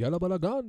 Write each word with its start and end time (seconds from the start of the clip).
יאללה 0.00 0.18
בלאגן. 0.18 0.60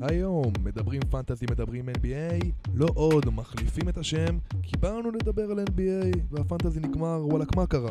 היום 0.00 0.52
מדברים 0.64 1.00
פנטזי, 1.10 1.46
מדברים 1.50 1.88
NBA, 1.88 2.46
לא 2.74 2.86
עוד, 2.94 3.30
מחליפים 3.30 3.88
את 3.88 3.98
השם, 3.98 4.38
כי 4.62 4.76
באנו 4.80 5.10
לדבר 5.10 5.50
על 5.50 5.58
NBA, 5.58 6.18
והפנטזי 6.30 6.80
נגמר, 6.80 7.26
וואלכ 7.26 7.48
מה 7.56 7.66
קרה? 7.66 7.90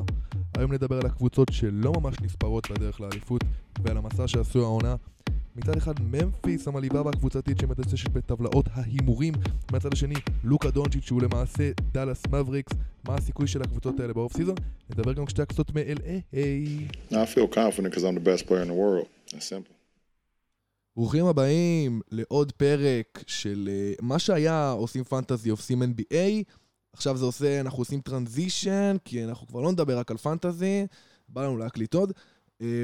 היום 0.57 0.73
נדבר 0.73 0.97
על 0.97 1.05
הקבוצות 1.05 1.47
שלא 1.51 1.93
ממש 2.01 2.15
נספרות 2.21 2.71
בדרך 2.71 3.01
לאליפות, 3.01 3.43
ועל 3.83 3.97
המסע 3.97 4.27
שעשו 4.27 4.63
העונה. 4.63 4.95
מצד 5.55 5.77
אחד 5.77 5.93
ממפיס 5.99 6.67
המלאיבה 6.67 7.01
והקבוצתית 7.01 7.59
שמדששת 7.59 8.09
בטבלאות 8.09 8.65
ההימורים, 8.73 9.33
מהצד 9.71 9.93
השני 9.93 10.15
לוקה 10.43 10.71
דונצ'יץ' 10.71 11.05
שהוא 11.05 11.21
למעשה 11.21 11.71
דאלאס 11.91 12.27
מבריקס, 12.27 12.73
מה 13.07 13.15
הסיכוי 13.15 13.47
של 13.47 13.61
הקבוצות 13.61 13.99
האלה 13.99 14.13
באוף 14.13 14.33
סיזון? 14.33 14.55
נדבר 14.89 15.13
גם 15.13 15.27
שתי 15.27 15.41
הקבוצות 15.41 15.75
מ-LA. 15.75 16.35
I 17.11 17.15
feel 17.15 17.47
confident 17.55 17.93
because 17.93 18.03
I'm 18.03 18.15
the 18.15 18.27
best 18.29 18.47
player 18.47 18.61
in 18.61 18.67
the 18.67 18.79
world. 18.83 19.07
That's 19.27 19.45
simple. 19.45 19.73
ברוכים 20.95 21.25
הבאים 21.25 22.01
לעוד 22.11 22.51
פרק 22.51 23.23
של 23.27 23.69
uh, 23.99 24.05
מה 24.05 24.19
שהיה 24.19 24.71
עושים 24.71 25.03
פנטזי 25.03 25.49
עושים 25.49 25.83
NBA 25.83 26.15
עכשיו 26.93 27.17
זה 27.17 27.25
עושה, 27.25 27.59
אנחנו 27.61 27.79
עושים 27.79 28.01
טרנזישן 28.01 28.97
כי 29.05 29.23
אנחנו 29.23 29.47
כבר 29.47 29.61
לא 29.61 29.71
נדבר 29.71 29.97
רק 29.97 30.11
על 30.11 30.17
פנטזי 30.17 30.85
בא 31.29 31.43
לנו 31.43 31.57
להקליט 31.57 31.93
עוד 31.93 32.13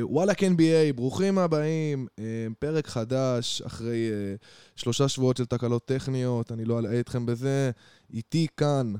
וואלאק 0.01 0.43
NBA, 0.43 0.93
ברוכים 0.95 1.37
הבאים 1.37 2.07
uh, 2.09 2.21
פרק 2.59 2.87
חדש 2.87 3.61
אחרי 3.61 4.09
uh, 4.09 4.45
שלושה 4.75 5.07
שבועות 5.07 5.37
של 5.37 5.45
תקלות 5.45 5.85
טכניות 5.85 6.51
אני 6.51 6.65
לא 6.65 6.79
אלאה 6.79 6.99
אתכם 6.99 7.25
בזה 7.25 7.71
איתי 8.13 8.47
כאן 8.57 8.93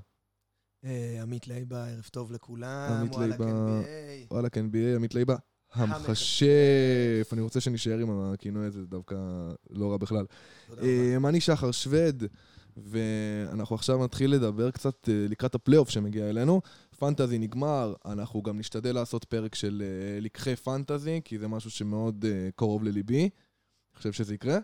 אה, 0.85 1.19
עמית 1.21 1.47
לייבה, 1.47 1.87
ערב 1.87 2.09
טוב 2.11 2.31
לכולם. 2.31 3.07
לייבה. 3.19 3.45
NBA. 3.45 4.31
וואלאק 4.31 4.57
NBA, 4.57 4.95
עמית 4.95 5.15
ליבה 5.15 5.35
המכשף 5.73 7.29
אני 7.33 7.41
רוצה 7.41 7.61
שנשאר 7.61 7.97
עם 7.97 8.33
הכינוי 8.33 8.65
הזה, 8.65 8.81
זה 8.81 8.87
דווקא 8.87 9.15
לא 9.69 9.91
רע 9.91 9.97
בכלל. 9.97 10.25
אה, 10.81 11.15
אני 11.29 11.41
שחר 11.41 11.71
שווד, 11.71 12.23
ואנחנו 12.77 13.75
עכשיו 13.75 14.03
נתחיל 14.03 14.31
לדבר 14.31 14.71
קצת 14.71 15.09
אה, 15.09 15.25
לקראת 15.29 15.55
הפלייאוף 15.55 15.89
שמגיע 15.89 16.29
אלינו. 16.29 16.61
פנטזי 16.99 17.37
נגמר, 17.37 17.93
אנחנו 18.05 18.41
גם 18.41 18.59
נשתדל 18.59 18.95
לעשות 18.95 19.23
פרק 19.23 19.55
של 19.55 19.83
אה, 19.85 20.19
לקחי 20.19 20.55
פנטזי, 20.55 21.21
כי 21.25 21.39
זה 21.39 21.47
משהו 21.47 21.71
שמאוד 21.71 22.25
אה, 22.25 22.49
קרוב 22.55 22.83
לליבי. 22.83 23.21
אני 23.21 23.97
חושב 23.97 24.11
שזה 24.11 24.33
יקרה. 24.33 24.57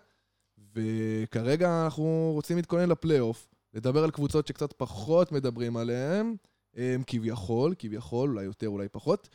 וכרגע 0.76 1.84
אנחנו 1.84 2.32
רוצים 2.34 2.58
להתכונן 2.58 2.90
לפלייאוף, 2.90 3.50
לדבר 3.74 4.04
על 4.04 4.12
קבוצות 4.12 4.48
שקצת 4.48 4.74
פחות 4.74 5.32
מדברים 5.32 5.78
עליהן, 5.78 6.36
אה, 6.78 6.96
כביכול, 7.08 7.76
כביכול, 7.80 8.30
אולי 8.30 8.44
יותר, 8.44 8.68
אולי 8.68 8.90
פחות. 8.90 9.30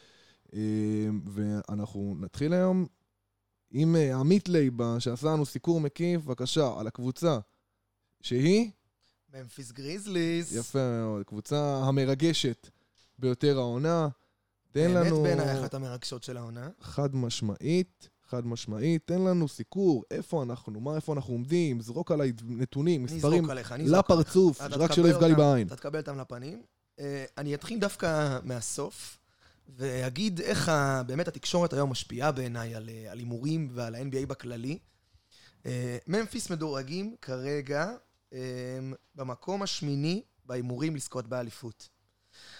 אה, 0.55 1.09
ואנחנו 1.25 2.17
נתחיל 2.21 2.53
היום 2.53 2.87
עם 3.71 3.97
אה, 3.97 4.17
עמית 4.17 4.49
לייבה, 4.49 5.01
שעשה 5.01 5.27
לנו 5.27 5.47
סיקור 5.47 5.81
מקיף, 5.81 6.25
בבקשה, 6.25 6.75
על 6.79 6.87
הקבוצה 6.87 7.39
שהיא, 8.23 8.71
ממפיס 9.35 9.73
גריזליס. 9.73 10.57
יפה 10.57 11.01
מאוד, 11.01 11.25
קבוצה 11.25 11.77
המרגשת 11.85 12.69
ביותר 13.19 13.59
העונה. 13.59 14.09
תן 14.73 14.81
באמת 14.95 15.07
לנו 15.07 15.23
בעיניי 15.23 15.61
אחת 15.61 15.75
המרגשות 15.75 16.23
של 16.23 16.37
העונה. 16.37 16.69
חד 16.81 17.17
משמעית, 17.17 18.09
חד 18.27 18.47
משמעית, 18.47 19.03
תן 19.07 19.21
לנו 19.21 19.49
סיקור, 19.49 20.05
איפה 20.11 20.43
אנחנו, 20.43 20.81
מה, 20.81 20.97
איפה 20.97 21.13
אנחנו 21.13 21.35
עומדים, 21.35 21.81
זרוק 21.81 22.11
עליי 22.13 22.33
נתונים, 22.45 23.03
מספרים 23.03 23.51
עליך. 23.51 23.75
לפרצוף, 23.87 24.61
רק 24.61 24.93
שלא 24.93 25.09
יפגע 25.09 25.29
לי 25.29 25.35
בעין. 25.35 25.67
אתה 25.67 25.77
תקבל 25.77 25.99
אותם 26.01 26.19
לפנים. 26.19 26.63
אה, 27.01 27.25
אני 27.39 27.55
אתחיל 27.55 27.81
דווקא 27.81 28.39
מהסוף, 28.43 29.19
ואגיד 29.69 30.41
איך 30.41 30.69
ה- 30.69 31.03
באמת 31.07 31.29
התקשורת 31.29 31.73
היום 31.73 31.91
משפיעה 31.91 32.33
בעיניי 32.33 32.75
על 32.75 32.89
אה, 32.89 33.13
הימורים 33.13 33.69
ועל 33.73 33.95
ה-NBA 33.95 34.27
בכללי. 34.27 34.79
אה, 35.67 35.99
ממפיס 36.07 36.51
מדורגים 36.51 37.17
כרגע 37.23 37.91
אה, 38.33 38.39
במקום 39.15 39.63
השמיני 39.63 40.23
בהימורים 40.45 40.97
לזכות 40.97 41.27
באליפות. 41.27 41.89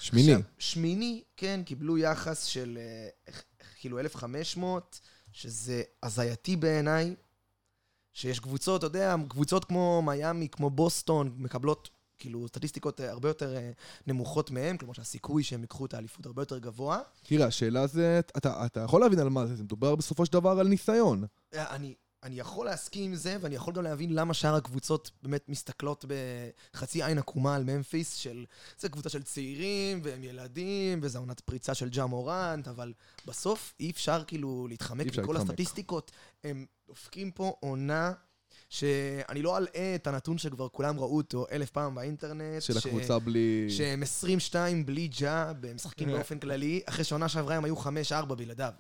שמיני. 0.01 0.33
עכשיו, 0.33 0.45
שמיני, 0.59 1.23
כן, 1.37 1.61
קיבלו 1.65 1.99
יחס 1.99 2.45
של 2.45 2.79
אה, 2.81 3.33
כאילו 3.81 4.01
1,500, 4.01 5.01
שזה 5.33 5.83
הזייתי 6.03 6.57
בעיניי, 6.57 7.15
שיש 8.13 8.41
קבוצות, 8.41 8.79
אתה 8.79 8.87
יודע, 8.87 9.15
קבוצות 9.29 9.65
כמו 9.65 10.03
מיאמי, 10.03 10.49
כמו 10.49 10.71
בוסטון, 10.71 11.35
מקבלות 11.37 11.91
כאילו 12.19 12.49
סטטיסטיקות 12.49 13.01
אה, 13.01 13.11
הרבה 13.11 13.29
יותר 13.29 13.57
אה, 13.57 13.71
נמוכות 14.07 14.51
מהם, 14.51 14.77
כלומר 14.77 14.95
שהסיכוי 14.95 15.43
שהם 15.43 15.61
ייקחו 15.61 15.87
את 15.87 15.95
האליפות 15.95 16.27
הרבה 16.27 16.43
יותר 16.43 16.59
גבוה. 16.59 17.01
תראה, 17.23 17.47
השאלה 17.47 17.87
זה, 17.87 18.21
אתה, 18.37 18.67
אתה 18.67 18.81
יכול 18.81 19.01
להבין 19.01 19.19
על 19.19 19.29
מה 19.29 19.47
זה, 19.47 19.57
זה 19.57 19.63
מדובר 19.63 19.95
בסופו 19.95 20.27
של 20.27 20.33
דבר 20.33 20.61
על 20.61 20.69
ניסיון. 20.69 21.25
אני, 21.55 21.95
אני 22.23 22.39
יכול 22.39 22.67
להסכים 22.67 23.05
עם 23.05 23.15
זה, 23.15 23.37
ואני 23.41 23.55
יכול 23.55 23.75
גם 23.75 23.83
להבין 23.83 24.15
למה 24.15 24.35
שאר 24.35 24.55
הקבוצות 24.55 25.11
באמת 25.23 25.49
מסתכלות 25.49 26.05
בחצי 26.75 27.05
עין 27.05 27.19
עקומה 27.19 27.57
על 27.57 27.65
ממפיס, 27.65 28.15
של... 28.15 28.45
זה 28.79 28.89
קבוצה 28.89 29.09
של 29.09 29.23
צעירים, 29.23 30.01
והם 30.05 30.25
ילדים, 30.25 30.99
וזו 31.03 31.19
עונת 31.19 31.41
פריצה 31.41 31.75
של 31.75 31.89
ג'ה 31.89 32.07
מורנט, 32.07 32.69
אבל 32.69 32.93
בסוף 33.27 33.75
אי 33.81 33.91
אפשר 33.91 34.23
כאילו 34.27 34.67
להתחמק 34.69 35.07
מכל 35.07 35.21
להתחמק. 35.21 35.37
הסטטיסטיקות. 35.37 36.11
הם 36.45 36.67
דופקים 36.89 37.31
פה 37.31 37.57
עונה... 37.61 38.13
שאני 38.71 39.43
לא 39.43 39.59
אלאה 39.59 39.95
את 39.95 40.07
הנתון 40.07 40.39
שכבר 40.39 40.69
כולם 40.69 41.01
ראו 41.01 41.17
אותו 41.17 41.47
אלף 41.53 41.71
פעם 41.71 41.95
באינטרנט. 41.95 42.63
של 42.63 42.81
ש- 42.81 42.87
הקבוצה 42.87 43.19
בלי... 43.19 43.67
שהם 43.71 44.03
22 44.03 44.87
בלי 44.87 45.09
ג'ה, 45.09 45.49
הם 45.49 45.75
משחקים 45.75 46.09
באופן 46.09 46.39
כללי, 46.39 46.83
אחרי 46.87 47.05
שעונה 47.05 47.29
שעברה 47.29 47.57
הם 47.57 47.65
היו 47.65 47.75
5-4 47.77 48.35
בלעדיו. 48.35 48.73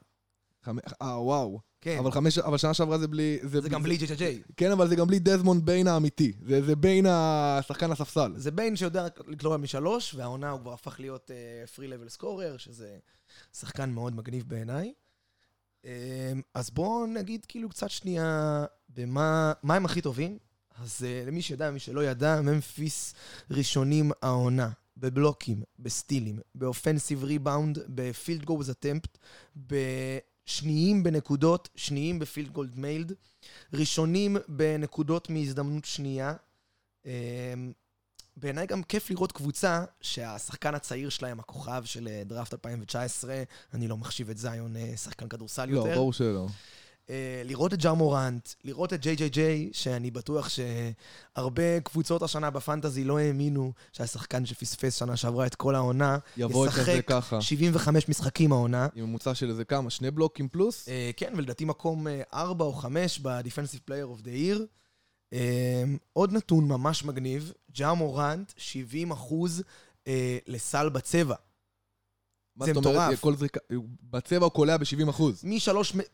אה, 1.02 1.22
וואו. 1.22 1.60
כן, 1.80 1.98
אבל 1.98 2.10
חמש, 2.10 2.38
אבל 2.38 2.58
שנה 2.58 2.74
שעברה 2.74 2.98
זה 2.98 3.08
בלי... 3.08 3.38
זה 3.42 3.69
גם 3.69 3.82
בלי 3.82 3.96
ג'ה 3.96 4.06
ג'ה 4.06 4.14
ג'יי. 4.14 4.42
כן, 4.56 4.70
אבל 4.70 4.88
זה 4.88 4.96
גם 4.96 5.06
בלי 5.06 5.19
דזמונד 5.19 5.66
ביין 5.66 5.86
האמיתי. 5.86 6.32
זה, 6.46 6.62
זה 6.62 6.76
ביין 6.76 7.06
השחקן 7.08 7.92
הספסל. 7.92 8.32
זה 8.36 8.50
ביין 8.50 8.76
שיודע 8.76 9.06
לקלוע 9.26 9.56
משלוש, 9.56 10.14
והעונה 10.14 10.50
הוא 10.50 10.60
כבר 10.60 10.72
הפך 10.72 11.00
להיות 11.00 11.30
three 11.75 11.88
level 11.88 12.09
scorer, 12.09 12.56
שזה 12.56 12.98
שחקן 13.52 13.91
מאוד 13.91 14.16
מגניב 14.16 14.44
בעיניי. 14.48 14.92
אה, 15.84 16.32
אז 16.54 16.70
בואו 16.70 17.06
נגיד 17.06 17.44
כאילו 17.48 17.68
קצת 17.68 17.91
שנייה 17.91 18.64
במה 18.88 19.52
מה 19.62 19.74
הם 19.74 19.84
הכי 19.84 20.00
טובים. 20.00 20.38
אז 20.82 21.04
אה, 21.04 21.22
למי 21.26 21.42
שידע, 21.42 21.70
מי 21.70 21.78
שלא 21.78 22.04
ידע, 22.04 22.41
ממפיס 22.41 23.14
ראשונים 23.50 24.10
העונה. 24.22 24.70
בבלוקים, 25.00 25.62
בסטילים, 25.78 26.38
ב 26.54 26.61
offensive 26.61 27.25
rebound, 27.25 27.78
ב 27.88 27.98
field 27.98 28.44
goal 28.44 28.70
attempt, 28.70 29.19
בשניים 30.48 31.03
בנקודות, 31.03 31.69
שניים 31.76 32.19
בfield 32.19 32.48
goal 32.48 32.78
made, 32.78 33.12
ראשונים 33.72 34.36
בנקודות 34.48 35.31
מהזדמנות 35.31 35.84
שנייה. 35.84 36.34
אמ, 37.06 37.10
בעיניי 38.36 38.66
גם 38.66 38.82
כיף 38.82 39.10
לראות 39.10 39.32
קבוצה 39.32 39.84
שהשחקן 40.00 40.75
הצעיר 40.75 41.09
שלהם, 41.09 41.41
הכוכב 41.41 41.82
של 41.84 42.09
אה, 42.09 42.22
דראפט 42.26 42.53
2019, 42.53 43.42
אני 43.75 43.88
לא 43.88 43.97
מחשיב 43.97 44.31
את 44.31 44.38
זיון 44.38 44.76
אה, 44.76 44.97
שחקן 44.97 45.28
כדורסל 45.28 45.64
לא, 45.64 45.78
יותר. 45.78 45.94
ברור 45.94 46.12
שלא. 46.12 46.47
אה, 47.10 47.42
לראות 47.44 47.74
את 47.74 47.78
ג'ה 47.78 47.92
מורנט, 47.92 48.48
לראות 48.64 48.92
את 48.92 49.00
ג'יי 49.00 49.16
ג'יי 49.16 49.28
ג'יי, 49.28 49.70
שאני 49.72 50.10
בטוח 50.10 50.48
שהרבה 50.48 51.80
קבוצות 51.80 52.22
השנה 52.22 52.50
בפנטזי 52.50 53.04
לא 53.04 53.19
האמינו 53.19 53.72
שהשחקן 53.92 54.46
שפספס 54.46 54.98
שנה 54.98 55.16
שעברה 55.16 55.47
את 55.47 55.54
כל 55.54 55.74
העונה, 55.74 56.18
ישחק 56.36 57.06
ככה. 57.06 57.41
75 57.41 58.08
משחקים 58.08 58.52
העונה. 58.52 58.88
עם 58.94 59.04
ממוצע 59.04 59.34
של 59.34 59.50
איזה 59.50 59.64
כמה? 59.64 59.91
שני 59.91 60.10
בלוקים 60.10 60.48
פלוס? 60.48 60.88
אה, 60.88 61.10
כן, 61.16 61.32
ולדעתי 61.36 61.64
מקום 61.64 62.06
4 62.34 62.64
או 62.64 62.72
5 62.72 63.18
ב-Defensive 63.18 63.91
Player 63.91 64.18
of 64.18 64.24
the 64.24 64.28
Year. 64.28 64.62
אה, 65.33 65.84
עוד 66.12 66.33
נתון 66.33 66.68
ממש 66.68 67.04
מגניב, 67.04 67.53
ג'ה 67.72 67.94
מורנט, 67.94 68.53
70 68.56 69.10
אחוז 69.10 69.62
אה, 70.06 70.38
לסל 70.47 70.88
בצבע. 70.88 71.34
מה 72.59 72.66
זה 72.66 72.72
זאת 72.75 72.87
אומרת? 72.87 73.13
מטורף. 73.13 73.21
כל. 73.21 73.34
בצבע 74.10 74.45
הוא 74.45 74.53
קולע 74.53 74.77
ב-70 74.77 75.10
אחוז. 75.10 75.45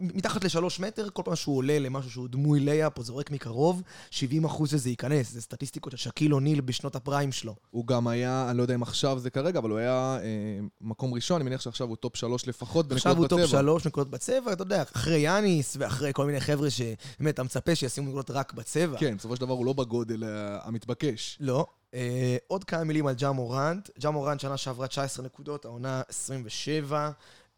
מתחת 0.00 0.44
לשלוש 0.44 0.80
מטר, 0.80 1.08
כל 1.12 1.22
פעם 1.24 1.36
שהוא 1.36 1.56
עולה 1.56 1.78
למשהו 1.78 2.10
שהוא 2.10 2.28
דמוי 2.28 2.60
layup 2.60 2.98
או 2.98 3.02
זורק 3.02 3.30
מקרוב, 3.30 3.82
70 4.10 4.44
אחוז 4.44 4.70
שזה 4.70 4.90
ייכנס. 4.90 5.32
זה 5.32 5.40
סטטיסטיקות 5.40 5.90
של 5.90 5.96
שקיל 5.96 6.34
אוניל 6.34 6.60
בשנות 6.60 6.96
ה 6.96 7.02
prime 7.02 7.32
שלו. 7.32 7.54
הוא 7.70 7.86
גם 7.86 8.08
היה, 8.08 8.46
אני 8.50 8.58
לא 8.58 8.62
יודע 8.62 8.74
אם 8.74 8.82
עכשיו 8.82 9.18
זה 9.18 9.30
כרגע, 9.30 9.58
אבל 9.58 9.70
הוא 9.70 9.78
היה 9.78 10.18
אה, 10.22 10.60
מקום 10.80 11.14
ראשון, 11.14 11.40
אני 11.40 11.44
מניח 11.44 11.60
שעכשיו 11.60 11.88
הוא 11.88 11.96
top 11.96 12.16
שלוש 12.16 12.48
לפחות 12.48 12.92
עכשיו 12.92 13.12
הוא 13.12 13.16
בנקודות 13.16 13.30
top 13.30 13.48
בצבע. 13.48 13.60
שלוש 13.60 13.86
נקודות 13.86 14.10
בצבע, 14.10 14.52
אתה 14.52 14.62
יודע, 14.62 14.82
אחרי 14.82 15.18
יאניס 15.18 15.76
ואחרי 15.80 16.10
כל 16.12 16.26
מיני 16.26 16.40
חבר'ה 16.40 16.70
שבאמת 16.70 17.34
אתה 17.34 17.42
מצפה 17.42 17.74
שישימו 17.74 18.08
נקודות 18.08 18.30
רק 18.30 18.52
בצבע. 18.52 18.98
כן, 18.98 19.16
בסופו 19.16 19.36
של 19.36 19.40
דבר 19.40 19.54
הוא 19.54 19.66
לא 19.66 19.72
בגודל 19.72 20.24
אה, 20.24 20.58
המתבקש. 20.64 21.38
לא. 21.40 21.66
אה, 21.94 22.36
עוד 22.46 22.64
כמה 22.64 22.84
מילים 22.84 23.06
על 23.06 23.14
ג'ה 23.14 23.32
מורנט. 23.32 23.90
ג'ה 23.98 24.10
מורנט 24.10 24.40
שנה 24.40 24.56
שעברה 24.56 24.86
19 24.86 25.24
נקודות, 25.26 25.64
העונה 25.64 26.02
27. 26.08 27.10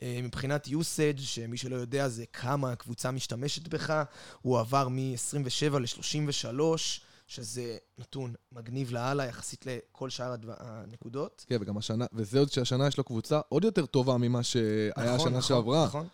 אה, 0.02 0.20
מבחינת 0.22 0.66
usage, 0.66 1.20
שמי 1.20 1.56
שלא 1.56 1.76
יודע 1.76 2.08
זה 2.08 2.24
כמה 2.32 2.72
הקבוצה 2.72 3.10
משתמשת 3.10 3.68
בך, 3.68 4.02
הוא 4.42 4.58
עבר 4.58 4.88
מ-27 4.88 5.78
ל-33, 5.78 6.60
שזה 7.26 7.76
נתון 7.98 8.34
מגניב 8.52 8.92
לאללה 8.92 9.24
יחסית 9.24 9.66
לכל 9.66 10.10
שאר 10.10 10.34
הנקודות. 10.58 11.44
כן, 11.48 11.56
וגם 11.60 11.78
השנה, 11.78 12.06
וזה 12.12 12.38
עוד 12.38 12.52
שהשנה 12.52 12.86
יש 12.86 12.98
לו 12.98 13.04
קבוצה 13.04 13.40
עוד 13.48 13.64
יותר 13.64 13.86
טובה 13.86 14.16
ממה 14.16 14.42
שהיה 14.42 14.92
נכון, 14.96 15.08
השנה 15.08 15.28
נכון, 15.28 15.42
שעברה. 15.42 15.86
נכון. 15.86 16.06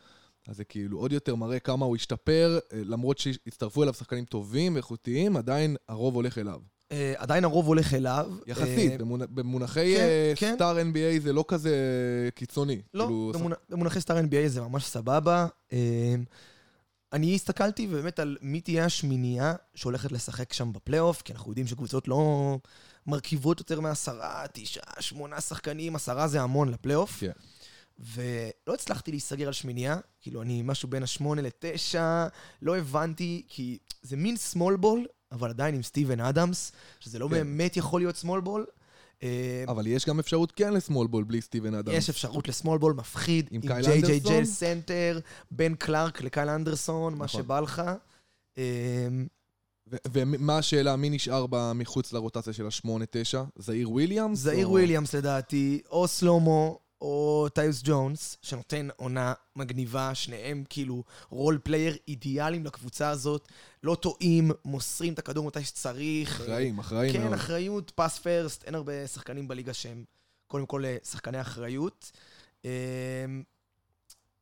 אז 0.49 0.57
זה 0.57 0.65
כאילו 0.65 0.99
עוד 0.99 1.13
יותר 1.13 1.35
מראה 1.35 1.59
כמה 1.59 1.87
הוא 1.87 1.97
השתפר, 1.97 2.59
אה, 2.73 2.83
למרות 2.85 3.19
שהצטרפו 3.19 3.83
אליו 3.83 3.95
שחקנים 3.95 4.25
טובים, 4.25 4.77
איכותיים, 4.77 5.37
עדיין 5.37 5.77
הרוב 5.89 6.15
הולך 6.15 6.39
אליו. 6.39 6.61
אה, 6.93 7.13
עדיין 7.17 7.45
הרוב 7.45 7.67
הולך 7.67 7.95
אליו. 7.95 8.31
יחסית, 8.47 8.93
אה, 8.93 8.97
במונ- 8.99 9.27
במונחי 9.31 9.95
כן, 9.97 10.03
אה, 10.03 10.33
כן. 10.37 10.53
סטאר 10.55 10.77
NBA 10.79 11.21
זה 11.23 11.33
לא 11.33 11.45
כזה 11.49 11.77
קיצוני. 12.35 12.81
לא, 12.95 13.05
כאילו, 13.05 13.33
במונ- 13.35 13.55
במונחי 13.71 14.01
סטאר 14.01 14.19
NBA 14.19 14.49
זה 14.49 14.61
ממש 14.61 14.85
סבבה. 14.85 15.47
אה, 15.73 16.15
אני 17.13 17.35
הסתכלתי 17.35 17.87
באמת 17.87 18.19
על 18.19 18.37
מי 18.43 18.61
תהיה 18.61 18.85
השמינייה 18.85 19.55
שהולכת 19.75 20.13
לשחק 20.13 20.53
שם 20.53 20.73
בפלייאוף, 20.73 21.23
כי 21.23 21.33
אנחנו 21.33 21.51
יודעים 21.51 21.67
שקבוצות 21.67 22.09
לא 22.09 22.59
מרכיבות 23.07 23.59
יותר 23.61 23.81
מעשרה, 23.81 24.45
תשעה, 24.53 25.03
שמונה 25.03 25.41
שחקנים, 25.41 25.97
עשרה 25.97 26.29
זה 26.29 26.41
המון 26.43 26.69
לפלייאוף. 26.69 27.21
כן. 27.21 27.31
ולא 28.15 28.75
הצלחתי 28.75 29.11
להיסגר 29.11 29.47
על 29.47 29.53
שמינייה, 29.53 29.97
כאילו 30.21 30.43
אני 30.43 30.63
משהו 30.65 30.89
בין 30.89 31.03
השמונה 31.03 31.43
לתשע, 31.43 32.27
לא 32.63 32.77
הבנתי, 32.79 33.43
כי 33.49 33.79
זה 34.03 34.17
מין 34.17 34.37
small 34.53 34.83
ball, 34.83 35.07
אבל 35.33 35.49
עדיין 35.51 35.75
עם 35.75 35.83
סטיבן 35.83 36.21
אדמס, 36.21 36.73
שזה 37.01 37.19
לא 37.19 37.27
כן. 37.27 37.31
באמת 37.31 37.77
יכול 37.77 38.01
להיות 38.01 38.23
small 38.25 38.47
ball. 38.47 38.71
אה, 39.23 39.65
אבל 39.69 39.87
יש 39.87 40.07
גם 40.07 40.19
אפשרות 40.19 40.53
כן 40.53 40.73
ל 40.73 40.79
small 40.79 41.07
ball 41.07 41.25
בלי 41.25 41.41
סטיבן 41.41 41.75
אדמס. 41.75 41.93
יש 41.93 42.11
אפשרות 42.11 42.49
ל 42.49 42.54
small 42.54 42.79
ball 42.79 42.93
מפחיד, 42.93 43.49
עם 43.51 43.61
ג'יי 43.61 44.03
ג'יי? 44.03 44.21
ג'יי 44.21 44.47
center, 44.47 45.21
בין 45.51 45.75
קלארק 45.75 46.23
לקייל 46.23 46.49
אנדרסון, 46.49 47.15
מה 47.15 47.25
נכון. 47.25 47.43
שבא 47.43 47.61
לך. 47.61 47.83
אה, 48.59 49.09
ומה 50.13 50.59
השאלה, 50.59 50.97
מי 50.97 51.11
נשאר 51.11 51.47
מחוץ 51.75 52.13
לרוטציה 52.13 52.53
של 52.53 52.67
ה-8-9? 52.67 53.39
זאייר 53.57 53.91
וויליאמס? 53.91 54.39
זאייר 54.39 54.67
או- 54.67 54.71
וויליאמס 54.73 55.15
לדעתי, 55.15 55.81
או 55.91 56.09
סלומו, 56.09 56.79
או 57.03 57.47
טיוס 57.55 57.81
ג'ונס, 57.85 58.37
שנותן 58.43 58.89
עונה 58.97 59.33
מגניבה, 59.57 60.15
שניהם 60.15 60.65
כאילו 60.69 61.05
role 61.31 61.59
player 61.63 61.97
אידיאליים 62.09 62.65
לקבוצה 62.65 63.09
הזאת, 63.09 63.49
לא 63.83 63.95
טועים, 63.95 64.51
מוסרים 64.65 65.13
את 65.13 65.19
הכדור 65.19 65.47
מתי 65.47 65.65
שצריך. 65.65 66.41
אחראים, 66.41 66.79
אחראים 66.79 67.13
כן, 67.13 67.23
מאוד. 67.23 67.33
אחריות, 67.33 67.93
pass 67.95 68.19
first, 68.19 68.65
אין 68.65 68.75
הרבה 68.75 69.07
שחקנים 69.07 69.49
בליגה 69.49 69.75
שהם 69.75 70.05
קודם 70.47 70.67
כל 70.67 70.85
אה, 70.85 70.97
שחקני 71.05 71.41
אחריות. 71.41 72.13
אה, 72.65 72.71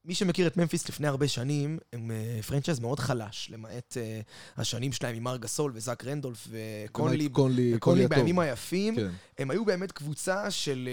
מי 0.04 0.14
שמכיר 0.14 0.46
את 0.46 0.56
ממפיס 0.56 0.88
לפני 0.88 1.08
הרבה 1.08 1.28
שנים, 1.28 1.78
הם 1.92 2.10
אה, 2.10 2.42
franchise 2.43 2.81
מאוד 2.80 3.00
חלש, 3.00 3.50
למעט 3.50 3.96
השנים 4.56 4.92
שלהם 4.92 5.16
עם 5.16 5.24
מארק 5.25 5.37
גסול 5.36 5.72
וזאק 5.74 6.04
רנדולף 6.04 6.48
וקונלי, 6.50 7.26
וקונלי 7.26 7.74
הטוב. 7.74 8.14
בימים 8.14 8.38
היפים. 8.38 8.96
כן. 8.96 9.10
הם 9.38 9.50
היו 9.50 9.64
באמת 9.64 9.92
קבוצה 9.92 10.50
של, 10.50 10.88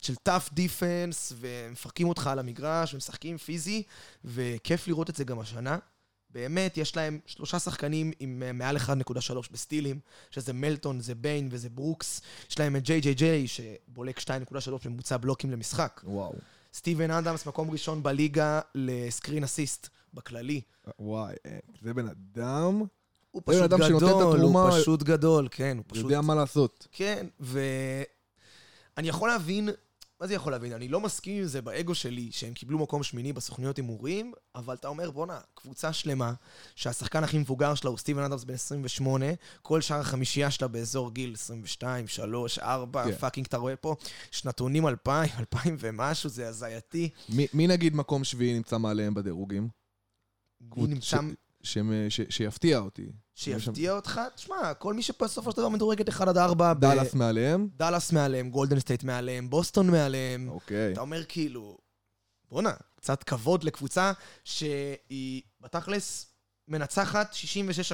של 0.00 0.14
tough 0.16 0.52
defense, 0.52 1.32
ומפרקים 1.36 2.08
אותך 2.08 2.26
על 2.26 2.38
המגרש, 2.38 2.94
ומשחקים 2.94 3.36
פיזי, 3.38 3.82
וכיף 4.24 4.88
לראות 4.88 5.10
את 5.10 5.16
זה 5.16 5.24
גם 5.24 5.40
השנה. 5.40 5.78
באמת, 6.30 6.76
יש 6.76 6.96
להם 6.96 7.18
שלושה 7.26 7.58
שחקנים 7.58 8.12
עם 8.20 8.42
אה, 8.46 8.52
מעל 8.52 8.76
1.3 8.76 8.82
בסטילים, 9.52 10.00
שזה 10.30 10.52
מלטון, 10.52 11.00
זה 11.00 11.14
ביין 11.14 11.48
וזה 11.52 11.68
ברוקס. 11.70 12.20
יש 12.50 12.58
להם 12.58 12.76
את 12.76 12.82
ג'יי 12.82 13.00
ג'יי 13.00 13.14
ג'יי, 13.14 13.46
שבולק 13.48 14.18
2.3 14.18 14.24
ממוצע 14.88 15.16
בלוקים 15.16 15.50
למשחק. 15.50 16.00
וואו. 16.04 16.34
סטיבן 16.74 17.10
אדמס, 17.10 17.46
מקום 17.46 17.70
ראשון 17.70 18.02
בליגה 18.02 18.60
ל 18.74 18.84
screen 18.84 19.44
assist, 19.44 19.88
בכללי. 20.14 20.60
וואי, 20.98 21.34
אה, 21.46 21.58
זה 21.82 21.94
בן 21.94 22.08
אדם, 22.08 22.82
הוא 23.30 23.42
פשוט 23.44 23.62
אדם 23.62 23.78
שנותן 23.78 23.96
את 24.06 24.10
גדול, 24.10 24.36
התרומה- 24.36 24.62
הוא 24.72 24.80
פשוט 24.80 25.02
גדול, 25.02 25.48
כן, 25.50 25.76
הוא 25.76 25.84
פשוט... 25.88 26.04
יודע 26.04 26.20
מה 26.20 26.34
לעשות. 26.34 26.88
כן, 26.92 27.26
ואני 27.40 28.06
יכול 29.08 29.28
להבין, 29.28 29.68
מה 30.20 30.26
זה 30.26 30.34
יכול 30.34 30.52
להבין? 30.52 30.72
אני 30.72 30.88
לא 30.88 31.00
מסכים 31.00 31.38
עם 31.42 31.44
זה 31.48 31.62
ב 31.62 31.70
ego 31.70 31.94
שלי, 31.94 32.28
שהם 32.32 32.54
קיבלו 32.54 32.78
מקום 32.78 33.02
שמיני 33.02 33.32
בסוכניות 33.32 33.76
הימורים, 33.76 34.32
אבל 34.54 34.74
אתה 34.74 34.88
אומר, 34.88 35.10
בואנה, 35.10 35.40
קבוצה 35.54 35.92
שלמה, 35.92 36.32
שהשחקן 36.74 37.24
הכי 37.24 37.38
מבוגר 37.38 37.74
שלה 37.74 37.90
הוא 37.90 37.98
סטיבן 37.98 38.22
אדמס 38.22 38.44
בן 38.44 38.54
28, 38.54 39.26
כל 39.62 39.80
שאר 39.80 40.00
החמישייה 40.00 40.50
שלה 40.50 40.68
באזור 40.68 41.10
גיל 41.14 41.34
22, 41.34 42.06
3, 42.08 42.58
4, 42.58 43.04
כן. 43.04 43.12
fucking, 43.16 43.46
אתה 43.46 43.56
רואה 43.56 43.76
פה 43.76 43.94
שנתונים 44.30 44.88
2000, 44.88 45.30
2000 45.38 45.76
ומשהו, 45.80 46.30
זה 46.30 46.48
הזייתי. 46.48 47.08
מי- 47.28 47.46
מי 47.54 47.66
נגיד 47.66 47.94
מקום 47.96 48.24
שביעי 48.24 48.54
נמצא 48.54 48.78
מעליהם 48.78 49.14
בדירוגים? 49.14 49.68
מי 50.76 50.86
נמצא... 50.86 51.16
ש- 52.08 52.20
שיפתיע 52.28 52.78
אותי. 52.78 53.06
שיפתיע 53.34 53.92
אותך, 53.92 54.20
תשמע, 54.34 54.74
כל 54.74 54.94
מי 54.94 55.02
שבסופו 55.02 55.50
של 55.50 55.56
דבר 55.56 55.68
מדורגת 55.68 56.08
1 56.08 56.28
עד 56.28 56.36
4, 56.38 56.74
ב- 56.74 56.80
דאלאס 56.80 57.14
מעליהם? 57.14 57.68
דאלאס 57.76 58.12
מעליהם, 58.12 58.50
גולדן 58.50 58.80
סטייט 58.80 59.04
מעליהם, 59.04 59.50
בוסטון 59.50 59.90
מעליהם. 59.90 60.48
אוקיי. 60.48 60.92
אתה 60.92 61.00
אומר 61.00 61.24
כאילו, 61.24 61.78
בואנה, 62.50 62.72
קצת 62.96 63.22
כבוד 63.22 63.64
לקבוצה 63.64 64.12
שהיא 64.44 65.42
בתכלס 65.60 66.26
מנצחת 66.68 67.34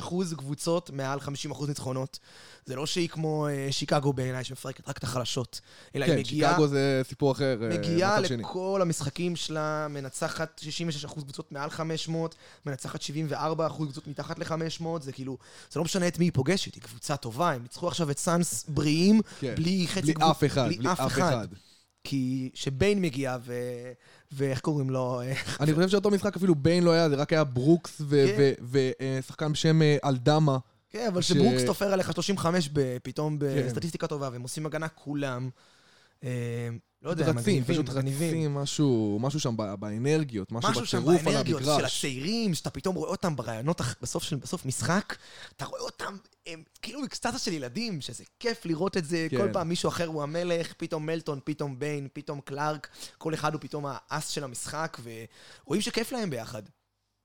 66% 0.02 0.36
קבוצות 0.36 0.90
מעל 0.90 1.18
50% 1.18 1.66
ניצחונות. 1.68 2.18
זה 2.66 2.76
לא 2.76 2.86
שהיא 2.86 3.08
כמו 3.08 3.48
אה, 3.48 3.68
שיקגו 3.70 4.12
בעיניי, 4.12 4.44
שמפרקת 4.44 4.88
רק 4.88 4.98
את 4.98 5.04
החלשות, 5.04 5.60
אלא 5.94 6.04
היא 6.04 6.12
כן, 6.12 6.18
מגיעה... 6.18 6.50
שיקגו 6.50 6.66
זה 6.66 7.02
סיפור 7.08 7.32
אחר. 7.32 7.58
אה, 7.62 7.78
מגיעה 7.78 8.18
מצב 8.18 8.28
שני. 8.28 8.42
לכל 8.42 8.78
המשחקים 8.82 9.36
שלה, 9.36 9.86
מנצחת 9.90 10.60
66% 11.04 11.12
קבוצות 11.14 11.52
מעל 11.52 11.70
500, 11.70 12.34
מנצחת 12.66 13.00
74% 13.32 13.34
קבוצות 13.76 14.06
מתחת 14.06 14.38
ל-500, 14.38 14.84
זה 15.00 15.12
כאילו, 15.12 15.38
זה 15.70 15.78
לא 15.80 15.84
משנה 15.84 16.08
את 16.08 16.18
מי 16.18 16.24
היא 16.24 16.32
פוגשת, 16.34 16.74
היא 16.74 16.82
קבוצה 16.82 17.16
טובה, 17.16 17.52
הם 17.52 17.62
ניצחו 17.62 17.88
עכשיו 17.88 18.10
את 18.10 18.18
סאנס 18.18 18.64
בריאים, 18.68 19.20
כן. 19.40 19.54
בלי 19.54 19.86
חצי 19.88 20.14
בלי 20.14 20.30
אף 20.30 20.44
אחד, 20.44 20.68
בלי 20.68 20.92
אף 20.92 21.00
אחד. 21.00 21.46
כי 22.04 22.50
שביין 22.54 23.02
מגיע, 23.02 23.36
ו... 23.44 23.52
ואיך 24.32 24.60
קוראים 24.60 24.90
לו? 24.90 25.20
אני 25.60 25.74
חושב 25.74 25.88
שאותו 25.88 26.10
משחק 26.10 26.36
אפילו 26.36 26.54
ביין 26.54 26.84
לא 26.84 26.90
היה, 26.90 27.08
זה 27.08 27.14
רק 27.16 27.32
היה 27.32 27.44
ברוקס 27.44 28.02
כן. 28.10 28.52
ושחקן 28.70 29.52
בשם 29.52 29.82
אה, 29.82 29.96
אלדמה. 30.04 30.58
כן, 30.90 31.06
אבל 31.12 31.22
ש- 31.22 31.28
שברוקס 31.28 31.64
תופר 31.64 31.92
עליך 31.92 32.12
35 32.12 32.70
ב- 32.72 32.96
פתאום 33.02 33.38
כן. 33.38 33.62
בסטטיסטיקה 33.66 34.06
טובה, 34.06 34.28
והם 34.32 34.42
עושים 34.42 34.66
הגנה 34.66 34.88
כולם. 34.88 35.50
אה, 36.24 36.68
לא 37.02 37.10
יודע, 37.10 37.30
רצים, 37.30 37.64
פשוט. 37.64 37.88
רצים, 37.88 38.54
משהו 38.54 39.18
משהו 39.20 39.40
שם 39.40 39.56
באנרגיות, 39.78 40.52
משהו 40.52 40.70
משהו 40.70 40.86
שם 40.86 40.98
בטירוף 40.98 41.20
על 41.20 41.24
באנרגיות 41.24 41.62
של 41.62 41.70
המגרש. 41.70 41.98
הצעירים, 41.98 42.54
שאתה 42.54 42.70
פתאום 42.70 42.96
רואה 42.96 43.10
אותם 43.10 43.36
ברעיונות 43.36 43.80
בסוף, 44.02 44.22
של, 44.22 44.36
בסוף 44.36 44.66
משחק, 44.66 45.16
אתה 45.56 45.64
רואה 45.64 45.80
אותם, 45.80 46.16
הם 46.46 46.62
כאילו 46.82 47.04
אקסטטה 47.04 47.38
של 47.38 47.52
ילדים, 47.52 48.00
שזה 48.00 48.24
כיף 48.40 48.66
לראות 48.66 48.96
את 48.96 49.04
זה, 49.04 49.26
כן. 49.30 49.36
כל 49.36 49.52
פעם 49.52 49.68
מישהו 49.68 49.88
אחר 49.88 50.06
הוא 50.06 50.22
המלך, 50.22 50.72
פתאום 50.76 51.06
מלטון, 51.06 51.40
פתאום 51.44 51.78
ביין, 51.78 52.08
פתאום 52.12 52.40
קלארק, 52.40 52.88
כל 53.18 53.34
אחד 53.34 53.52
הוא 53.52 53.60
פתאום 53.60 53.84
האס 53.88 54.28
של 54.28 54.44
המשחק, 54.44 54.98
ורואים 55.64 55.82
שכיף 55.82 56.12
להם 56.12 56.30
ביחד. 56.30 56.62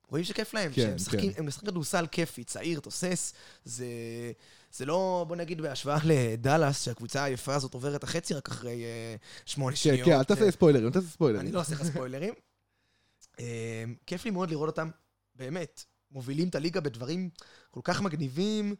רואים 0.10 0.26
שכיף 0.26 0.54
להם, 0.54 0.72
כן, 0.74 0.82
שהם 0.82 0.96
משחקים, 0.96 1.34
כן. 1.34 1.40
הם 1.40 1.48
משחקים 1.48 1.70
כדורסל 1.70 2.08
כיפי, 2.12 2.44
צעיר, 2.44 2.80
תוסס, 2.80 3.34
זה, 3.66 3.86
זה 4.72 4.86
לא, 4.86 5.26
בוא 5.28 5.36
נגיד, 5.36 5.62
בהשוואה 5.62 5.98
לדאלאס, 6.04 6.84
שהקבוצה 6.86 7.24
היפה 7.24 7.56
הזאת 7.56 7.74
עוברת 7.74 8.04
החצי 8.04 8.34
רק 8.34 8.48
אחרי 8.48 8.84
אה, 8.84 9.16
שמונה 9.46 9.76
כן, 9.76 9.82
שניות. 9.82 10.06
כן, 10.06 10.12
אל 10.12 10.24
תעשה 10.24 10.46
אה, 10.46 10.52
ספוילרים, 10.52 10.88
אל 10.88 10.92
תעשה 10.92 11.08
ספוילרים. 11.08 11.42
אני 11.42 11.52
לא 11.52 11.60
עושה 11.60 11.76
לך 11.76 11.84
ספוילרים. 11.84 12.34
אה, 13.40 13.84
כיף 14.06 14.26
לי 14.26 14.32
מאוד 14.32 14.50
לראות 14.50 14.70
אותם, 14.70 14.90
באמת, 15.36 15.84
מובילים 16.12 16.50
את 16.50 16.56
הליגה 16.56 16.82
בדברים 16.82 17.30
כל 17.72 17.82
כך 17.84 18.02
מגניבים, 18.02 18.76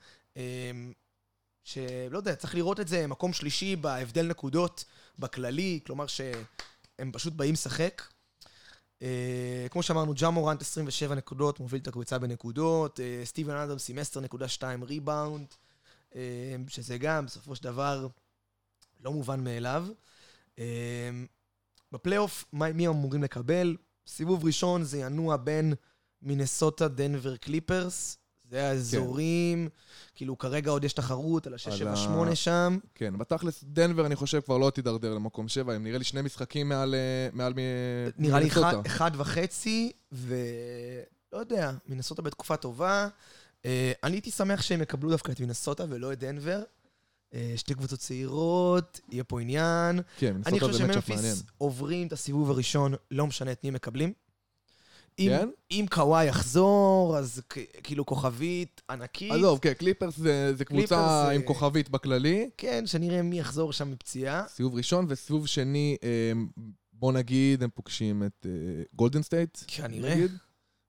שלא 1.64 2.18
יודע, 2.18 2.36
צריך 2.36 2.56
לראות 2.56 2.80
את 2.80 2.88
זה 2.88 3.08
מקום 3.08 3.34
שלישי 3.34 3.76
בהבדל 3.76 4.28
נקודות 4.28 4.86
בכללי, 5.20 5.80
כלומר 5.86 6.08
שהם 6.08 7.12
פשוט 7.12 7.34
באים 7.34 7.54
לשחק. 7.54 8.02
אה, 9.02 9.68
כמו 9.70 9.84
שאמרנו, 9.84 10.14
ג'ה 10.14 10.30
מורנט 10.30 10.62
27 10.62 11.16
נקודות, 11.16 11.60
מוביל 11.60 11.82
את 11.82 11.88
הקבוצה 11.88 12.18
בנקודות, 12.18 13.00
סטיבן 13.24 13.56
אדמס 13.56 13.90
עם 13.90 14.00
10.2 14.00 14.64
ריבאונד, 14.86 15.48
שזה 16.68 16.98
גם, 16.98 17.26
בסופו 17.26 17.56
של 17.56 17.64
דבר, 17.64 18.08
לא 19.04 19.12
מובן 19.14 19.44
מאליו. 19.44 19.88
אה, 20.60 21.10
בפלייאוף, 21.92 22.46
מי 22.54 22.88
אמורים 22.88 23.24
לקבל? 23.24 23.76
סיבוב 24.08 24.46
ראשון 24.46 24.84
זה 24.84 24.98
ינוע 24.98 25.38
בין 25.38 25.74
מינסוטה, 26.22 26.88
דנבר, 26.88 27.38
קליפרס. 27.38 28.18
זה 28.50 28.70
האזורים, 28.70 29.70
כאילו 30.16 30.38
כרגע 30.38 30.72
עוד 30.72 30.84
יש 30.84 30.94
תחרות 30.94 31.48
על 31.48 31.54
על 31.82 31.88
ה- 31.88 31.92
ה-6-7-8 31.92 32.36
שם. 32.36 32.78
כן, 32.96 33.18
בתכלס, 33.18 33.64
דנבר, 33.64 34.06
אני 34.06 34.16
חושב, 34.16 34.42
כבר 34.42 34.58
לא 34.58 34.70
תידרדר 34.70 35.14
למקום 35.14 35.48
שבע, 35.48 35.74
הם 35.74 35.84
נראה 35.84 35.98
לי 35.98 36.04
שני 36.04 36.22
משחקים 36.22 36.70
מעל... 36.70 36.96
אה, 36.96 37.30
מעל 37.34 37.54
מ- 37.54 37.58
נראה 38.18 38.40
לי 38.40 38.46
מינסוטה. 38.46 38.70
אחד, 38.70 38.86
אחד 38.86 39.12
וחצי, 39.18 39.92
ולא 40.12 40.30
יודע, 41.40 41.72
מינסוטה 41.88 42.22
בתקופה 42.22 42.58
טובה. 42.58 43.08
אה, 43.66 43.92
אני 44.04 44.16
הייתי 44.16 44.32
שמח 44.32 44.62
שהם 44.62 44.82
יקבלו 44.82 45.10
דווקא 45.10 45.32
את 45.32 45.40
מינסוטה 45.40 45.86
ולא 45.90 46.14
את 46.14 46.20
דנבר. 46.20 46.62
אה, 47.34 47.54
שתי 47.56 47.74
קבוצות 47.74 48.00
צעירות, 48.00 49.00
יהיה 49.12 49.24
פה 49.24 49.42
עניין. 49.42 50.00
כן, 50.18 50.28
אני 50.28 50.36
מינסוטה 50.52 50.66
חושב 50.74 50.84
באמת 50.88 50.94
שף 51.04 51.10
מעניין. 51.10 51.36
שממפיס 51.36 51.52
עוברים 51.58 52.08
את 52.08 52.14
הסיבוב 52.14 52.50
הראשון, 52.52 52.94
לא 53.12 53.28
משנה 53.28 53.52
את 53.52 53.64
מי 53.64 53.70
מקבלים. 53.72 54.14
אם, 55.20 55.28
כן? 55.30 55.50
אם 55.72 55.86
קוואי 55.92 56.26
יחזור, 56.26 57.18
אז 57.18 57.42
כאילו 57.84 58.06
כוכבית 58.06 58.82
ענקית. 58.90 59.32
עזוב, 59.32 59.60
כן, 59.60 59.74
קליפרס 59.74 60.18
זה 60.18 60.54
זה 60.56 60.66
קליפרס 60.66 60.90
קבוצה 60.90 61.24
זה- 61.28 61.32
עם 61.36 61.42
כוכבית 61.42 61.90
בכללי. 61.90 62.50
כן, 62.58 62.84
שנראה 62.88 63.22
מי 63.22 63.40
יחזור 63.40 63.74
שם 63.74 63.92
מפציעה. 63.92 64.44
סיבוב 64.48 64.76
ראשון 64.76 65.06
וסיבוב 65.10 65.48
שני, 65.48 65.98
אה, 66.04 66.32
בוא 66.94 67.12
נגיד, 67.14 67.64
הם 67.64 67.70
פוגשים 67.74 68.24
את 68.24 68.46
גולדן 68.96 69.22
סטייט. 69.22 69.58
כנראה. 69.68 70.16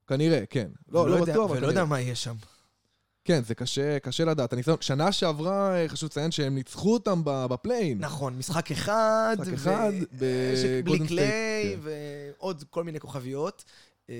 כנראה, 0.07 0.45
כן. 0.49 0.67
לא, 0.89 1.09
לא 1.09 1.15
יודע, 1.15 1.33
בטוח, 1.33 1.51
ולא 1.51 1.57
יודע 1.57 1.69
כנראה. 1.71 1.85
מה 1.85 2.01
יהיה 2.01 2.15
שם. 2.15 2.35
כן, 3.23 3.43
זה 3.43 3.55
קשה, 3.55 3.99
קשה 3.99 4.25
לדעת. 4.25 4.53
הניסיון, 4.53 4.77
שנה 4.81 5.11
שעברה, 5.11 5.75
אה, 5.75 5.87
חשוב 5.87 6.07
לציין 6.07 6.31
שהם 6.31 6.55
ניצחו 6.55 6.93
אותם 6.93 7.21
ב 7.23 7.31
play-in. 7.31 7.97
נכון, 7.99 8.37
משחק 8.37 8.71
אחד. 8.71 9.37
משחק 9.39 9.53
אחד 9.53 9.91
שבלי 10.61 10.81
בגולדן 10.81 11.07
קליי, 11.07 11.75
כן. 11.75 11.79
ועוד 11.81 12.63
כל 12.69 12.83
מיני 12.83 12.99
כוכביות. 12.99 13.63
אה, 14.09 14.15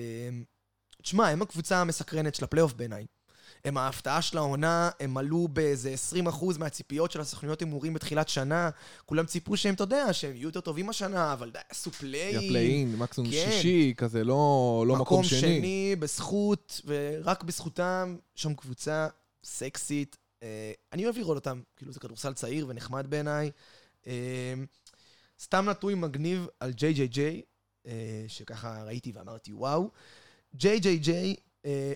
תשמע, 1.02 1.28
הם 1.28 1.42
הקבוצה 1.42 1.80
המסקרנת 1.80 2.34
של 2.34 2.44
הפלייאוף 2.44 2.72
בעיניי. 2.72 3.06
הם 3.64 3.78
ההפתעה 3.78 4.22
של 4.22 4.38
העונה, 4.38 4.90
הם 5.00 5.16
עלו 5.16 5.48
באיזה 5.48 5.94
20% 6.26 6.58
מהציפיות 6.58 7.10
של 7.10 7.20
הסוכניות 7.20 7.60
הימורים 7.60 7.94
בתחילת 7.94 8.28
שנה. 8.28 8.70
כולם 9.06 9.26
ציפו 9.26 9.56
שהם, 9.56 9.74
אתה 9.74 9.82
יודע, 9.82 10.12
שהם 10.12 10.36
יהיו 10.36 10.48
יותר 10.48 10.60
טובים 10.60 10.88
השנה, 10.88 11.32
אבל 11.32 11.50
די, 11.50 11.58
עשו 11.68 11.90
play. 11.90 12.36
ה 12.36 12.43
play-in, 12.43 12.96
מקסימום 12.96 13.30
כן. 13.30 13.50
שישי, 13.50 13.94
כזה, 13.96 14.24
לא, 14.24 14.84
לא 14.88 14.96
מקום 14.96 15.24
שני. 15.24 15.38
מקום 15.38 15.58
שני, 15.60 15.96
בזכות, 15.98 16.80
ורק 16.86 17.42
בזכותם, 17.42 18.16
שם 18.34 18.54
קבוצה 18.54 19.08
סקסית. 19.44 20.16
אה, 20.42 20.72
אני 20.92 21.04
אוהב 21.04 21.18
לראות 21.18 21.36
אותם, 21.36 21.60
כאילו 21.76 21.92
זה 21.92 22.00
כדורסל 22.00 22.32
צעיר 22.32 22.66
ונחמד 22.68 23.06
בעיניי. 23.08 23.50
אה, 24.06 24.54
סתם 25.40 25.68
נתון 25.68 25.94
מגניב 25.94 26.46
על 26.60 26.72
ג'יי 26.72 26.92
ג'יי 26.92 27.08
ג'יי, 27.08 27.42
אה, 27.86 28.24
שככה 28.28 28.82
ראיתי 28.84 29.12
ואמרתי, 29.14 29.52
וואו. 29.52 29.90
ג'יי 30.54 30.80
ג'יי 30.80 30.98
ג'יי 30.98 31.36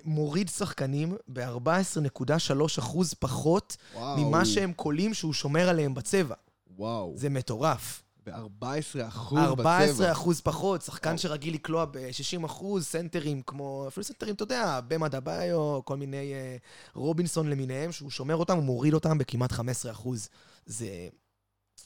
מוריד 0.04 0.48
שחקנים 0.48 1.16
ב-14.3% 1.28 2.98
פחות 3.18 3.76
וואו. 3.94 4.18
ממה 4.18 4.44
שהם 4.44 4.72
קולים 4.72 5.14
שהוא 5.14 5.32
שומר 5.32 5.68
עליהם 5.68 5.94
בצבע. 5.94 6.34
וואו. 6.76 7.12
זה 7.16 7.28
מטורף. 7.28 8.02
ב-14 8.26 9.08
אחוז 9.08 9.38
14 9.38 9.92
בצבע. 9.92 10.12
אחוז 10.12 10.40
פחות, 10.40 10.82
שחקן 10.82 11.08
וואו. 11.08 11.18
שרגיל 11.18 11.54
לקלוע 11.54 11.84
ב-60 11.84 12.46
אחוז, 12.46 12.86
סנטרים 12.86 13.42
כמו, 13.42 13.84
אפילו 13.88 14.04
סנטרים, 14.04 14.34
אתה 14.34 14.42
יודע, 14.42 14.80
במה 14.88 15.08
דביו, 15.08 15.80
כל 15.84 15.96
מיני 15.96 16.34
אה, 16.34 16.56
רובינסון 16.94 17.50
למיניהם, 17.50 17.92
שהוא 17.92 18.10
שומר 18.10 18.36
אותם, 18.36 18.56
הוא 18.56 18.64
מוריד 18.64 18.94
אותם 18.94 19.18
בכמעט 19.18 19.52
15 19.52 19.92
אחוז. 19.92 20.28
זה, 20.66 20.88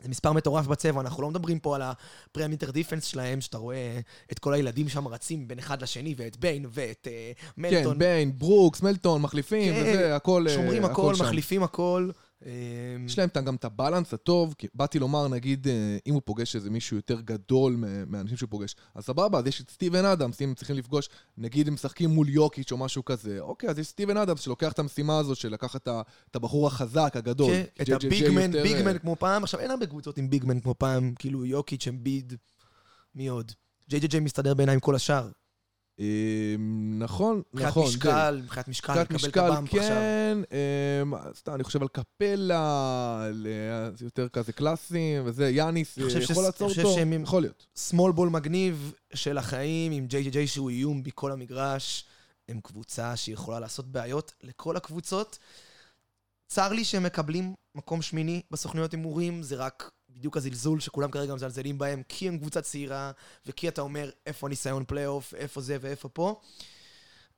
זה 0.03 0.09
מספר 0.09 0.33
מטורף 0.33 0.67
בצבע, 0.67 1.01
אנחנו 1.01 1.23
לא 1.23 1.31
מדברים 1.31 1.59
פה 1.59 1.77
על 1.77 1.83
ה 1.83 1.92
perimeter 1.92 2.71
defense 2.71 3.05
שלהם, 3.05 3.41
שאתה 3.41 3.59
רואה 3.59 4.01
את 4.33 4.39
כל 4.39 4.55
הילדים 4.55 4.89
שם 4.89 5.09
רצים 5.09 5.49
בין 5.49 5.59
אחד 5.59 5.83
לשני, 5.83 6.15
ואת 6.17 6.37
ביין 6.37 6.67
ואת 6.71 7.09
כן, 7.57 7.61
מלטון. 7.63 7.99
ביין, 7.99 8.39
ברוקס, 8.39 8.83
מלטון, 8.83 9.23
מחליפים, 9.23 9.75
כן, 9.75 9.81
וזה, 9.81 10.17
הכל 10.17 10.47
אה, 10.49 10.55
שומרים 10.55 10.85
הכל, 10.85 11.15
שם. 11.15 11.25
מחליפים 11.25 11.63
הכל. 11.63 12.11
אה, 12.47 12.51
יש 13.07 13.19
להם 13.19 13.29
גם 13.45 13.55
את 13.55 13.65
ה 13.65 13.71
balance 13.71 14.15
הטוב, 14.15 14.55
כי 14.59 14.67
באתי 14.75 14.99
לומר, 14.99 15.29
נגיד, 15.29 15.69
אה, 15.69 15.99
אם 16.07 16.15
הוא 16.15 16.23
פוגש 16.25 16.57
איזה 16.57 16.71
מישהו 16.71 16.97
יותר 16.97 17.21
גדול 17.21 17.77
מה- 17.77 18.05
מהאנשים 18.05 18.37
שהוא 18.37 18.51
פוגש, 18.51 18.75
אז 18.95 19.05
סבבה, 19.05 19.39
אז 19.39 19.47
יש 19.47 19.61
את 19.61 19.71
סטיבן 19.71 20.05
אדמס, 20.05 20.43
אם 20.43 20.49
הם 20.49 20.55
צריכים 20.55 20.77
לפגוש, 20.77 21.09
נגיד 21.39 21.69
הם 21.69 21.75
משחקים 21.75 22.11
מול 22.11 22.29
יוקיץ' 22.29 22.73
או 22.73 22.77
משהו 22.77 23.05
כזה, 23.05 23.41
אוקיי, 23.41 23.71
אז 23.71 23.79
יש 23.79 23.87
סטיבן 23.87 24.17
אדמס 24.17 24.41
שלוקח 24.41 24.73
את 24.73 24.79
המשימה 24.79 25.19
הזו 25.19 25.35
של 25.35 25.49
לקחת 25.53 25.89
את 26.31 26.37
הבחור 26.37 26.67
החזק, 26.67 27.13
הגדול. 27.15 27.51
כן, 27.53 27.65
את 27.83 27.89
הביגמן, 28.05 28.43
יותר, 28.43 28.63
ביגמן 28.63 28.93
אה, 28.95 28.99
כמו 28.99 29.17
פעם. 29.17 29.43
עכשיו, 29.43 29.61
אין 29.61 29.71
הרבה 29.71 29.87
קבוצות 29.87 30.19
עם 30.19 30.31
ביגמן 30.31 30.61
כמו 30.61 30.75
פעם, 30.79 31.15
כאילו 31.19 31.45
יוקיץ', 31.47 31.89
אמביד, 31.89 32.33
מי 33.15 33.29
עוד? 33.29 33.53
ג'יי 33.89 34.01
ג'יי 34.01 34.21
מסתדר 34.21 34.55
בעיניי 34.55 34.75
עם 34.75 34.81
כל 34.81 34.95
השאר. 34.95 35.29
אה, 36.01 36.55
נכון, 36.99 37.43
מבחינת 37.53 37.69
נכון. 37.71 37.83
זה- 37.87 37.97
משקל, 37.97 38.41
מבחינת 38.45 38.69
משקל, 38.69 39.01
מבחינת 39.01 39.23
לקבל 39.23 39.47
את 39.47 39.51
הבאמפ 39.51 39.75
עכשיו. 39.75 39.89
כן, 39.89 40.39
אמ, 41.03 41.15
סתם, 41.35 41.55
אני 41.55 41.65
חושב 41.65 41.83
על 41.83 41.89
קפלה, 41.89 42.61
אה, 43.47 43.91
יותר 44.01 44.29
כזה 44.29 44.53
קלאסיים, 44.53 45.23
וזה, 45.25 45.51
יאניס 45.51 45.99
אני 45.99 46.07
אה, 46.15 46.21
יכול 46.23 46.43
לעצור 46.45 46.71
אותו, 46.71 46.97
יכול 47.23 47.43
להיות. 47.43 47.67
סמול 47.77 48.13
בול 48.13 48.29
מגניב 48.29 48.93
של 49.15 49.39
החיים, 49.39 49.93
עם 49.93 50.07
ג'יי 50.07 50.23
ג'יי 50.23 50.31
ג'יי 50.31 50.47
שהוא 50.47 50.71
איום 50.71 51.03
בכל 51.03 51.33
המגרש. 51.33 52.05
הם 52.49 52.61
קבוצה 52.61 53.17
שיכולה 53.17 53.61
לעשות 53.61 53.87
בעיות 53.87 54.33
לכל 54.43 54.77
הקבוצות. 54.77 55.39
צר 56.49 56.73
לי 56.73 56.85
שהם 56.85 57.03
מקבלים 57.03 57.55
מקום 57.75 58.03
שמיני 58.03 58.43
בסוכנויות 58.51 58.93
הימורים, 58.93 59.43
זה 59.43 59.57
רק 59.57 59.91
בדיוק 60.15 60.37
הזלזול 60.37 60.81
שכולם 60.81 61.11
כרגע 61.11 61.35
מזלזלים 61.35 61.79
בהם, 61.79 62.03
כי 62.09 62.29
הם 62.29 62.39
קבוצה 62.39 62.61
צעירה, 62.61 63.11
וכי 63.47 63.69
אתה 63.69 63.81
אומר 63.81 64.11
איפה 64.27 64.47
הניסיון 64.47 64.85
פלייאוף, 64.87 65.35
איפה 65.35 65.61
זה 65.61 65.77
ואיפה 65.81 66.09
פה. 66.09 66.41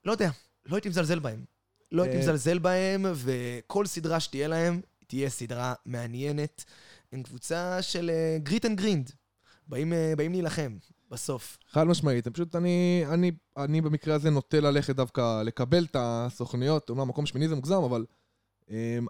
לא 0.05 0.13
יודע, 0.13 0.31
לא 0.67 0.77
הייתי 0.77 0.89
מזלזל 0.89 1.19
בהם. 1.19 1.45
לא 1.93 2.03
הייתי 2.03 2.17
אה. 2.17 2.23
מזלזל 2.23 2.59
בהם, 2.59 3.07
וכל 3.15 3.87
סדרה 3.87 4.21
שתהיה 4.21 4.49
להם, 4.49 4.81
תהיה 5.07 5.31
סדרה 5.31 5.75
מעניינת. 5.87 6.65
הם 7.13 7.23
קבוצה 7.23 7.83
של 7.83 8.11
grit 8.43 8.67
and 8.67 8.79
grind. 8.79 9.11
באים 9.69 9.93
באים 10.17 10.33
להילחם, 10.33 10.77
בסוף. 11.11 11.59
חד 11.71 11.85
משמעית, 11.85 12.29
פשוט, 12.29 12.57
אני, 12.57 13.05
אני, 13.09 13.31
אני 13.57 13.81
במקרה 13.81 14.15
הזה 14.15 14.31
נוטה 14.31 14.61
ללכת 14.61 14.97
דווקא 14.97 15.43
לקבל 15.43 15.85
את 15.85 15.97
הסוכניות, 15.99 16.91
אומנם 16.91 17.09
מקום 17.09 17.27
שמיני 17.27 17.49
זה 17.49 17.55
מוגזם, 17.55 17.83
אבל 17.83 18.05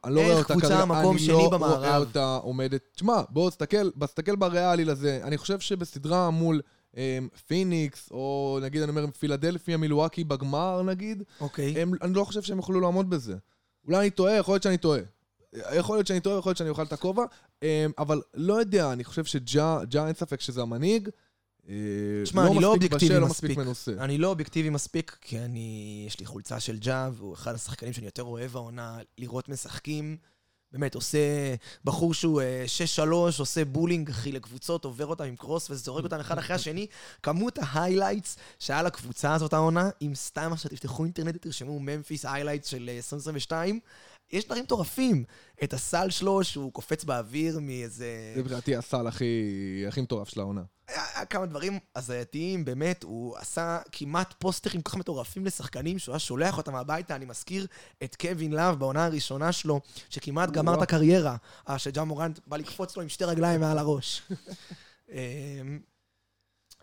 אני 0.05 0.15
לא 0.15 0.21
רואה 0.21 0.39
אותה 0.39 0.55
קבוצה 0.55 0.85
מקום 0.85 1.17
אני 1.17 1.19
שני 1.19 1.33
לא 1.33 1.51
במערב? 1.51 1.79
רואה 1.79 1.97
אותה 1.97 2.37
עומדת, 2.43 2.81
תשמע, 2.95 3.23
בוא 3.29 3.51
תסתכל, 3.51 3.91
תסתכל 3.91 4.37
בריאלי 4.37 4.85
לזה, 4.85 5.21
אני 5.23 5.39
חושב 5.39 5.61
שבסדרה 5.61 6.31
מול 6.31 6.61
אמ, 6.97 7.29
פיניקס, 7.47 8.09
או 8.11 8.59
נגיד, 8.63 8.83
אני 8.83 8.91
אומר, 8.91 9.07
פילדלפיה, 9.19 9.77
מילואקי 9.77 10.25
בגמר 10.25 10.83
נגיד, 10.83 11.23
אוקיי. 11.41 11.83
הם, 11.83 11.93
אני 12.03 12.15
לא 12.15 12.25
חושב 12.25 12.43
שהם 12.43 12.57
יוכלו 12.57 12.81
לעמוד 12.81 13.11
בזה. 13.11 13.37
אולי 13.87 13.99
אני 13.99 14.11
טועה, 14.11 14.37
יכול 14.37 14.55
להיות 14.55 14.63
שאני 14.63 14.79
טועה. 14.79 15.01
יכול 15.75 15.97
להיות 15.97 16.07
שאני 16.07 16.21
טועה, 16.21 16.39
יכול 16.39 16.51
להיות 16.51 16.57
שאני 16.57 16.71
אוכל 16.71 16.83
את 16.83 16.93
הכובע, 16.93 17.25
אמ, 17.63 17.69
אבל 17.99 18.23
לא 18.35 18.55
יודע, 18.55 18.93
אני 18.93 19.05
חושב 19.05 19.25
שג'ה, 19.25 19.79
ג'ה 19.89 20.07
אין 20.07 20.15
ספק 20.15 20.41
שזה 20.41 20.63
המנהיג. 20.63 21.09
אה, 21.69 21.75
תשמע, 22.25 22.47
אני 22.47 22.61
לא 22.61 22.73
אובייקטיבי 22.73 23.15
לא 23.15 23.27
מספיק. 23.27 23.59
אני 23.99 24.19
לא 24.19 24.29
אובייקטיבי 24.29 24.71
מספיק, 24.71 25.17
כי 25.21 25.39
אני... 25.39 26.05
יש 26.07 26.21
לי 26.21 26.27
חולצה 26.27 26.61
של 26.61 26.79
ג'ה, 26.79 27.11
והוא 27.13 27.35
אחד 27.35 27.55
השחקנים 27.55 27.93
שאני 27.93 28.07
יותר 28.07 28.23
אוהב 28.23 28.57
העונה, 28.57 28.99
לראות 29.19 29.49
משחקים. 29.49 30.17
באמת, 30.73 30.95
עושה... 30.95 31.19
בחור 31.85 32.15
שהוא 32.15 32.41
אה, 32.43 32.65
6-3, 32.97 33.03
עושה 33.39 33.65
bowling, 33.65 34.11
אחי, 34.11 34.33
לקבוצות, 34.33 34.85
עובר 34.85 35.07
אותם 35.07 35.25
עם 35.25 35.37
cross 35.37 35.71
וזורק 35.71 36.05
אותם 36.05 36.21
אחד 36.21 36.39
אחרי 36.39 36.57
השני. 36.57 36.87
כמות 37.23 37.59
ה 37.63 37.70
highlights 37.70 38.37
שהיה 38.59 38.83
לקבוצה 38.83 39.35
הזאת 39.35 39.53
העונה, 39.53 39.91
אם 40.03 40.13
סתם 40.15 40.53
עכשיו 40.53 40.71
תפתחו 40.71 41.05
אינטרנט 41.05 41.35
ותרשמו 41.37 41.81
ממפיס 41.81 42.25
highlights 42.27 42.69
של 42.69 42.89
אה, 42.89 42.97
2022, 42.97 43.81
יש 44.33 44.45
דברים 44.45 44.63
מטורפים. 44.63 45.25
את 45.65 45.73
הסל 45.73 46.11
שלו, 46.11 46.45
שהוא 46.45 46.73
קופץ 46.73 47.05
באוויר 47.05 47.59
מאיזה... 47.61 48.33
זה 48.35 48.41
מבחינתי 48.41 48.77
הסל 48.77 49.07
הכי, 49.07 49.85
הכי 49.89 50.01
מטורף 50.01 50.29
של 50.29 50.41
העונה. 50.41 50.63
היה 50.89 51.03
היה 51.15 51.25
כמה 51.25 51.47
דברים 51.47 51.79
הזייתיים, 51.97 52.65
באמת, 52.65 53.03
הוא 53.03 53.37
עשה 53.37 53.79
כמעט 53.93 54.35
פוסטרים 54.39 54.83
כל 54.83 54.91
כך 54.91 54.97
מטורפים 54.97 55.47
לשחקנים, 55.47 55.99
שהוא 55.99 56.13
היה 56.13 56.19
שולח 56.19 56.59
אותם 56.59 56.75
הביתה, 56.75 57.17
אני 57.17 57.25
מזכיר 57.25 57.67
את 58.05 58.17
קווין 58.17 58.53
לאב 58.53 58.79
בעונה 58.79 59.05
הראשונה 59.05 59.53
שלו, 59.53 59.81
שכמעט 60.11 60.51
גמר 60.51 60.75
את 60.75 60.83
הקריירה, 60.83 61.37
אה, 61.69 61.79
שג'ה 61.79 62.05
מורנט 62.05 62.39
בא 62.47 62.57
לקפוץ 62.57 62.97
לו 62.97 63.03
עם 63.03 63.09
שתי 63.09 63.25
רגליים 63.25 63.61
מעל 63.61 63.79
הראש. 63.79 64.23
אמ, 65.11 65.81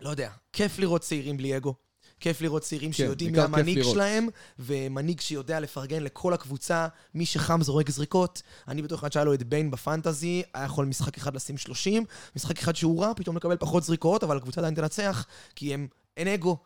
לא 0.00 0.10
יודע, 0.10 0.30
כיף 0.52 0.78
לראות 0.78 1.00
צעירים 1.00 1.36
בלי 1.36 1.56
אגו. 1.56 1.74
כיף 2.20 2.40
לראות 2.40 2.62
צעירים 2.62 2.92
שיודעים 2.92 3.32
מי 3.32 3.40
המנהיג. 3.40 3.82
שלהם, 3.82 4.28
ומנהיג 4.58 5.20
שיודע 5.20 5.60
לפרגן 5.60 6.02
לכל 6.02 6.34
הקבוצה, 6.34 6.88
מי 7.14 7.26
שחם 7.26 7.62
זורק 7.62 7.90
זריקות. 7.90 8.42
אני 8.68 8.82
בתור 8.82 8.98
אחד 8.98 9.12
שהיה 9.12 9.24
לו 9.24 9.34
את 9.34 9.42
ביין 9.42 9.70
בפנטזי, 9.70 10.42
היה 10.54 10.64
יכול 10.64 10.86
משחק 10.86 11.16
אחד 11.16 11.36
לשים 11.36 11.56
30, 11.56 12.04
משחק 12.36 12.58
אחד 12.58 12.76
שהוא 12.76 13.02
רע, 13.02 13.12
פתאום 13.16 13.36
לקבל 13.36 13.56
פחות 13.56 13.82
זריקות, 13.82 14.24
אבל 14.24 14.36
הקבוצה 14.36 14.60
עדיין 14.60 14.74
תנצח, 14.74 15.26
כי 15.54 15.74
הם, 15.74 15.86
אין 16.16 16.28
אגו. 16.28 16.56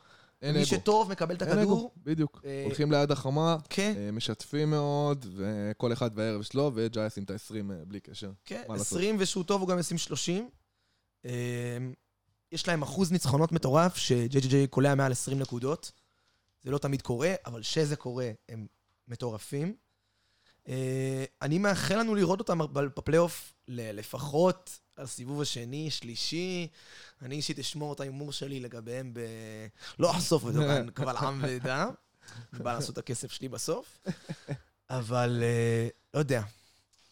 אין 0.42 0.54
מי 0.54 0.58
אגו. 0.58 0.66
שטוב 0.66 1.11
מקבל 1.11 1.34
את 1.34 1.42
אין 1.42 1.50
אגו, 1.50 1.61
הכדור. 1.61 1.92
בדיוק. 2.04 2.40
אה, 2.44 2.62
הולכים 2.64 2.92
ליד 2.92 3.11
החמה, 3.11 3.56
כן, 3.70 3.94
אה, 3.96 4.11
משתפים 4.12 4.70
מאוד, 4.70 5.26
וכל 5.37 5.92
אחד 5.92 6.11
והערב 6.14 6.42
שלו, 6.42 6.70
וג'אי 6.75 7.06
ישים 7.06 7.23
את 7.25 7.30
ה-20 7.30 7.73
בלי 7.87 8.00
קשר. 8.00 8.30
כן, 8.44 8.62
מה 8.68 8.75
לעשות? 8.75 8.87
20 8.87 9.16
ושהוא 9.18 9.44
טוב 9.44 9.61
הוא 9.61 9.68
גם 9.68 9.78
ישים 9.78 9.99
30. 9.99 10.49
יש 12.52 12.68
להם 12.68 12.82
אחוז 12.82 13.12
ניצחונות 13.12 13.52
מטורף, 13.52 13.96
שג'יי 13.96 14.40
ג'יי 14.40 14.50
ג'יי 14.50 14.66
קולע 14.66 14.94
מעל 14.94 15.12
20 15.12 15.38
נקודות. 15.38 15.92
זה 16.62 16.70
לא 16.70 16.78
תמיד 16.78 17.02
קורה, 17.02 17.34
אבל 17.46 17.60
כשזה 17.60 17.96
קורה, 17.96 18.30
הם 18.48 18.66
מטורפים. 19.08 19.74
אה, 20.68 21.24
אני 21.42 21.58
מאחל 21.58 21.98
לנו 21.98 22.14
לראות 22.14 22.38
אותם 22.38 22.58
בפלייאוף 22.74 23.54
לפחות 23.68 24.78
הסיבוב 24.98 25.40
השני, 25.40 25.90
שלישי. 25.90 26.68
אני 27.22 27.34
אישית 27.34 27.58
אשמור 27.58 27.92
את 27.92 28.00
ההימור 28.00 28.32
שלי 28.32 28.60
לגביהם 28.60 29.14
ב... 29.14 29.20
לא 29.98 30.10
אחשוף 30.10 30.44
אותו 30.44 30.58
כאן 30.58 30.90
קבל 30.90 31.16
עם 31.16 31.40
ועדה. 31.42 31.86
בא 32.52 32.74
לעשות 32.74 32.92
את 32.92 32.98
הכסף 32.98 33.32
שלי 33.32 33.48
בסוף. 33.48 33.98
אבל 34.90 35.42
אה, 35.42 35.88
לא 36.14 36.18
יודע. 36.18 36.42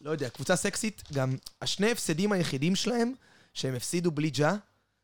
לא 0.01 0.11
יודע, 0.11 0.29
קבוצה 0.29 0.55
סקסית, 0.55 1.03
גם 1.13 1.37
השני 1.61 1.91
הפסדים 1.91 2.31
היחידים 2.31 2.75
שלהם, 2.75 3.13
שהם 3.53 3.75
הפסידו 3.75 4.11
בלי 4.11 4.29
ג'ה, 4.29 4.55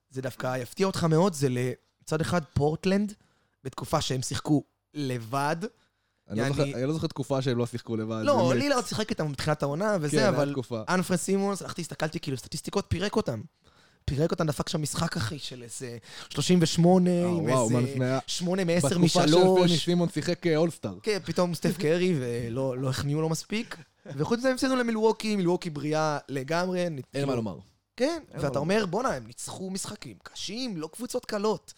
זה 0.10 0.22
דווקא 0.22 0.58
יפתיע 0.58 0.88
אותך 0.88 1.04
מאוד, 1.04 1.34
זה 1.34 1.48
לצד 1.50 2.22
אחד 2.22 2.42
פורטלנד, 2.54 3.14
בתקופה 3.64 4.02
שהם 4.02 4.22
שיחקו 4.22 4.64
לבד. 4.94 5.56
אני 6.30 6.38
לא 6.38 6.44
יעני- 6.44 6.56
זוכר- 6.56 6.74
אני 6.78 6.86
לא 6.86 6.94
זוכר 6.94 7.08
תקופה 7.08 7.42
שהם 7.42 7.58
לא 7.58 7.66
שיחקו 7.66 7.96
לבד. 7.96 8.22
לא. 8.26 8.54
לילארד 8.56 8.86
שיחק 8.86 9.10
איתם 9.10 9.32
בתחילת 9.32 9.64
העונה 9.64 9.96
כן, 9.98 10.06
וזה, 10.06 10.18
היה 10.20 10.30
אבל. 10.30 10.56
אנפרנס 10.90 11.22
סימונס, 11.22 11.62
הלכתי, 11.62 11.82
הסתכלתי, 11.82 12.20
כאילו, 12.20 12.38
סטטיסטיקות 12.38 12.86
פירק 12.88 13.16
אותם. 13.16 13.42
פירק 14.06 14.32
אותם, 14.32 14.48
דפק 14.48 14.70
שם 14.70 14.82
משחק, 14.82 15.18
אחי, 15.18 15.40
של 15.40 15.64
איזה 15.64 15.98
38, 16.30 17.10
אה, 17.10 17.26
עם 17.28 17.38
וואו, 17.50 17.64
איזה 17.70 17.80
לפני- 17.92 18.06
8 18.28 18.64
מ-10 18.64 18.76
בתקופה 18.76 18.90
של 18.90 18.98
משלוש. 19.26 19.60
פרני 19.60 19.78
סימון 19.78 20.10
שיחק 20.10 20.48
אה, 20.48 20.58
אולסטאר. 20.58 20.96
כן, 21.04 21.20
פתאום 21.26 21.56
סטף 21.56 21.78
קרי, 21.78 22.14
ולא 22.20 22.78
לא 22.78 22.90
החמיאו 22.90 23.22
לו 23.22 23.30
מספיק. 23.30 23.78
וחוץ 24.18 24.40
מזה 24.40 24.48
הם 24.48 24.54
הפסידו 24.54 24.76
למילווקי, 24.76 25.36
מילווקי 25.36 25.70
בריאה 25.70 26.18
לגמרי. 26.30 26.80
אין 26.80 27.00
כאילו- 27.14 27.28
מה 27.28 27.36
לומר. 27.36 27.58
כן, 28.00 28.24
ואתה. 28.34 28.60
אומר, 28.60 28.86
בואנה, 28.86 29.10
הם 29.14 29.28
ניצחו 29.28 29.70
משחקים 29.70 30.18
קשים, 30.24 30.78
לא 30.78 30.90
קבוצות 30.94 31.26
קלות. 31.26 31.74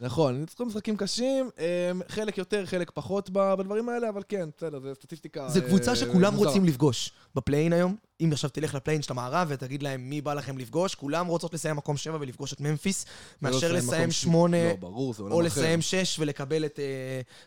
נכון, 0.00 0.40
ניצחו 0.40 0.64
משחקים 0.64 0.96
קשים, 0.96 1.50
אה, 1.58 1.90
חלק 2.08 2.38
יותר, 2.38 2.66
חלק 2.66 2.90
פחות 2.90 3.30
בדברים 3.30 3.88
האלה, 3.88 4.08
אבל 4.08 4.22
כן, 4.28 4.48
בסדר, 4.56 4.80
זה 4.80 4.94
סטטיסטיקה... 4.94 5.48
זו 5.48 5.60
קבוצה 5.62 5.90
אה, 5.90 5.96
שכולם. 5.96 6.34
רוצים 6.34 6.64
לפגוש 6.64 7.12
ב 7.34 7.39
play-in 7.39 7.72
היום. 7.72 7.96
אם 8.20 8.28
עכשיו 8.32 8.50
תלך 8.50 8.74
ל 8.74 8.77
play-in 8.77 9.02
של 9.02 9.12
המערב 9.12 9.46
ותגיד 9.50 9.82
להם 9.82 10.10
מי 10.10 10.20
בא 10.20 10.34
לכם 10.34 10.58
לפגוש, 10.58 10.94
כולם 10.94 11.26
רוצות 11.26 11.54
לסיים 11.54 11.76
מקום 11.76 11.96
7 11.96 12.16
ולפגוש 12.20 12.52
את 12.52 12.60
ממפיס, 12.60 13.06
ולא 13.42 13.52
מאשר 13.52 13.72
לסיים 13.72 13.88
לסיים 13.88 14.02
מקום 14.02 14.12
ש- 14.12 14.22
8 14.22 14.56
לא, 14.82 14.88
או. 15.30 15.40
לסיים 15.40 15.82
6 15.82 16.16
ולקבל 16.18 16.64
את 16.64 16.78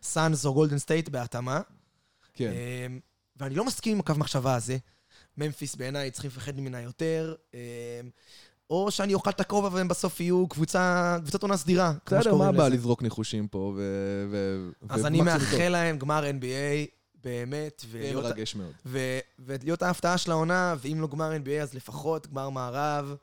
Suns 0.02 0.46
או 0.46 0.54
Golden 0.54 0.78
State 0.78 1.10
בהתאמה. 1.10 1.62
כן. 2.34 2.52
אמ, 2.52 3.00
ואני 3.38 3.56
לא 3.56 3.66
מסכים 3.66 3.94
עם 3.94 4.00
הקו 4.00 4.14
מחשבה 4.18 4.56
הזה. 4.56 4.78
ממפיס 5.38 5.76
בעיניי 5.76 6.12
צריכים 6.12 6.32
לפחד 6.32 6.60
ממנה 6.60 6.82
יותר. 6.82 7.36
אמ, 7.54 7.60
או 8.70 8.92
שאני 8.92 9.14
אוכל 9.14 9.30
את 9.30 9.40
הכובע 9.40 9.70
והם 9.72 9.88
בסוף 9.88 10.20
יהיו 10.20 10.48
קבוצה, 10.48 11.18
קבוצת 11.22 11.42
עונה 11.42 11.58
סדירה. 11.58 11.94
בסדר, 12.06 12.36
מה 12.36 12.48
הבעיה. 12.48 12.70
לזרוק 12.70 13.02
ניחושים 13.04 13.48
פה, 13.48 13.74
ו... 13.78 13.82
ו- 14.32 14.70
אז 14.90 15.06
אני. 15.06 15.22
מאחל 15.22 15.70
להם 15.70 15.98
גמר 15.98 16.24
NBA, 16.40 16.88
באמת, 17.24 17.86
זה 17.92 18.12
מרגש 18.16 18.56
מאוד. 18.56 18.72
ולהיות 19.40 19.82
ההפתעה 19.82 20.18
של 20.18 20.32
העונה, 20.32 20.76
ואם 20.82 21.02
לא 21.02 21.08
גמר 21.08 21.32
NBA 21.46 21.62
אז 21.64 21.74
לפחות 21.74 22.28
גמר 22.28 22.50
מערב, 22.50 23.16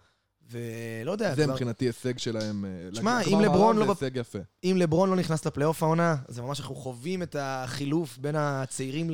ולא 0.50 1.12
יודע, 1.12 1.34
זה 1.34 1.42
כבר- 1.44 1.52
מבחינתי 1.52 1.84
הישג 1.84 2.18
שלהם. 2.18 2.64
אה, 2.64 2.90
תשמע, 2.92 3.18
להגיע 3.18 3.36
אם 3.36 3.42
לברון 3.42 3.76
לא 3.76 3.84
זה 3.86 3.90
הישג 4.06 4.16
יפה. 4.16 4.38
אם 4.64 4.76
לברון 4.78 5.10
לא 5.10 5.16
נכנס 5.16 5.46
לפלייאוף 5.46 5.82
העונה, 5.82 6.16
זה 6.28 6.42
ממש 6.42 6.60
אנחנו 6.60 6.74
חווים 6.74 7.22
את 7.22 7.36
החילוף 7.38 8.18
בין 8.18 8.34
הצעירים 8.38 9.10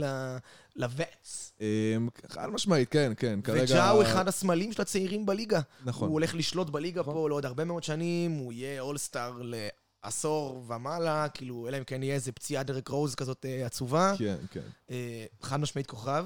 ל- 0.76 0.82
לווץ. 0.82 1.52
אה, 1.60 1.96
חד 2.28 2.48
משמעית, 2.48 2.88
כן, 2.88 3.12
כן. 3.16 3.40
כרגע... 3.44 3.62
וג'או 3.74 4.02
אחד 4.02 4.28
הסמלים 4.28 4.72
של 4.72 4.82
הצעירים 4.82 5.26
בליגה. 5.26 5.60
נכון. 5.84 6.08
הוא 6.08 6.12
הולך 6.12 6.34
לשלוט 6.34 6.70
בליגה 6.70 7.00
נכון. 7.00 7.14
פה 7.14 7.28
לעוד 7.28 7.46
הרבה 7.46 7.64
מאוד 7.64 7.82
שנים, 7.84 8.30
הוא 8.32 8.52
יהיה 8.52 8.80
אולסטאר 8.80 9.40
לעשור 10.04 10.64
ומעלה, 10.68 11.28
כאילו, 11.28 11.68
אלא 11.68 11.78
אם 11.78 11.84
כן 11.84 12.02
יהיה 12.02 12.14
איזה 12.14 12.32
פציעה 12.32 12.62
דרק 12.62 12.88
רוז 12.88 13.14
כזאת 13.14 13.46
אה, 13.48 13.66
עצובה. 13.66 14.12
כן, 14.18 14.36
כן. 14.50 14.60
אה, 14.90 15.24
חד 15.42 15.60
משמעית 15.60 15.86
כוכב. 15.86 16.24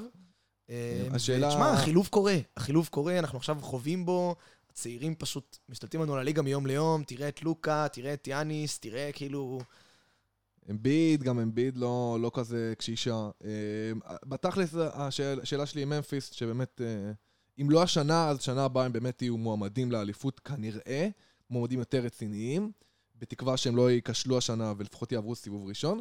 אה, 0.71 1.02
השאלה- 1.12 1.49
תשמע, 1.49 1.71
החילוף 1.71 2.09
קורה. 2.09 2.37
החילוף 2.57 2.88
קורה, 2.88 3.19
אנחנו 3.19 3.38
עכשיו 3.38 3.57
חווים 3.61 4.07
בו. 4.07 4.35
הצעירים 4.71 5.14
פשוט 5.14 5.59
משתלטים 5.69 6.02
לנו 6.02 6.14
על 6.14 6.21
הליגה 6.21 6.42
מיום 6.42 6.66
ליום, 6.66 7.02
תראה 7.07 7.28
את 7.28 7.42
לוקה, 7.42 7.87
תראה 7.92 8.14
את 8.14 8.26
יאניס, 8.28 8.78
תראה 8.78 9.11
כאילו... 9.12 9.61
אמביד, 10.70 11.22
גם 11.22 11.38
אמביד 11.38 11.76
לא, 11.76 12.18
לא 12.20 12.30
כזה 12.34 12.72
קשישה. 12.78 13.30
אה, 13.44 13.50
בתכלס, 14.24 14.74
השאל- 14.74 15.40
השאלה 15.40 15.66
שלי 15.66 15.82
עם 15.82 15.88
ממפיס, 15.90 16.30
שבאמת, 16.30 16.80
אה, 16.84 17.12
אם 17.60 17.70
לא 17.70 17.82
השנה, 17.82 18.28
אז 18.28 18.42
שנה 18.42 18.64
הבאה 18.64 18.84
הם 18.84 18.92
באמת 18.92 19.22
יהיו 19.22 19.36
מועמדים 19.36 19.92
לאליפות 19.92 20.40
כנראה, 20.40 21.08
מועמדים 21.50 21.78
יותר 21.78 21.98
רציניים, 21.98 22.72
בתקווה 23.18 23.56
שהם 23.56 23.76
לא 23.76 23.90
ייכשלו 23.90 24.38
השנה 24.38 24.72
ולפחות 24.76 25.12
יעברו 25.12 25.34
סיבוב 25.34 25.68
ראשון. 25.68 26.00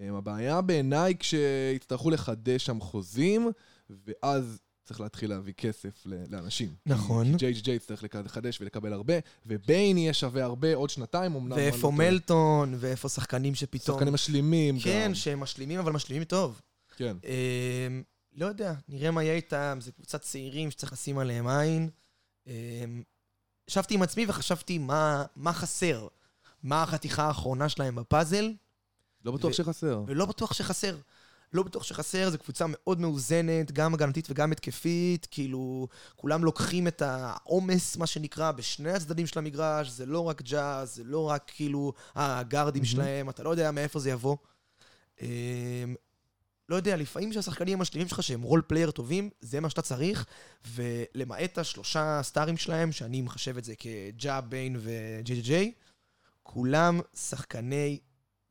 אה, 0.00 0.08
הבעיה 0.18 0.60
בעיניי 0.60 1.14
כשיצטרכו 1.18 2.10
לחדש 2.10 2.66
שם 2.66 2.80
חוזים, 2.80 3.48
ואז 3.90 4.60
צריך 4.88 5.00
להתחיל 5.00 5.30
להביא 5.30 5.52
כסף 5.52 6.06
לאנשים. 6.30 6.74
נכון. 6.86 7.32
כי 7.32 7.36
ג'יי 7.36 7.52
ג'יי 7.52 7.78
צריך 7.78 8.04
לחדש 8.24 8.60
ולקבל 8.60 8.92
הרבה, 8.92 9.14
וביין 9.46 9.98
יהיה 9.98 10.12
שווה 10.12 10.44
הרבה 10.44 10.74
עוד 10.74 10.90
שנתיים, 10.90 11.34
אמנם. 11.34 11.48
לא 11.48 11.54
ואיפה 11.54 11.80
טועה. 11.80 11.94
מלטון, 11.94 12.74
ואיפה 12.78 13.08
שחקנים 13.08 13.54
שפתאום... 13.54 13.96
שחקנים 13.96 14.14
משלימים 14.14 14.78
כן, 14.80 15.04
גם. 15.08 15.14
שהם 15.14 15.40
משלימים, 15.40 15.78
אבל 15.78 15.92
משלימים 15.92 16.24
טוב. 16.24 16.60
כן. 16.96 17.16
אמ, 17.24 18.02
לא 18.36 18.46
יודע, 18.46 18.74
נראה 18.88 19.10
מה 19.10 19.22
יהיה 19.22 19.34
איתם, 19.34 19.78
זה 19.80 19.92
קבוצת 19.92 20.20
צעירים 20.20 20.70
שצריך 20.70 20.92
לשים 20.92 21.18
עליהם 21.18 21.46
עין. 21.48 21.90
אמ, 22.46 22.52
ישבתי 23.68 23.94
עם 23.94 24.02
עצמי 24.02 24.26
וחשבתי 24.28 24.78
מה, 24.78 25.24
מה 25.36 25.52
חסר, 25.52 26.06
מה 26.62 26.82
החתיכה 26.82 27.24
האחרונה 27.24 27.68
שלהם 27.68 27.94
בפאזל, 27.94 28.52
לא 29.24 29.32
בטוח 29.32 29.50
ו- 29.50 29.54
שחסר. 29.54 30.02
ולא 30.06 30.26
בטוח 30.26 30.54
שחסר. 30.54 30.96
לא 31.52 31.62
בטוח 31.62 31.82
שחסר, 31.82 32.30
זו 32.30 32.38
קבוצה 32.38 32.64
מאוד 32.68 33.00
מאוזנת, 33.00 33.72
גם 33.72 33.94
הגנתית 33.94 34.30
וגם 34.30 34.52
התקפית, 34.52 35.26
כאילו, 35.30 35.88
כולם 36.16 36.44
לוקחים 36.44 36.88
את 36.88 37.02
העומס, 37.02 37.96
מה 37.96 38.06
שנקרא, 38.06 38.52
בשני 38.52 38.92
הצדדים 38.92 39.26
של 39.26 39.38
המגרש, 39.38 39.88
זה 39.88 40.06
לא 40.06 40.28
רק 40.28 40.42
ג'ה, 40.42 40.94
זה 40.94 41.04
לא 41.04 41.28
רק 41.28 41.50
כאילו 41.54 41.92
הגארדים 42.14 42.82
המהממים. 42.82 42.92
שלהם, 42.92 43.30
אתה 43.30 43.42
לא 43.42 43.50
יודע 43.50 43.70
מאיפה 43.70 43.98
זה 43.98 44.10
יבוא. 44.10 44.36
אמ, 45.22 45.94
לא 46.68 46.76
יודע, 46.76 46.96
לפעמים 46.96 47.32
שהשחקנים 47.32 47.78
המשלימים 47.78 48.08
שלך 48.08 48.22
שהם 48.22 48.42
role 48.42 48.62
player 48.66 48.90
טובים, 48.90 49.30
זה 49.40 49.60
מה 49.60 49.70
שאתה 49.70 49.82
צריך, 49.82 50.26
ולמעט 50.66 51.58
השלושה 51.58 52.20
סטארים 52.22 52.56
שלהם, 52.56 52.92
שאני 52.92 53.22
מחשב 53.22 53.56
את 53.58 53.64
זה 53.64 53.74
כג'ה, 53.78 54.40
ביין 54.40 54.76
וג'יי 54.80 55.22
ג'יי 55.22 55.40
ג'יי, 55.40 55.72
כולם 56.42 57.00
שחקני 57.14 57.98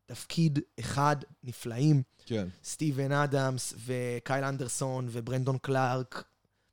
תפקיד 0.07 0.59
אחד 0.79 1.15
נפלאים. 1.43 2.03
כן. 2.25 2.47
סטיבן 2.63 3.11
אדמס 3.11 3.73
וקייל 3.85 4.43
אנדרסון 4.43 5.07
וברנדון 5.11 5.57
קלארק. 5.57 6.23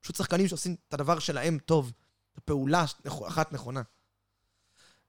פשוט 0.01 0.17
שחקנים 0.17 0.49
שעושים 0.49 0.77
את 0.89 0.95
הדבר 0.95 1.19
שלהם 1.19 1.59
טוב. 1.59 1.93
את 2.33 2.39
הפעולה 2.39 2.85
אחת 3.29 3.53
נכונה. 3.53 3.83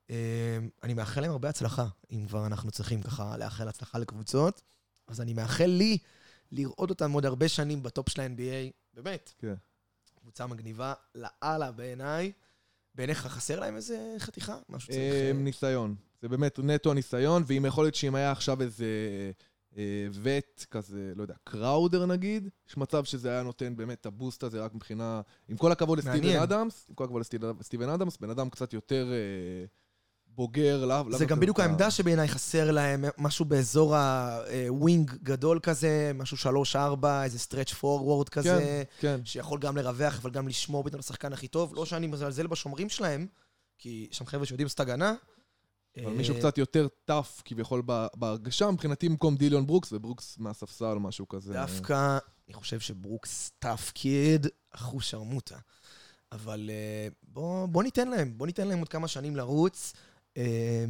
אה, 0.09 0.57
אני 0.83 0.93
מאחל 0.93 1.21
להם 1.21 1.31
הרבה 1.31 1.49
הצלחה, 1.49 1.87
אם 2.11 2.25
כבר 2.27 2.45
אנחנו 2.45 2.71
צריכים 2.71 3.01
ככה 3.01 3.37
לאחל 3.37 3.67
הצלחה 3.67 3.97
לקבוצות. 3.99 4.61
אז 5.07 5.21
אני 5.21 5.33
מאחל 5.33 5.65
לי 5.65 5.97
לראות 6.51 6.89
אותם 6.89 7.11
עוד 7.11 7.25
הרבה 7.25 7.47
שנים 7.47 7.83
בטופ 7.83 8.09
של 8.09 8.21
ה-NBA. 8.21 8.71
באמת. 8.93 9.33
כן. 9.39 9.53
קבוצה 10.21 10.47
מגניבה 10.47 10.93
לאללה 11.15 11.71
בעיניי. 11.71 12.31
בעיניך 12.95 13.27
חסר 13.27 13.59
להם 13.59 13.75
איזה 13.75 14.15
חתיכה? 14.19 14.57
משהו 14.69 14.93
צריך... 14.93 15.13
אה, 15.13 15.27
אה, 15.27 15.33
ניסיון. 15.33 15.95
זה 16.25 16.29
באמת 16.29 16.59
נטו 16.59 16.91
הניסיון, 16.91 17.43
ואם 17.47 17.65
יכול 17.67 17.83
להיות 17.85 17.95
שאם 17.95 18.15
היה 18.15 18.31
עכשיו 18.31 18.61
איזה 18.61 18.85
אה, 19.77 20.07
וט 20.13 20.65
כזה, 20.71 21.13
לא 21.15 21.21
יודע, 21.21 21.33
קראודר 21.43 22.05
נגיד, 22.05 22.49
יש 22.69 22.77
מצב 22.77 23.03
שזה 23.03 23.29
היה 23.29 23.43
נותן 23.43 23.75
באמת 23.75 24.01
את 24.01 24.05
הבוסט 24.05 24.43
הזה 24.43 24.61
רק 24.63 24.73
מבחינה... 24.75 25.21
עם 25.49 25.57
כל 25.57 25.71
הכבוד 25.71 25.97
לסטיבן. 25.99 26.35
אדמס, 26.39 26.85
עם 26.89 26.95
כל 26.95 27.03
הכבוד 27.03 27.21
לסטיבן- 27.59 27.89
אדמס, 27.89 28.17
בן 28.17 28.29
אדם 28.29 28.49
קצת 28.49 28.73
יותר 28.73 29.11
אה, 29.11 29.65
בוגר, 30.27 30.85
לאו... 30.85 31.17
זה 31.17 31.25
גם 31.25 31.39
בדיוק 31.39 31.59
העמדה 31.59 31.91
שבעיניי 31.91 32.27
חסר 32.27 32.71
להם, 32.71 33.05
משהו 33.17 33.45
באזור 33.45 33.95
ה 33.95 34.18
wing 34.18 35.11
גדול 35.23 35.59
כזה, 35.63 36.11
משהו 36.15 36.37
שלוש-ארבע, 36.37 37.23
איזה 37.23 37.39
stretch 37.39 37.73
forward 37.73 38.29
כזה, 38.29 38.83
כן, 38.99 39.19
שיכול 39.25 39.59
גם 39.59 39.77
לרווח, 39.77 40.19
אבל 40.21 40.31
גם 40.31 40.47
לשמור 40.47 40.83
פתאום 40.83 40.99
לשחקן 40.99 41.33
הכי 41.33 41.47
טוב. 41.47 41.75
לא 41.75 41.85
שאני 41.85 42.07
מזלזל 42.07 42.47
בשומרים 42.47 42.89
שלהם, 42.89 43.27
כי 43.77 44.07
יש 44.11 44.17
שם 44.17 44.25
חבר'ה 44.25 44.45
שיודעים 44.45 44.65
לעשות 44.65 44.79
הגנה. 44.79 45.13
אבל 45.97 46.05
אה, 46.05 46.17
מישהו 46.17 46.35
קצת 46.35 46.57
יותר 46.57 46.87
tough 47.05 47.41
כביכול 47.45 47.81
בהרגשה, 48.15 48.71
מבחינתי 48.71 49.09
במקום 49.09 49.35
דיליון 49.35 49.67
ברוקס, 49.67 49.93
וברוקס 49.93 50.37
מהספסל, 50.37 50.93
משהו 50.93 51.27
כזה. 51.27 51.53
דווקא, 51.53 52.17
אני 52.47 52.53
חושב 52.53 52.79
שברוקס 52.79 53.51
טאף 53.59 53.91
קיד, 53.91 54.47
אחוז 54.71 55.03
שרמוטה. 55.03 55.57
אבל 56.31 56.69
אה, 56.69 57.07
בוא, 57.23 57.65
בוא 57.65 57.83
ניתן 57.83 58.07
להם, 58.07 58.37
בוא 58.37 58.47
ניתן 58.47 58.67
להם 58.67 58.79
עוד 58.79 58.89
כמה 58.89 59.07
שנים 59.07 59.35
לרוץ. 59.35 59.93
אה, 60.37 60.85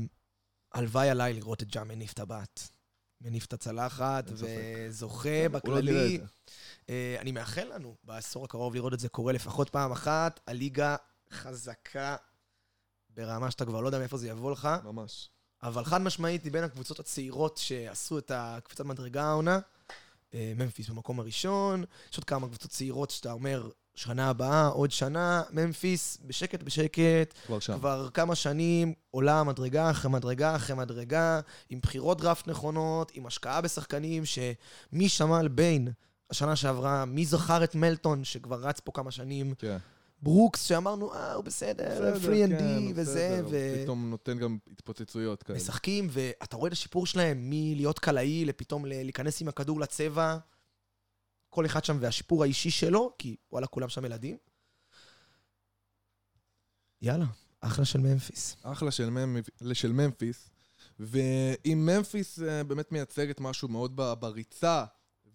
הלוואי 0.74 1.10
עליי 1.10 1.34
לראות 1.34 1.64
את 1.64 1.68
ג'ה 1.68 1.84
מניף 1.84 2.14
את 2.14 2.20
הבת. 2.20 2.68
מניף 3.22 3.46
את 3.46 3.54
הצלחת. 3.54 4.32
וזוכה 4.34 5.44
לא 5.44 5.48
בכללי. 5.48 6.20
אה, 6.90 7.16
אני 7.20 7.32
מאחל 7.32 7.74
לנו 7.76 7.96
בעשור 8.04 8.46
הקרוב 8.46 8.76
לראות 8.76 8.94
את 8.94 9.00
זה 9.00 9.10
קורה 9.10 9.34
לפחות 9.34 9.70
פעם 9.70 9.92
אחת. 9.92 10.40
הליגה 10.48 10.96
חזקה 11.32 12.16
ברמה 13.16 13.52
שאתה 13.52 13.66
כבר 13.66 13.82
לא 13.82 13.88
יודע 13.88 14.00
מאיפה 14.00 14.18
זה 14.18 14.28
יבוא 14.28 14.52
לך. 14.52 14.70
ממש. 14.84 15.30
אבל 15.64 15.84
חד 15.84 16.02
משמעית, 16.02 16.46
מבין 16.46 16.64
הקבוצות 16.64 17.00
הצעירות 17.00 17.58
שעשו 17.58 18.18
את 18.18 18.32
הקפיצת 18.36 18.86
מדרגה 18.86 19.24
העונה, 19.24 19.60
אה, 20.34 20.54
ממפיס 20.56 20.90
במקום 20.90 21.20
הראשון, 21.20 21.84
יש 22.12 22.18
עוד 22.18 22.24
כמה 22.24 22.48
קבוצות 22.48 22.72
צעירות 22.72 23.10
שאתה 23.10 23.32
אומר, 23.32 23.70
שנה 23.96 24.30
הבאה, 24.30 24.68
עוד 24.68 24.92
שנה, 24.92 25.44
ממפיס, 25.52 26.18
בשקט 26.26 26.64
בשקט, 26.64 27.34
כבר 27.46 27.60
שם. 27.60 27.78
כבר 27.78 28.10
כמה 28.14 28.36
שנים 28.36 28.94
עולה 29.12 29.44
מדרגה 29.44 29.92
אחרי 29.92 30.12
מדרגה 30.12 30.56
אחרי 30.56 30.76
מדרגה, 30.76 31.40
עם 31.70 31.80
בחירות 31.80 32.22
דראפט 32.22 32.48
נכונות, 32.48 33.12
עם 33.14 33.26
השקעה 33.26 33.62
בשחקנים, 33.62 34.24
שמי 34.26 35.10
שמע 35.10 35.40
על 35.40 35.48
ביין 35.48 35.88
השנה 36.30 36.56
שעברה, 36.56 37.06
מי 37.06 37.26
זכר 37.26 37.64
את 37.64 37.76
מלטון, 37.76 38.24
שכבר 38.24 38.60
רץ 38.60 38.80
פה 38.80 38.92
כמה 38.92 39.12
שנים, 39.12 39.54
כן. 39.60 39.78
ברוקס, 40.26 40.64
שאמרנו, 40.64 41.14
אה, 41.14 41.34
הוא 41.34 41.44
בסדר, 41.44 42.20
three 42.20 42.44
and 42.44 42.58
D 42.58 42.94
וזה. 42.96 43.42
ו... 43.50 43.82
פתאום 43.84 44.10
נותן 44.10 44.38
גם 44.38 44.58
התפוצצויות 44.72 45.44
כאלה. 45.44 45.58
משחקים, 45.58 46.08
ואתה 46.10 46.58
רואה 46.58 46.68
את 46.68 46.74
השיפור 46.74 47.06
שלהם 47.06 47.38
מלהיות 47.50 48.00
קלעי 48.00 48.46
לפתאום 48.46 48.86
להיכנס 48.86 49.42
עם 49.42 49.48
הכדור 49.48 49.80
לצבע. 49.80 50.38
כל 51.50 51.66
אחד 51.66 51.86
שם 51.86 51.98
והשיפור 52.02 52.44
האישי 52.44 52.70
שלו, 52.70 53.14
כי 53.18 53.36
וואלה, 53.52 53.68
כולם 53.68 53.90
שם 53.90 54.06
ילדים. 54.06 54.38
יאללה. 57.02 57.26
אחלה 57.60 57.86
של 57.86 58.00
ממפיס. 58.00 58.56
אחלה 58.64 58.92
של, 58.92 59.10
ממפ... 59.10 59.50
של 59.74 59.92
ממפיס. 59.92 60.50
ואם 61.00 61.86
ממפיס 61.86 62.40
אה, 62.40 62.64
באמת 62.64 62.92
מייצגת 62.92 63.40
משהו 63.40 63.68
מאוד 63.68 63.96
בריצה 63.96 64.86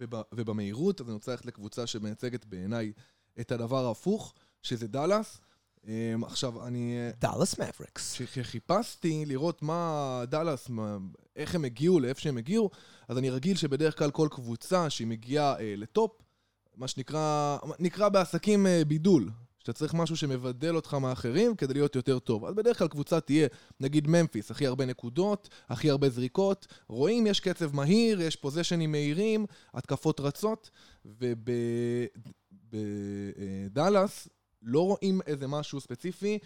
וב... 0.01 0.15
ובמהירות, 0.33 1.01
אז 1.01 1.07
אני 1.07 1.15
רוצה 1.15 1.31
ללכת 1.31 1.47
לקבוצה 1.47 1.87
שמייצגת 1.87 2.45
בעיניי 2.45 2.93
את 3.41 3.53
הדבר 3.53 3.87
ההפוך, 3.87 4.35
שזה 4.63 4.89
דאלאס. 4.89 5.41
אה, 5.89 6.15
עכשיו, 6.23 6.67
אני... 6.67 6.97
אה, 6.99 7.11
דאלאס 7.21 7.59
מבריקס. 7.59 8.21
כשחיפשתי 8.23 9.25
לראות 9.27 9.63
מה 9.63 10.23
דאלאס, 10.29 10.69
מה, 10.69 10.99
איך 11.37 11.55
הם 11.55 11.65
הגיעו, 11.65 12.01
לאיפה 12.01 12.21
שהם 12.21 12.37
הגיעו, 12.39 12.71
אז 13.09 13.19
אני 13.19 13.31
רגיל 13.31 13.57
שבדרך 13.57 13.99
כלל 13.99 14.11
כל 14.11 14.29
קבוצה 14.31 14.91
שהיא 14.91 15.07
מגיעה 15.07 15.61
אה, 15.61 15.75
לטופ, 15.77 16.23
מה 16.77 16.89
שנקרא, 16.89 17.59
נקרא 17.79 18.09
בעסקים 18.09 18.67
אה, 18.67 18.83
בידול. 18.87 19.31
שאתה 19.59 19.73
צריך 19.73 19.95
משהו 19.95 20.17
שמבדל 20.17 20.77
אותך 20.77 20.95
מאחרים 20.95 21.57
כדי 21.57 21.75
להיות 21.75 21.97
יותר 21.97 22.19
טוב. 22.19 22.45
אז 22.45 22.55
בדרך 22.55 22.79
כלל 22.79 22.89
קבוצה 22.89 23.21
תהיה, 23.21 23.49
נגיד 23.81 24.09
ממפיס, 24.09 24.51
הכי 24.51 24.67
הרבה 24.67 24.87
נקודות, 24.87 25.49
הכי 25.69 25.91
הרבה 25.91 26.11
זריקות. 26.11 26.67
רואים, 26.89 27.27
יש 27.27 27.41
קצב 27.41 27.77
מהיר, 27.77 28.21
יש 28.21 28.37
פוזיישנים 28.37 28.93
מהירים, 28.93 29.47
התקפות 29.75 30.21
רצות, 30.21 30.71
ובדאלאס 32.73 34.29
לא 34.63 34.81
רואים 34.81 35.21
איזה 35.27 35.47
משהו 35.47 35.81
ספציפי. 35.81 36.39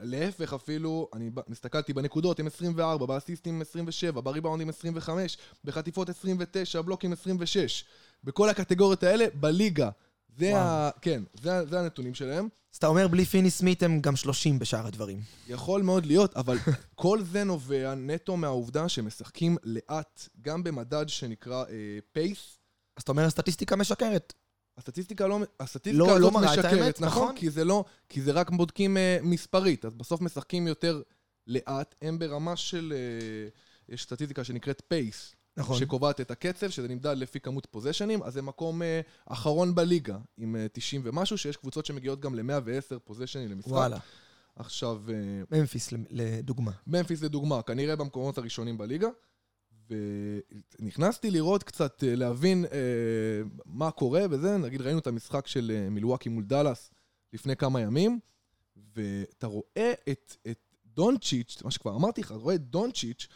להפך 0.00 0.52
אפילו, 0.52 1.08
אני 1.12 1.30
הסתכלתי 1.50 1.92
בנקודות, 1.92 2.40
הם 2.40 2.46
24, 2.46 3.06
באסיסטים 3.06 3.60
27, 3.60 4.20
בריבאונדים 4.20 4.68
25, 4.68 5.38
בחטיפות 5.64 6.08
29, 6.08 6.82
בלוקים 6.82 7.12
26. 7.12 7.84
בכל 8.24 8.48
הקטגוריות 8.48 9.02
האלה, 9.02 9.26
בליגה. 9.34 9.90
זה 10.38 10.50
וואו. 10.50 10.62
ה... 10.62 10.90
כן, 11.02 11.22
זה, 11.42 11.66
זה 11.66 11.80
הנתונים 11.80 12.14
שלהם. 12.14 12.48
אז 12.72 12.76
אתה 12.76 12.86
אומר, 12.86 13.08
בלי 13.08 13.24
פיני 13.24 13.50
סמית 13.50 13.82
הם 13.82 14.00
גם 14.00 14.16
30 14.16 14.58
בשאר 14.58 14.86
הדברים. 14.86 15.20
יכול 15.48 15.82
מאוד 15.82 16.06
להיות, 16.06 16.36
אבל 16.36 16.56
כל 16.94 17.22
זה 17.22 17.44
נובע 17.44 17.94
נטו 17.94 18.36
מהעובדה 18.36 18.88
שמשחקים 18.88 19.56
לאט, 19.64 20.28
גם 20.42 20.62
במדד 20.62 21.08
שנקרא 21.08 21.64
pace. 22.12 22.58
אז 22.96 23.02
אתה 23.02 23.12
אומר, 23.12 23.24
הסטטיסטיקה 23.24 23.76
משקרת. 23.76 24.32
הסטטיסטיקה 24.78 25.26
לא, 25.26 25.38
הסטטיסטיקה 25.60 26.04
לא- 26.04 26.16
הזאת 26.16 26.32
לא 26.32 26.38
את 26.38 26.44
משקרת, 26.44 26.64
האמת, 26.64 27.00
נכון? 27.00 27.22
נכון? 27.22 27.36
כי 27.36 27.50
זה 27.50 27.64
לא, 27.64 27.84
כי 28.08 28.22
זה 28.22 28.32
רק 28.32 28.50
בודקים 28.50 28.96
uh, 28.96 29.00
מספרית, 29.22 29.84
אז 29.84 29.94
בסוף 29.94 30.20
משחקים 30.20 30.66
יותר 30.66 31.02
לאט, 31.46 31.94
הם 32.02 32.18
ברמה 32.18 32.56
של, 32.56 32.92
uh, 33.88 33.92
יש 33.92 34.02
סטטיסטיקה 34.02 34.44
שנקראת 34.44 34.82
pace, 34.88 35.34
נכון. 35.56 35.78
שקובעת 35.78 36.20
את 36.20 36.30
הקצב, 36.30 36.70
שזה 36.70 36.88
נמדד 36.88 37.16
לפי 37.16 37.40
כמות 37.40 37.66
פוזיישנים, 37.70 38.22
אז 38.22 38.32
זה 38.32 38.42
מקום 38.42 38.82
uh, 38.82 38.84
אחרון 39.32 39.74
בליגה, 39.74 40.18
עם 40.36 40.56
uh, 40.56 40.68
90 40.72 41.02
ומשהו, 41.04 41.38
שיש 41.38 41.56
קבוצות 41.56 41.86
שמגיעות 41.86 42.20
גם 42.20 42.34
ל-110 42.34 42.98
פוזיישנים 43.04 43.50
למשחק. 43.50 43.70
וואלה. 43.70 43.98
עכשיו, 44.56 45.02
ממפיס, 45.50 45.92
לדוגמה. 46.10 46.72
ממפיס 46.86 47.20
זה 47.20 47.28
דוגמה, 47.28 47.62
כנראה 47.62 47.96
במקומות 47.96 48.38
הראשונים 48.38 48.78
בליגה. 48.78 49.08
ונכנסתי 49.90 51.30
לראות 51.30 51.62
קצת, 51.62 52.04
אה, 52.04 52.14
להבין 52.14 52.64
אה, 52.64 52.78
מה 53.66 53.90
קורה 53.90 54.22
וזה, 54.30 54.56
נגיד 54.56 54.80
ראינו 54.80 54.98
את 54.98 55.06
המשחק 55.06 55.46
של 55.46 55.72
אה, 55.74 55.90
מילואקי 55.90 56.28
מול 56.28 56.44
דאלאס 56.44 56.90
לפני 57.32 57.56
כמה 57.56 57.80
ימים, 57.80 58.18
ואתה 58.96 59.46
רואה 59.46 59.92
את, 60.10 60.36
את 60.50 60.58
דונצ'יץ', 60.86 61.62
מה 61.64 61.70
שכבר 61.70 61.96
אמרתי 61.96 62.20
לך, 62.20 62.26
אתה 62.26 62.40
רואה 62.40 62.54
את 62.54 62.60
דונצ'יץ', 62.60 63.26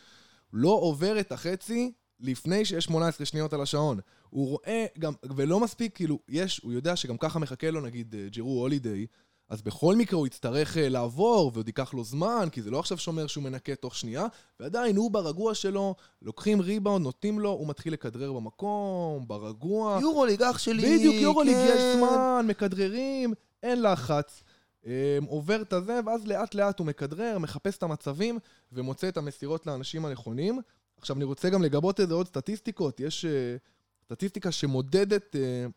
לא 0.52 0.68
עובר 0.68 1.20
את 1.20 1.32
החצי 1.32 1.92
לפני 2.20 2.64
שיש 2.64 2.84
18 2.84 3.26
שניות 3.26 3.52
על 3.52 3.60
השעון. 3.60 4.00
הוא 4.30 4.48
רואה 4.48 4.86
גם, 4.98 5.12
ולא 5.36 5.60
מספיק, 5.60 5.96
כאילו, 5.96 6.18
יש, 6.28 6.60
הוא 6.62 6.72
יודע 6.72 6.96
שגם 6.96 7.16
ככה 7.18 7.38
מחכה 7.38 7.70
לו 7.70 7.80
נגיד 7.80 8.14
אה, 8.14 8.28
ג'רו 8.28 8.60
הולידיי, 8.60 9.06
אז 9.52 9.62
בכל 9.62 9.96
מקרה 9.96 10.18
הוא 10.18 10.26
יצטרך 10.26 10.76
אה, 10.76 10.88
לעבור, 10.88 11.50
ועוד 11.54 11.68
ייקח 11.68 11.94
לו 11.94 12.04
זמן, 12.04 12.48
כי 12.52 12.62
זה 12.62 12.70
לא 12.70 12.78
עכשיו 12.78 12.98
שומר 12.98 13.26
שהוא 13.26 13.44
מנקה 13.44 13.74
תוך 13.74 13.96
שנייה, 13.96 14.26
ועדיין 14.60 14.96
הוא 14.96 15.10
ברגוע 15.10 15.54
שלו, 15.54 15.94
לוקחים 16.22 16.60
ריבאונד, 16.60 17.04
נותנים 17.04 17.40
לו, 17.40 17.50
הוא 17.50 17.68
מתחיל 17.68 17.92
לכדרר 17.92 18.32
במקום, 18.32 19.28
ברגוע. 19.28 19.98
יורוליג, 20.00 20.42
אח 20.42 20.58
שלי. 20.58 20.98
בדיוק, 20.98 21.14
יורוליג, 21.14 21.54
כן. 21.54 21.74
יש 21.74 21.96
זמן, 21.96 22.44
מכדררים, 22.48 23.34
אין 23.62 23.82
לחץ. 23.82 24.42
Um, 24.82 24.86
עובר 25.26 25.62
את 25.62 25.72
הזה, 25.72 26.00
ואז 26.06 26.26
לאט 26.26 26.54
לאט 26.54 26.78
הוא 26.78 26.86
מכדרר, 26.86 27.38
מחפש 27.38 27.76
את 27.76 27.82
המצבים, 27.82 28.38
ומוצא 28.72 29.08
את 29.08 29.16
המסירות 29.16 29.66
לאנשים 29.66 30.04
הנכונים. 30.04 30.60
עכשיו, 30.98 31.16
אני 31.16 31.24
רוצה 31.24 31.50
גם 31.50 31.62
לגבות 31.62 32.00
איזה 32.00 32.14
עוד 32.14 32.26
סטטיסטיקות. 32.26 33.00
יש 33.00 33.24
uh, 33.24 34.04
סטטיסטיקה 34.04 34.52
שמודדת 34.52 35.36
uh, 35.36 35.70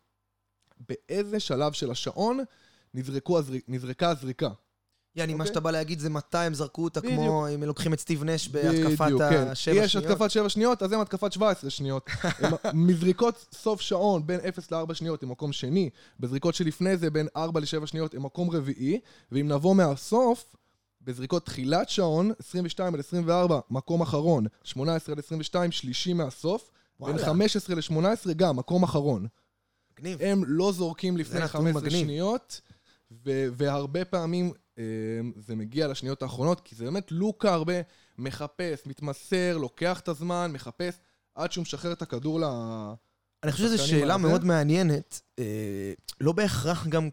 באיזה 0.88 1.40
שלב 1.40 1.72
של 1.72 1.90
השעון 1.90 2.40
נזרקו 2.94 3.38
הזר... 3.38 3.54
נזרקה 3.68 4.08
הזריקה. 4.08 4.48
יעני, 5.16 5.34
מה 5.34 5.38
אוקיי. 5.38 5.48
שאתה 5.48 5.60
בא 5.60 5.70
להגיד 5.70 5.98
זה 5.98 6.10
מתי 6.10 6.38
הם 6.38 6.54
זרקו 6.54 6.84
אותה, 6.84 7.00
בדיוק. 7.00 7.16
כמו 7.16 7.48
אם 7.54 7.62
לוקחים 7.62 7.92
את 7.92 8.00
סטיב 8.00 8.24
נש 8.24 8.48
בהתקפת 8.48 9.08
כן. 9.30 9.48
השבע 9.48 9.74
יש 9.74 9.92
שניות. 9.92 10.10
התקפת 10.10 10.30
7 10.30 10.48
שניות, 10.48 10.82
אז 10.82 10.92
הם 10.92 11.00
התקפת 11.00 11.32
17 11.32 11.70
שניות. 11.70 12.10
הם 12.42 12.86
מזריקות 12.86 13.46
סוף 13.52 13.80
שעון 13.80 14.26
בין 14.26 14.40
0 14.48 14.72
ל-4 14.72 14.94
שניות 14.94 15.22
הם 15.22 15.28
מקום 15.30 15.52
שני, 15.52 15.90
בזריקות 16.20 16.54
שלפני 16.54 16.96
זה 16.96 17.10
בין 17.10 17.28
4 17.36 17.60
ל-7 17.60 17.86
שניות 17.86 18.14
הם 18.14 18.22
מקום 18.22 18.50
רביעי, 18.50 19.00
ואם 19.32 19.48
נבוא 19.48 19.74
מהסוף, 19.74 20.56
בזריקות 21.02 21.46
תחילת 21.46 21.88
שעון, 21.88 22.32
22 22.38 22.94
עד 22.94 23.00
24, 23.00 23.60
מקום 23.70 24.00
אחרון, 24.00 24.46
18 24.64 25.12
עד 25.12 25.18
22, 25.18 25.72
שלישי 25.72 26.12
מהסוף, 26.12 26.70
בין 27.00 27.10
וואלה. 27.10 27.26
15 27.26 27.76
ל-18 27.76 28.32
גם, 28.32 28.56
מקום 28.56 28.82
אחרון. 28.82 29.26
מגניב. 29.98 30.18
הם 30.22 30.42
לא 30.46 30.72
זורקים 30.72 31.16
לפני 31.16 31.40
נתון 31.40 31.48
15 31.48 31.82
מגניב. 31.82 32.04
שניות, 32.04 32.60
והרבה 33.24 34.04
פעמים 34.04 34.52
אה, 34.78 34.84
זה 35.36 35.56
מגיע 35.56 35.88
לשניות 35.88 36.22
האחרונות, 36.22 36.60
כי 36.60 36.74
זה 36.74 36.84
באמת 36.84 37.12
לוקה 37.12 37.54
הרבה 37.54 37.74
מחפש, 38.18 38.86
מתמסר, 38.86 39.58
לוקח 39.58 40.00
את 40.00 40.08
הזמן, 40.08 40.50
מחפש, 40.52 40.94
עד 41.34 41.52
שהוא 41.52 41.62
משחרר 41.62 41.92
את 41.92 42.02
הכדור 42.02 42.40
ל... 42.40 42.44
אני 43.42 43.52
חושב 43.52 43.64
שזו 43.64 43.88
שאלה? 43.88 44.16
מאוד 44.16 44.44
מעניינת, 44.44 45.20
אה, 45.38 45.92
לא 46.20 46.32
בהכרח 46.32 46.86
גם 46.86 47.08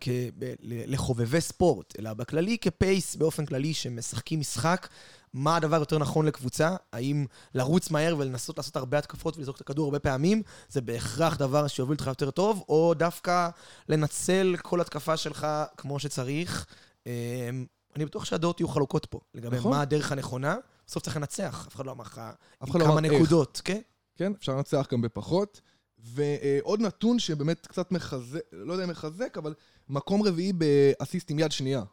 לחובבי 0.63 1.41
ספורט, 1.41 1.99
אלא 1.99 2.13
בכללי 2.13 2.57
כפייס 2.57 3.15
באופן 3.15 3.45
כללי 3.45 3.73
שמשחקים 3.73 4.39
משחק, 4.39 4.87
מה 5.33 5.55
הדבר 5.55 5.79
יותר 5.79 5.97
נכון 5.97 6.25
לקבוצה? 6.25 6.75
האם 6.93 7.25
לרוץ 7.53 7.91
מהר 7.91 8.15
ולנסות 8.17 8.57
לעשות 8.57 8.75
הרבה 8.75 8.97
התקפות 8.97 9.37
ולזרוק 9.37 9.55
את 9.55 9.61
הכדור 9.61 9.85
הרבה 9.85 9.99
פעמים, 9.99 10.41
זה 10.69 10.81
בהכרח 10.81 11.37
דבר 11.37 11.67
שיוביל 11.67 11.93
אותך 11.93 12.07
יותר 12.07 12.31
טוב, 12.31 12.63
או 12.69 12.93
דווקא 12.93 13.49
לנצל 13.89 14.55
כל 14.61 14.81
התקפה 14.81 15.17
שלך 15.17 15.47
כמו 15.77 15.99
שצריך? 15.99 16.65
אה, 17.07 17.49
אני 17.95 18.05
בטוח 18.05 18.25
שהדעות 18.25 18.59
יהיו 18.59 18.67
חלוקות 18.67 19.05
פה, 19.05 19.19
לגבי 19.33 19.57
נכון. 19.57 19.71
מה 19.71 19.81
הדרך 19.81 20.11
הנכונה. 20.11 20.55
בסוף 20.87 21.03
צריך 21.03 21.17
לנצח, 21.17 21.65
אף 21.67 21.75
אחד 21.75 21.85
לא 21.85 21.91
אמר 21.91 22.03
לך 22.03 22.21
לא 22.63 22.85
כמה. 22.85 23.01
נקודות, 23.01 23.61
כן? 23.63 23.81
כן, 24.15 24.33
אפשר 24.39 24.55
לנצח 24.55 24.87
גם 24.91 25.01
בפחות. 25.01 25.61
ועוד 25.97 26.81
נתון 26.81 27.19
שבאמת 27.19 27.67
קצת 27.67 27.91
מחזק, 27.91 28.39
לא 28.51 28.73
יודע 28.73 28.83
אם 28.83 28.89
מחזק, 28.89 29.37
אבל 29.37 29.53
מקום 29.89 30.23
רביעי 30.23 30.53
באסיסט 30.53 31.31
עם 31.31 31.39
יד 31.39 31.51
שנייה. 31.51 31.83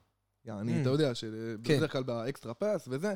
יעני, 0.44 0.78
Mm. 0.78 0.80
אתה 0.80 0.90
יודע, 0.90 1.08
כן. 1.08 1.14
שבדרך 1.14 1.92
כלל 1.92 2.02
באקסטרה 2.02 2.54
פס 2.54 2.88
וזה. 2.90 3.14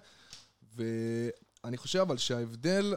ואני 0.77 1.77
חושב 1.77 1.99
אבל 1.99 2.17
שההבדל, 2.17 2.95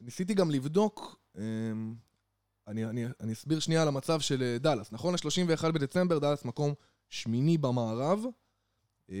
ניסיתי 0.00 0.34
גם 0.34 0.50
לבדוק, 0.50 1.20
אמ, 1.38 1.94
אני, 2.68 2.84
אני, 2.84 3.04
אני 3.20 3.32
אסביר 3.32 3.60
שנייה 3.60 3.82
על 3.82 3.88
המצב 3.88 4.20
של 4.20 4.42
אה, 4.42 4.58
דאלאס. 4.58 4.92
נכון, 4.92 5.14
ה-31 5.14 5.72
בדצמבר, 5.72 6.18
דאלאס 6.18 6.44
מקום 6.44 6.74
שמיני 7.10 7.58
במערב, 7.58 8.24
אמ, 9.08 9.14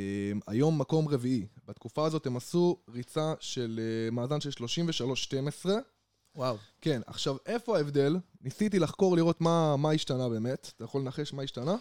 היום 0.46 0.78
מקום 0.80 1.08
רביעי. 1.08 1.46
בתקופה 1.66 2.06
הזאת 2.06 2.26
הם 2.26 2.36
עשו 2.36 2.82
ריצה 2.88 3.34
של 3.40 3.80
אה, 3.82 4.10
מאזן 4.10 4.40
של 4.40 4.50
33-12. 5.64 5.68
וואו. 6.34 6.56
כן, 6.80 7.00
עכשיו, 7.06 7.36
איפה 7.46 7.76
ההבדל? 7.76 8.16
ניסיתי 8.40 8.78
לחקור 8.78 9.16
לראות 9.16 9.40
מה, 9.40 9.76
מה 9.76 9.90
השתנה 9.90 10.28
באמת. 10.28 10.72
אתה 10.76 10.84
יכול 10.84 11.00
לנחש 11.00 11.32
מה 11.32 11.42
השתנה? 11.42 11.76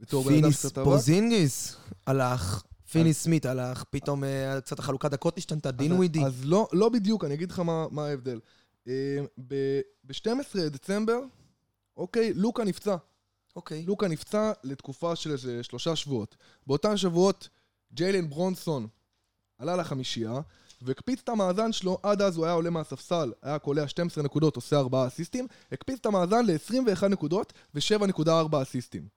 בתור 0.00 0.24
בן 0.24 0.38
אדם 0.38 0.52
שקצת 0.52 0.78
עבד? 0.78 0.90
פורזינגיס 0.90 1.76
הלך, 2.06 2.62
פיני 2.90 3.22
סמית 3.22 3.46
הלך, 3.46 3.84
פתאום 3.90 4.24
אה, 4.24 4.60
קצת 4.60 4.78
החלוקת 4.78 5.10
דקות 5.10 5.38
השתנתה, 5.38 5.70
דינווידי. 5.70 6.24
אז 6.24 6.44
לא, 6.44 6.68
לא 6.72 6.88
בדיוק, 6.88 7.24
אני 7.24 7.34
אגיד 7.34 7.50
לך 7.50 7.58
מה, 7.58 7.86
מה 7.90 8.06
ההבדל. 8.06 8.40
ב-12 9.48 10.58
דצמבר, 10.70 11.20
אוקיי, 11.96 12.32
לוקה 12.34 12.64
נפצע. 12.64 12.96
אוקיי. 13.56 13.84
לוקה 13.86 14.08
נפצע 14.08 14.52
לתקופה 14.64 15.16
של 15.16 15.32
איזה 15.32 15.62
שלושה 15.62 15.96
שבועות. 15.96 16.36
באותם 16.66 16.96
שבועות, 16.96 17.48
ג'יילן 17.92 18.30
ברונסון 18.30 18.86
עלה 19.58 19.76
לחמישייה, 19.76 20.40
והקפיץ 20.82 21.20
את 21.24 21.28
המאזן 21.28 21.72
שלו, 21.72 21.98
עד 22.02 22.22
אז 22.22 22.36
הוא 22.36 22.44
היה 22.44 22.54
עולה 22.54 22.70
מהספסל, 22.70 23.32
היה 23.42 23.58
קולע 23.58 23.88
12 23.88 24.24
נקודות, 24.24 24.56
עושה 24.56 24.78
4 24.78 25.06
אסיסטים, 25.06 25.46
הקפיץ 25.72 25.98
את 26.00 26.06
המאזן 26.06 26.46
ל-21 26.46 27.08
נקודות 27.08 27.52
ו-7.4 27.74 28.62
אסיסטים. 28.62 29.08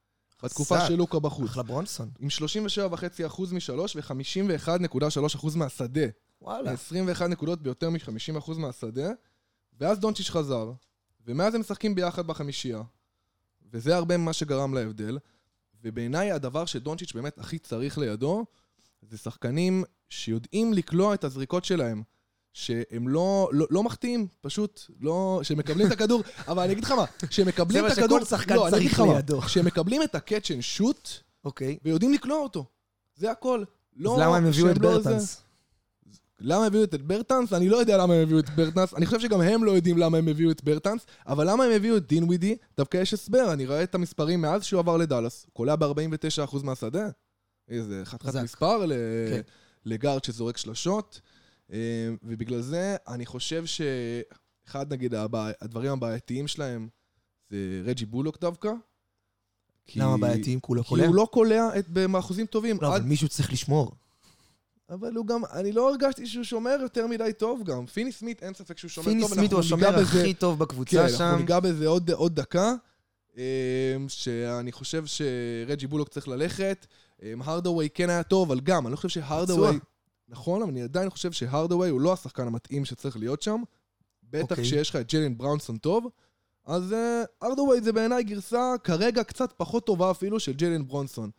בתקופה. 0.44 0.88
של 0.88 0.96
לוקה 0.96 1.20
בחוץ. 1.20 1.50
אחלה 1.50 1.64
ברונסון. 1.64 2.10
עם 2.20 2.28
37.5% 2.28 3.42
משלוש 3.54 3.96
ו-51.3% 3.96 5.48
מהשדה. 5.56 6.06
וואלה. 6.42 6.72
21 6.72 7.30
נקודות 7.30 7.62
ביותר 7.62 7.90
מ-50% 7.90 8.58
מהשדה, 8.58 9.10
ואז 9.80 10.00
דונצ'יץ' 10.00 10.30
חזר, 10.30 10.72
ומאז 11.26 11.56
הם 11.56 11.62
משחקים 11.62 11.96
ביחד 11.96 12.28
בחמישייה, 12.28 12.82
וזה 13.72 13.96
הרבה 13.96 14.18
ממה 14.18 14.34
שגרם 14.34 14.74
להבדל, 14.74 15.18
ובעיניי 15.84 16.32
הדבר 16.32 16.66
שדונצ'יץ' 16.66 17.14
באמת 17.14 17.38
הכי 17.38 17.60
צריך 17.60 17.98
לידו, 17.98 18.46
זה 19.02 19.18
שחקנים 19.18 19.84
שיודעים 20.10 20.74
לקלוע 20.74 21.14
את 21.14 21.24
הזריקות 21.24 21.66
שלהם. 21.66 22.04
שהם 22.60 23.08
לא, 23.08 23.50
לא, 23.52 23.68
לא 23.70 23.84
מחטיאים, 23.84 24.28
פשוט 24.42 24.82
לא... 25.02 25.40
שמקבלים 25.44 25.88
את 25.88 25.92
הכדור, 25.92 26.24
אבל 26.48 26.64
אני 26.64 26.72
אגיד 26.72 26.84
לך 26.84 26.92
מה, 26.92 27.06
שמקבלים 27.30 27.86
את 27.86 27.96
זה 27.96 28.02
מה 28.02 28.04
הכדור... 28.04 28.20
שכל 28.20 28.38
שחקן 28.38 28.56
לא, 28.56 28.68
צריך 28.70 29.00
לידו. 29.00 29.42
שמקבלים 29.48 30.04
את 30.04 30.16
ה-catch 30.16 30.46
and 30.46 30.80
shoot 30.80 31.10
אוקיי. 31.46 31.78
ויודעים 31.84 32.14
לקלוע 32.14 32.38
אותו. 32.38 32.66
זה 33.16 33.32
הכל. 33.32 33.64
לא, 33.96 34.14
אז 34.16 34.22
למה 34.22 34.38
הם 34.38 34.46
הביאו 34.46 34.72
את 34.72 34.78
לא. 34.78 34.90
ברטנס? 34.90 35.42
למה 36.40 36.66
הביאו 36.66 36.84
את 36.84 37.02
ברטנס? 37.02 37.54
אני 37.54 37.70
לא 37.70 37.78
יודע 37.78 37.98
למה 37.98 38.14
הם 38.14 38.22
הביאו 38.22 38.40
את 38.40 38.50
ברטנס, 38.50 38.94
אני 38.94 39.06
חושב 39.06 39.20
שגם 39.20 39.42
הם 39.42 39.64
לא 39.64 39.72
יודעים 39.72 39.98
למה 39.98 40.18
הם 40.18 40.28
הביאו 40.28 40.52
את 40.52 40.64
ברטנס, 40.64 41.06
אבל 41.28 41.50
למה 41.50 41.64
הם 41.64 41.72
הביאו 41.72 41.98
את 41.98 42.08
דינווידי? 42.08 42.56
דווקא 42.78 42.98
יש 42.98 43.14
הסבר, 43.14 43.54
אני 43.54 43.66
רואה 43.66 43.84
את 43.84 43.96
המספרים 43.96 44.42
מאז 44.42 44.64
שהוא 44.64 44.80
עבר 44.80 44.98
לדאלאס. 44.98 45.46
קולע 45.54 45.76
ב-49% 45.76 46.64
מהשדה. 46.64 47.10
איזה 47.70 48.02
חתיכת. 48.06 48.36
מספר 48.36 48.86
ל... 48.86 48.94
כן. 49.30 49.42
לגארד 49.86 50.24
שזורק 50.24 50.58
שלשות. 50.58 51.22
אה, 51.74 51.78
ובגלל 52.24 52.62
זה 52.62 52.96
אני 53.08 53.26
חושב 53.26 53.64
שאחד, 53.66 54.94
נגיד, 54.94 55.14
הבע... 55.16 55.50
הדברים 55.62 55.92
הבעייתיים 55.92 56.48
שלהם 56.48 56.88
זה 57.50 57.58
רג'י 57.86 58.06
בולוק 58.06 58.40
דווקא. 58.42 58.72
כי- 59.86 60.00
למה 60.00 60.18
בעייתיים? 60.18 60.60
כי 60.60 60.66
קולע? 60.84 61.06
הוא 61.06 61.16
לא 61.16 61.28
קולע 61.32 61.80
את- 61.80 61.90
באחוזים 61.90 62.46
טובים. 62.46 62.78
לא, 62.82 62.88
אבל 62.88 62.96
עד- 62.96 63.06
מישהו 63.06 63.28
צריך 63.30 63.52
לשמור. 63.52 63.92
אבל 64.90 65.16
הוא 65.16 65.26
גם, 65.28 65.42
אני 65.54 65.72
לא 65.72 65.90
הרגשתי 65.90 66.28
שהוא 66.28 66.44
שומר 66.44 66.78
יותר 66.82 67.08
מדי 67.08 67.32
טוב 67.38 67.64
גם. 67.64 67.86
פיני 67.86 68.12
סמית, 68.12 68.44
אין 68.44 68.54
ספק 68.54 68.78
שהוא 68.78 68.90
שומר 68.90 69.06
טוב. 69.06 69.14
פיני 69.14 69.28
סמית 69.28 69.52
הוא 69.52 69.62
אנחנו 69.62 69.76
השומר 69.78 70.00
בזה- 70.02 70.20
הכי 70.22 70.34
טוב 70.34 70.54
כן, 70.56 70.60
בקבוצה 70.60 71.02
אנחנו 71.04 71.18
שם. 71.18 71.36
ניגע 71.38 71.60
בזה 71.60 71.88
עוד, 71.88 72.12
עוד 72.12 72.36
דקה. 72.36 72.74
אמ, 73.38 73.42
שאני 74.08 74.72
חושב 74.72 75.04
שרג'י 75.06 75.88
בולוק 75.88 76.10
צריך 76.10 76.28
ללכת. 76.28 76.86
אמ, 77.24 77.42
הרדווי 77.42 77.90
כן 77.94 78.10
היה 78.10 78.24
טוב, 78.24 78.52
אבל 78.52 78.60
גם, 78.60 78.86
אני 78.88 78.92
לא 78.92 78.96
חושב 78.98 79.10
שהרדווי... 79.10 79.80
נכון, 80.30 80.62
אבל 80.62 80.72
אני 80.72 80.82
עדיין 80.82 81.10
חושב 81.10 81.32
שהרדווי 81.32 81.90
הוא 81.90 82.02
לא 82.02 82.14
השחקן 82.14 82.48
המתאים 82.48 82.86
שצריך 82.86 83.18
להיות 83.18 83.42
שם. 83.42 83.64
בטח 84.24 84.52
אוקיי. 84.52 84.64
כשיש 84.64 84.90
לך 84.90 84.96
את 84.96 85.14
ג'לן 85.14 85.38
בראונסון 85.38 85.78
טוב. 85.78 86.08
אז 86.66 86.94
אה, 86.94 87.24
הרדווי 87.42 87.82
זה 87.82 87.94
בעיניי 87.94 88.24
גרסה 88.24 88.74
כרגע 88.84 89.24
קצת 89.24 89.54
פחות 89.58 89.86
טובה 89.86 90.12
אפילו 90.12 90.40
של 90.40 90.54
ג'לן 90.54 90.88
ברונסון. 90.88 91.30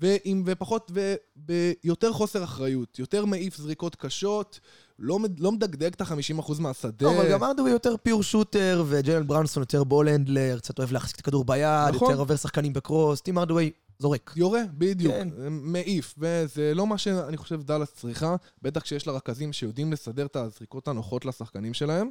ועם, 0.00 0.42
ופחות, 0.46 0.92
וביותר 0.94 2.12
חוסר 2.12 2.44
אחריות, 2.44 2.98
יותר 2.98 3.24
מעיף 3.24 3.56
זריקות 3.56 3.96
קשות, 3.96 4.60
לא, 4.98 5.18
לא 5.38 5.52
מדגדג 5.52 5.92
את 5.92 6.00
ה-50% 6.00 6.52
מהשדה. 6.60 7.06
לא, 7.06 7.16
אבל 7.16 7.30
גם 7.30 7.44
ארדווי 7.44 7.70
יותר 7.70 7.96
פיור 8.02 8.22
שוטר, 8.22 8.84
וג'לן 8.88 9.26
בראונסון 9.26 9.62
יותר 9.62 9.84
בול 9.84 10.08
הנדלר, 10.08 10.58
קצת 10.58 10.78
אוהב 10.78 10.92
להחזיק 10.92 11.14
את 11.14 11.20
הכדור 11.20 11.44
ביד, 11.44 11.94
נכון. 11.94 12.08
יותר 12.08 12.20
עובר 12.20 12.36
שחקנים 12.36 12.72
בקרוס. 12.72 13.20
טים 13.20 13.38
ארדווי 13.38 13.70
זורק. 13.98 14.32
יורה, 14.36 14.60
בדיוק, 14.72 15.14
כן. 15.14 15.28
מעיף, 15.50 16.14
וזה 16.18 16.74
לא 16.74 16.86
מה 16.86 16.98
שאני 16.98 17.36
חושב 17.36 17.62
דאלאס 17.62 17.92
צריכה, 17.94 18.36
בטח 18.62 18.80
כשיש 18.80 19.06
לה 19.06 19.12
רכזים 19.12 19.52
שיודעים 19.52 19.92
לסדר 19.92 20.26
את 20.26 20.36
הזריקות 20.36 20.88
הנוחות 20.88 21.24
לשחקנים 21.24 21.74
שלהם. 21.74 22.10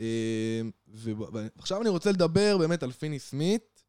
אה, 0.00 0.60
ועכשיו 1.56 1.80
אני 1.80 1.88
רוצה 1.88 2.12
לדבר 2.12 2.58
באמת 2.58 2.82
על 2.82 2.92
פיני 2.92 3.18
סמית, 3.18 3.84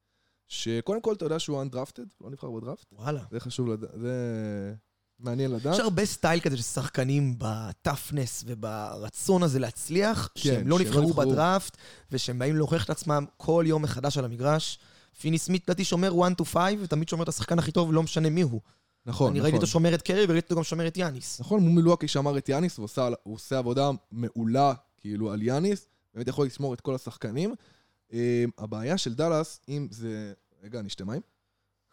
שקודם 0.48 1.02
כל 1.02 1.14
אתה 1.14 1.26
יודע 1.26 1.40
שהוא 1.40 1.64
undrafted, 1.64 2.16
לא 2.22 2.30
נבחר 2.30 2.52
בדראפט, 2.52 2.86
וואלה. 2.92 3.24
זה 3.32 3.40
חשוב 3.40 3.68
לדעת, 3.68 3.90
זה 4.02 4.74
מעניין 5.20 5.52
לדעת. 5.52 5.74
יש 5.74 5.80
הרבה 5.80 6.06
סטייל 6.06 6.40
כזה 6.40 6.58
של 6.58 6.64
שחקנים 6.64 7.36
בטאפנס 7.38 8.44
וברצון 8.48 9.44
הזה 9.44 9.60
להצליח, 9.60 10.30
כן, 10.36 10.42
שהם 10.42 10.68
לא 10.68 10.80
נבחרו. 10.80 11.14
בדראפט, 11.14 11.78
ושהם 12.12 12.40
באים 12.40 12.56
להוכיח 12.56 12.86
את 12.86 12.90
עצמם 12.90 13.26
כל 13.38 13.64
יום 13.68 13.82
מחדש 13.82 14.18
על 14.18 14.26
המגרש. 14.26 14.80
פיני 15.22 15.38
סמית 15.38 15.64
לדעתי 15.64 15.84
שומר 15.84 16.26
1 16.28 16.42
to 16.42 16.46
5, 16.46 16.74
ותמיד 16.82 17.10
שומר 17.10 17.24
את 17.24 17.30
השחקן 17.30 17.60
הכי 17.60 17.72
טוב, 17.72 17.94
לא 17.94 18.04
משנה 18.04 18.30
מי 18.30 18.42
הוא. 18.42 18.62
נכון, 19.06 19.32
אני 19.32 19.40
נכון. 19.40 19.44
ראיתי 19.44 19.58
אותו 19.58 19.68
שומר 19.68 19.94
את 19.96 20.02
קרי, 20.02 20.26
וראיתי 20.30 20.46
אותו 20.46 20.56
גם 20.56 20.64
שומר 20.64 20.88
את 20.88 20.98
יאניס. 20.98 21.40
נכון, 21.40 21.62
מול 21.62 21.72
מילווקי 21.72 22.08
שמר 22.08 22.38
את 22.38 22.50
יאניס, 22.50 22.78
הוא 22.78 22.84
עושה, 22.84 23.10
הוא 23.24 23.36
עושה 23.36 23.58
עבודה 23.58 23.90
מעולה, 24.12 24.74
כאילו, 24.98 25.32
על 25.32 25.42
יאניס, 25.42 25.88
באמת 26.14 26.28
יכול 26.28 26.46
לשמור 26.46 26.74
את 26.74 26.82
כל 26.82 26.96
השחקנים. 26.96 27.56
אה, 28.14 28.46
הבעיה 28.58 28.98
של 28.98 29.14
דאלאס, 29.14 29.60
אם 29.70 29.88
זה... 29.92 30.34
רגע, 30.64 30.80
אני 30.80 30.88
אשתה 30.88 31.06
מים. 31.06 31.22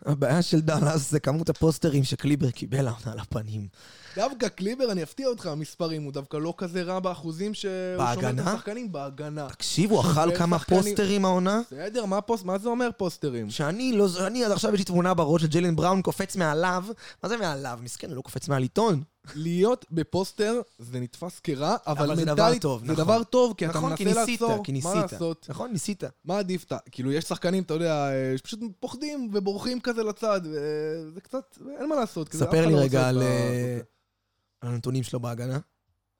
הבעיה 0.02 0.42
של 0.42 0.60
דאלאס 0.60 1.10
זה 1.10 1.20
כמות 1.20 1.48
ה 1.48 1.55
posters 1.55 2.04
שקליבר 2.04 2.50
קיבל 2.50 2.88
העונה 2.88 3.12
על 3.12 3.18
הפנים. 3.18 3.68
דווקא 4.16 4.48
קליבר, 4.48 4.92
אני 4.92 5.02
אפתיע 5.02 5.28
אותך, 5.28 5.46
המספרים, 5.46 6.02
הוא 6.02 6.12
דווקא 6.12 6.36
לא 6.36 6.54
כזה 6.56 6.82
רע 6.82 7.00
באחוזים 7.00 7.54
שהוא 7.54 7.72
שומר 8.14 8.30
את? 8.30 8.38
השחקנים 8.38 8.92
בהגנה. 8.92 9.48
תקשיב, 9.48 9.90
הוא 9.90 10.00
אכל 10.00 10.30
זה 10.30 10.36
כמה 10.36 10.58
posters 10.58 11.24
העונה? 11.24 11.60
בסדר, 11.66 12.04
מה, 12.04 12.20
פוסט, 12.20 12.44
מה 12.44 12.58
זה 12.58 12.68
אומר 12.68 12.88
posters? 12.96 13.50
שאני 13.50 13.92
לא... 13.92 14.08
אני 14.26 14.44
עד 14.44 14.52
עכשיו 14.52 14.74
יש 14.74 14.78
לי 14.78 14.84
תמונה 14.84 15.14
בראש 15.14 15.42
של 15.42 15.48
ג'יילן 15.48 15.76
בראון 15.76 16.02
קופץ 16.02 16.36
מעליו. 16.36 16.84
מה 17.22 17.28
זה 17.28 17.36
מעליו? 17.36 17.78
מסכן, 17.82 18.08
הוא 18.08 18.16
לא 18.16 18.22
קופץ 18.22 18.48
מעל 18.48 18.62
עיתון. 18.62 19.02
להיות 19.34 19.84
בפוסטר 19.90 20.60
זה 20.78 21.00
נתפס 21.00 21.40
כרע, 21.40 21.76
אבל, 21.86 22.04
אבל 22.04 22.16
זה 22.16 22.24
דבר 22.24 22.52
טוב, 22.60 22.80
זה 22.80 22.92
נכון. 22.92 23.04
דבר 23.04 23.22
טוב, 23.22 23.54
כי 23.56 23.66
אתה 23.66 23.78
נכון, 23.78 23.96
כי 23.96 24.04
מנסה 24.04 24.20
ניסית, 24.20 24.40
לעצור. 24.40 24.64
כי 24.64 24.72
מה 24.72 24.78
ניסית. 24.78 25.12
לעשות? 25.12 25.46
נכון, 25.48 25.72
ניסית. 25.72 26.04
מה 26.24 26.38
עדיף? 26.38 26.66
כאילו, 26.90 27.12
יש 27.12 27.24
שחקנים, 27.24 27.62
אתה 27.62 27.74
יודע, 27.74 28.08
אה, 28.08 28.38
שפשוט 28.38 28.60
פוחדים 28.80 29.30
ובורחים 29.32 29.80
כזה 29.80 30.02
לצד, 30.02 30.40
וזה 30.44 31.20
קצת, 31.20 31.58
אין 31.80 31.88
מה 31.88 31.96
לעשות. 31.96 32.28
כי 32.28 32.36
זה 32.36 32.44
ספר 32.44 32.66
לי 32.66 32.72
לא 32.72 32.78
רגע 32.78 33.02
אה, 33.02 33.08
על 33.08 33.22
הנתונים 34.62 35.02
שלו 35.02 35.20
בהגנה. 35.20 35.58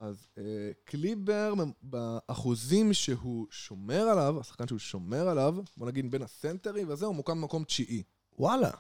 אז 0.00 0.28
אה, 0.38 0.42
קליבר, 0.84 1.54
באחוזים 1.82 2.92
שהוא 2.92 3.46
שומר 3.50 4.02
עליו, 4.02 4.40
השחקן 4.40 4.68
שהוא 4.68 4.78
שומר 4.78 5.28
עליו, 5.28 5.56
בוא 5.76 5.86
נגיד 5.86 6.10
בין 6.10 6.22
הסנטרים 6.22 6.88
וזה, 6.88 7.06
הוא 7.06 7.14
מוקם 7.14 7.40
במקום 7.40 7.64
תשיעי. 7.64 8.02
וואלה. 8.38 8.70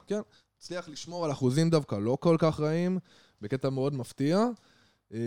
הצליח 0.58 0.88
לשמור 0.88 1.24
על 1.24 1.32
אחוזים 1.32 1.70
דווקא 1.70 1.94
לא 1.94 2.18
כל 2.20 2.36
כך 2.38 2.60
רעים, 2.60 2.98
בקטע 3.42 3.70
מאוד 3.70 3.94
מפתיע, 3.94 4.46
אה, 5.14 5.18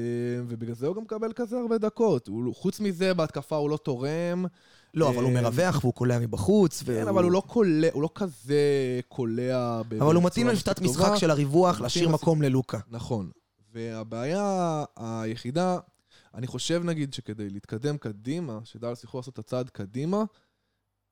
ובגלל 0.48 0.76
זה 0.76 0.88
הוא 0.88 0.96
גם 0.96 1.04
מקבל 1.04 1.34
כזה 1.34 1.58
הרבה 1.58 1.78
דקות. 1.78 2.28
הוא, 2.28 2.56
חוץ 2.56 2.80
מזה, 2.80 3.14
בהתקפה 3.14 3.56
הוא 3.56 3.70
לא 3.70 3.78
תורם. 3.78 4.46
לא, 4.94 5.10
אבל 5.10 5.24
הוא 5.24 5.36
אה, 5.36 5.42
מרווח 5.42 5.80
והוא 5.82 5.94
קולע 5.94 6.20
מבחוץ. 6.20 6.84
כן, 6.84 7.08
אבל 7.08 7.24
הוא 7.24 7.32
לא 7.32 7.44
קולע, 7.48 7.88
הוא 7.94 8.02
לא 8.02 8.10
כזה 8.16 9.00
קולע 9.08 9.82
אבל 10.00 10.16
הוא 10.16 10.24
מתאים 10.24 10.48
לשיטת 10.48 10.82
משחק. 10.82 11.16
של 11.16 11.32
הריווח, 11.32 11.82
להשאיר 11.82 12.10
מקום 12.10 12.42
ללוקה. 12.42 12.80
נכון. 12.90 13.30
והבעיה 13.74 14.84
היחידה, 14.96 15.80
אני 16.34 16.48
חושב 16.48 16.82
נגיד 16.84 17.14
שכדי 17.14 17.50
להתקדם 17.50 17.98
קדימה, 17.98 18.60
שדאלס 18.64 19.04
יוכלו 19.04 19.20
לעשות 19.20 19.34
את 19.34 19.40
הצעד 19.40 19.70
קדימה, 19.70 20.24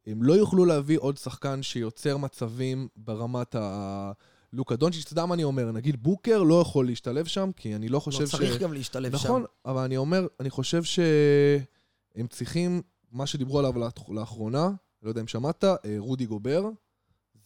הם 0.08 0.24
לא 0.24 0.34
יוכלו 0.34 0.66
להביא 0.66 0.98
עוד 1.00 1.18
שחקן 1.18 1.64
שיוצר 1.64 2.18
מצבים 2.18 2.88
ברמת 2.96 3.56
ה... 3.56 4.12
לוקה 4.54 4.76
דונצ'יץ', 4.76 5.04
אתה 5.04 5.14
יודע 5.14 5.26
מה 5.26 5.34
אני 5.36 5.44
אומר? 5.44 5.72
נגיד 5.72 6.04
בוקר 6.04 6.44
לא 6.44 6.62
יכול 6.62 6.86
להשתלב 6.86 7.26
שם, 7.26 7.50
כי 7.56 7.76
אני 7.76 7.90
לא 7.90 8.00
חושב 8.00 8.20
לא 8.22 8.26
ש... 8.28 8.32
צריך 8.32 8.62
גם 8.62 8.74
להשתלב 8.74 9.18
שם. 9.18 9.26
נכון, 9.26 9.46
אבל 9.66 9.82
אני 9.84 9.98
אומר, 9.98 10.28
אני 10.40 10.50
חושב 10.50 10.84
שהם 10.84 12.28
צריכים, 12.30 12.82
מה 13.12 13.28
שדיברו 13.28 13.60
עליו 13.60 13.74
לאח- 13.80 14.10
לאחרונה, 14.10 14.70
לא 15.04 15.10
יודע 15.10 15.22
אם 15.22 15.28
שמעת, 15.28 15.64
אה, 15.64 15.78
רודי 15.98 16.26
גובר, 16.26 16.66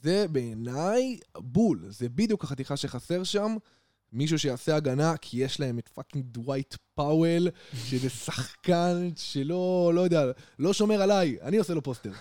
זה 0.01 0.25
בעיניי 0.31 1.19
בול, 1.37 1.85
זה 1.89 2.09
בדיוק 2.09 2.43
החתיכה 2.43 2.77
שחסר 2.77 3.23
שם. 3.23 3.55
מישהו 4.13 4.39
שיעשה 4.39 4.75
הגנה, 4.75 5.17
כי 5.17 5.37
יש 5.37 5.59
להם 5.59 5.79
את 5.79 5.87
fucking 5.87 6.25
דווייט 6.25 6.75
פאוול, 6.95 7.47
שזה 7.73 8.09
שחקן 8.09 9.09
שלא, 9.15 9.91
לא 9.95 10.01
יודע, 10.01 10.23
לא 10.59 10.73
שומר 10.73 11.01
עליי, 11.01 11.37
אני 11.41 11.57
עושה 11.57 11.73
לו 11.73 11.83
פוסטר. 11.83 12.11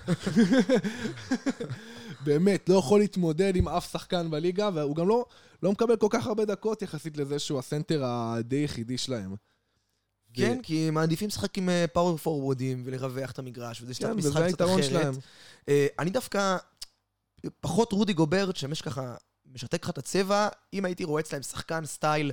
באמת, 2.24 2.68
לא 2.68 2.74
יכול 2.74 3.00
להתמודד 3.00 3.56
עם 3.56 3.68
אף 3.68 3.92
שחקן 3.92 4.30
בליגה, 4.30 4.70
והוא 4.74 4.96
גם 4.96 5.08
לא, 5.08 5.24
לא 5.62 5.72
מקבל 5.72 5.96
כל 5.96 6.08
כך 6.10 6.26
הרבה 6.26 6.44
דקות 6.44 6.82
יחסית 6.82 7.16
לזה 7.16 7.38
שהוא 7.38 7.58
הסנטר 7.58 8.04
הדי 8.04 8.56
יחידי 8.56 8.98
שלהם. 8.98 9.34
כן, 10.34 10.62
כי 10.62 10.88
הם 10.88 10.94
מעדיפים 10.94 11.28
לשחק 11.28 11.58
עם 11.58 11.68
אה, 11.68 11.84
פאוור 11.92 12.16
פורוודים 12.16 12.82
ולרווח 12.84 13.30
את 13.30 13.38
המגרש, 13.38 13.82
וזה 13.82 13.94
שיטת 13.94 14.08
כן, 14.08 14.16
משחק 14.16 14.48
קצת 14.48 14.62
אחרת. 14.62 14.84
שלהם. 14.84 15.14
אה, 15.68 15.86
אני 15.98 16.10
דווקא 16.10 16.56
פחות 17.60 17.92
רודי 17.92 18.12
גוברט, 18.12 18.56
שמש 18.56 18.82
ככה, 18.82 19.14
משתק 19.54 19.84
לך 19.84 19.90
את 19.90 19.98
הצבע, 19.98 20.48
אם 20.74 20.84
הייתי 20.84 21.04
רואה 21.04 21.20
אצלהם 21.20 21.42
שחקן 21.42 21.86
style 21.86 22.32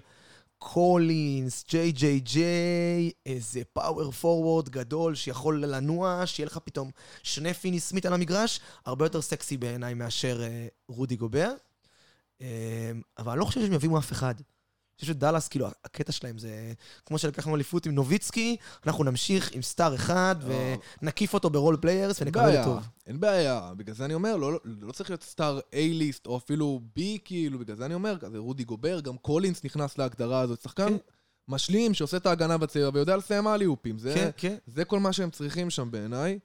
קולינס, 0.58 1.66
ג'יי 1.70 1.92
ג'יי 1.92 2.20
ג'יי, 2.20 3.12
איזה 3.26 3.62
power 3.74 4.12
forward 4.12 4.70
גדול 4.70 5.16
שיכול 5.16 5.66
לנוע, 5.66 6.22
שיהיה 6.26 6.48
לך 6.48 6.58
פתאום 6.58 6.92
שני 7.24 7.54
פיני 7.54 7.80
סמית 7.80 8.06
על 8.06 8.14
המגרש, 8.14 8.60
הרבה 8.86 9.06
יותר 9.06 9.22
סקסי 9.22 9.58
בעיניי 9.58 9.94
מאשר 9.94 10.44
אה, 10.44 10.68
רודי 10.88 11.16
גובר. 11.16 11.54
אה, 12.42 12.92
אבל 13.18 13.32
אני 13.32 13.40
לא 13.40 13.46
חושב 13.46 13.62
שהם 13.62 13.74
יביאו 13.74 13.98
אף 13.98 14.12
אחד. 14.12 14.36
אני 14.98 15.02
חושב 15.02 15.14
שדאלאס, 15.14 15.48
כאילו, 15.48 15.68
הקטע 15.86 16.12
שלהם 16.12 16.38
זה 16.38 16.74
כמו 17.06 17.18
שלקחנו 17.18 17.56
אליפות 17.56 17.86
עם 17.86 17.96
נוביצקי, 17.96 18.58
אנחנו 18.86 19.04
נמשיך 19.04 19.52
עם 19.54 19.62
star 19.62 19.96
אחד 19.96 20.36
לא. 20.44 20.56
ונקיף 21.02 21.34
אותו 21.34 21.50
ב 21.50 21.55
role 21.55 21.78
players 21.82 22.22
ונקבל 22.22 22.58
אותו. 22.58 22.80
אין 23.08 23.20
בעיה, 23.20 23.72
בגלל 23.78 23.96
זה 23.96 24.06
אני 24.06 24.14
אומר, 24.14 24.38
לא, 24.38 24.54
לא, 24.54 24.60
לא 24.66 24.92
צריך 24.92 25.10
להיות 25.10 25.24
star 25.24 25.60
A-list, 25.60 26.26
או 26.26 26.38
אפילו 26.38 26.82
B, 26.98 27.02
כאילו, 27.26 27.60
בגלל 27.60 27.76
זה 27.76 27.86
אני 27.86 27.94
אומר, 27.94 28.18
כזה 28.18 28.38
רודי 28.38 28.64
גובר, 28.64 29.00
גם 29.00 29.18
קולינס 29.18 29.64
נכנס 29.64 29.98
להגדרה 29.98 30.40
הזאת, 30.42 30.62
שחקן 30.62 30.90
כן. 30.90 30.98
משלים 31.48 31.94
שעושה 31.94 32.18
את 32.18 32.26
ההגנה 32.26 32.58
בצעיר 32.58 32.92
ויודע 32.94 33.18
לסיים 33.18 33.48
אליופים, 33.48 34.00
זה, 34.00 34.14
כן, 34.16 34.30
כן. 34.38 34.58
זה 34.68 34.86
כל 34.86 35.00
מה 35.00 35.14
שהם 35.14 35.30
צריכים 35.30 35.70
שם 35.70 35.92
בעיניי, 35.92 36.40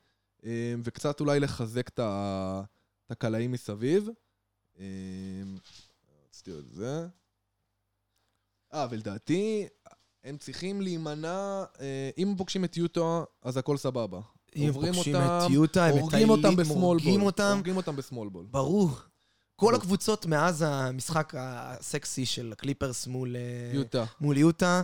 אה, 0.44 0.74
וקצת 0.84 1.20
אולי 1.20 1.40
לחזק 1.40 1.88
את 1.88 2.00
את 3.06 3.10
הקלעים 3.10 3.52
מסביב. 3.52 4.08
אה, 4.78 4.84
רציתי 6.28 6.50
עוד 6.50 6.64
זה. 6.70 7.06
אה, 8.74 8.86
ולדעתי, 8.90 9.66
הם 10.24 10.36
צריכים 10.36 10.80
להימנע, 10.80 11.64
אה, 11.80 12.10
אם 12.18 12.28
הם 12.28 12.36
פוגשים 12.36 12.64
את 12.64 12.76
יוטו, 12.76 13.26
אז 13.42 13.56
הכל 13.56 13.76
סבבה. 13.76 14.20
אם 14.56 14.72
פוגשים 14.72 15.14
אותם, 15.14 15.38
את 15.46 15.50
יוטה, 15.50 15.86
הם 15.86 15.98
הורגים 15.98 16.30
אותם 16.30 16.40
מטיילים, 16.40 16.56
בסמול 16.56 16.82
הורגים 16.82 17.20
בול. 17.20 17.26
אותם. 17.26 17.52
הורגים 17.52 17.76
אותם 17.76 17.96
בסמול 17.96 18.28
בול. 18.28 18.46
ברור. 18.50 18.90
כל. 19.56 19.74
הקבוצות 19.74 20.26
מאז 20.26 20.64
המשחק 20.66 21.34
הסקסי 21.36 22.26
של 22.26 22.52
הקליפרס 22.52 23.06
מול 23.06 23.36
אה, 23.36 23.70
יוטה. 23.74 24.04
מול 24.20 24.36
יוטה, 24.36 24.82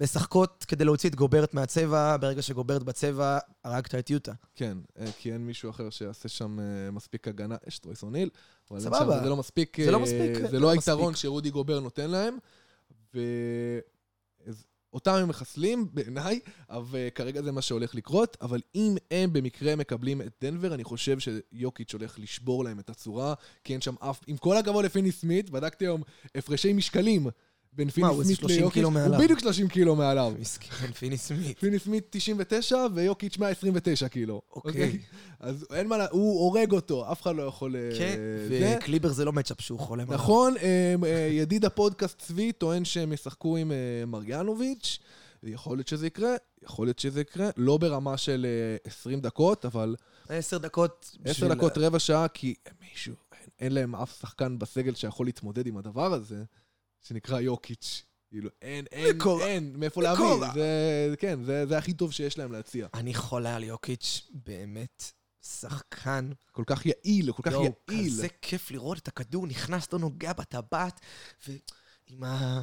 משחקות 0.00 0.64
כדי 0.68 0.84
להוציא 0.84 1.10
את 1.10 1.14
גוברת 1.14 1.54
מהצבע, 1.54 2.16
ברגע 2.16 2.42
שגוברת 2.42 2.82
בצבע, 2.82 3.38
הרגת 3.64 3.94
את 3.94 4.10
יוטה. 4.10 4.32
כן, 4.54 4.78
אה, 4.98 5.06
כי 5.18 5.32
אין 5.32 5.46
מישהו 5.46 5.70
אחר 5.70 5.90
שיעשה 5.90 6.28
שם 6.28 6.60
אה, 6.60 6.90
מספיק 6.90 7.28
הגנה. 7.28 7.56
יש 7.66 7.78
טרויס 7.78 8.02
אוניל, 8.02 8.28
אבל 8.70 8.80
סבבה. 8.80 9.20
זה 9.22 9.28
לא 9.28 9.36
מספיק. 9.36 9.76
זה 9.84 9.90
לא 9.90 10.00
מספיק, 10.00 10.34
זה 10.34 10.48
זה 10.48 10.58
לא 10.58 10.62
לא 10.62 10.70
היתרון. 10.70 11.14
שרודי 11.14 11.50
גובר 11.50 11.80
נותן 11.80 12.10
להם. 12.10 12.38
ואותם 13.14 15.12
הם 15.12 15.28
מחסלים, 15.28 15.88
בעיניי, 15.92 16.40
אבל 16.70 17.08
כרגע 17.14 17.42
זה 17.42 17.52
מה 17.52 17.62
שהולך 17.62 17.94
לקרות. 17.94 18.36
אבל 18.40 18.60
אם 18.74 18.96
הם 19.10 19.32
במקרה 19.32 19.76
מקבלים 19.76 20.22
את 20.22 20.32
דנבר, 20.40 20.74
אני 20.74 20.84
חושב 20.84 21.16
שיוקיץ' 21.18 21.92
הולך 21.92 22.18
לשבור 22.18 22.64
להם 22.64 22.80
את 22.80 22.90
הצורה, 22.90 23.34
כי 23.64 23.72
אין 23.72 23.80
שם 23.80 23.94
אף... 24.00 24.20
עם 24.26 24.36
כל 24.36 24.56
הכבוד 24.56 24.84
לפיני 24.84 25.12
סמית, 25.12 25.50
בדקתי 25.50 25.84
היום 25.84 26.02
הפרשי 26.34 26.72
משקלים 26.72 27.26
בין 27.72 27.90
פיני 27.90 28.06
סמית 28.24 28.38
30 28.38 28.56
ליוקיץ'. 28.58 28.84
הוא. 28.84 28.92
בדיוק 29.18 29.40
30 29.40 29.68
קילו 29.68 29.96
מעליו. 29.96 30.32
מסכן, 30.40 30.92
פיני 30.92 31.16
סמית. 31.18 31.58
פיני 31.58 31.78
סמית 31.78 32.06
99 32.10 32.76
ויוקיץ' 32.94 33.38
129 33.38 34.08
קילו. 34.08 34.42
אוקיי. 34.56 34.98
אז 35.40 35.66
אין 35.74 35.86
מה, 35.86 35.96
הוא 36.10 36.40
הורג 36.40 36.72
אותו, 36.72 37.12
אף 37.12 37.22
אחד 37.22 37.36
לא 37.36 37.42
יכול... 37.42 37.76
אה, 37.76 37.90
כן. 37.98 38.18
וקליבר 38.78 39.08
זה 39.12 39.24
לא 39.24 39.32
מצ'אפ 39.32 39.60
שהוא 39.60 39.78
חולם 39.78 40.04
עליו. 40.04 40.14
נכון, 40.14 40.54
אה, 40.56 40.94
אה, 41.04 41.28
ידיד 41.32 41.64
הפודקאסט 41.64 42.18
צבי 42.18 42.52
טוען 42.52 42.84
שהם 42.84 43.12
ישחקו 43.12 43.56
עם 43.56 43.72
מריאנוביץ', 44.06 44.98
יכול 45.42 45.76
להיות 45.76 45.88
שזה 45.88 46.06
יקרה, 46.06 46.30
יכול 46.62 46.86
להיות 46.86 46.98
שזה 46.98 47.20
יקרה, 47.20 47.50
לא 47.56 47.76
ברמה 47.78 48.16
של 48.16 48.46
אה, 48.84 48.90
20 48.90 49.20
דקות, 49.20 49.64
אבל 49.64 49.96
עשר 50.28 50.58
דקות. 50.58 51.16
10 51.24 51.30
בשביל- 51.32 51.54
דקות, 51.54 51.78
רבע 51.78 51.98
שעה, 51.98 52.28
כי 52.28 52.54
מישהו, 52.90 53.14
אין 53.60 53.72
להם 53.72 53.94
אף 53.96 54.20
שחקן 54.20 54.58
בסגל 54.58 54.94
שיכול 54.94 55.26
להתמודד 55.26 55.66
עם 55.66 55.76
הדבר 55.76 56.12
הזה, 56.14 56.42
שנקרא 57.02 57.40
יוקיץ'. 57.40 58.02
כאילו, 58.28 58.50
אין, 58.62 58.84
אין, 58.92 59.16
מקורה. 59.16 59.46
אין, 59.46 59.72
מאיפה. 59.76 60.02
להביא. 60.02 60.24
זה, 60.54 61.14
כן, 61.18 61.44
זה, 61.44 61.66
זה 61.66 61.78
הכי 61.78 61.92
טוב 61.92 62.12
שיש 62.12 62.38
להם 62.38 62.52
להציע. 62.52 62.88
אני 62.94 63.14
חולה 63.14 63.56
על 63.56 63.64
יוקיץ', 63.64 64.30
באמת 64.32 65.12
שחקן. 65.42 66.30
כל 66.52 66.64
כך 66.66 66.86
יעיל, 66.86 67.32
כל 67.32 67.42
כך 67.42 67.52
יעיל. 67.52 68.10
כזה 68.10 68.28
כיף 68.42 68.70
לראות 68.70 68.98
את 68.98 69.08
הכדור 69.08 69.46
נכנס, 69.46 69.92
לא 69.92 69.98
נוגע 69.98 70.32
בטבעת, 70.32 71.00
ועם 72.10 72.24
ה... 72.24 72.60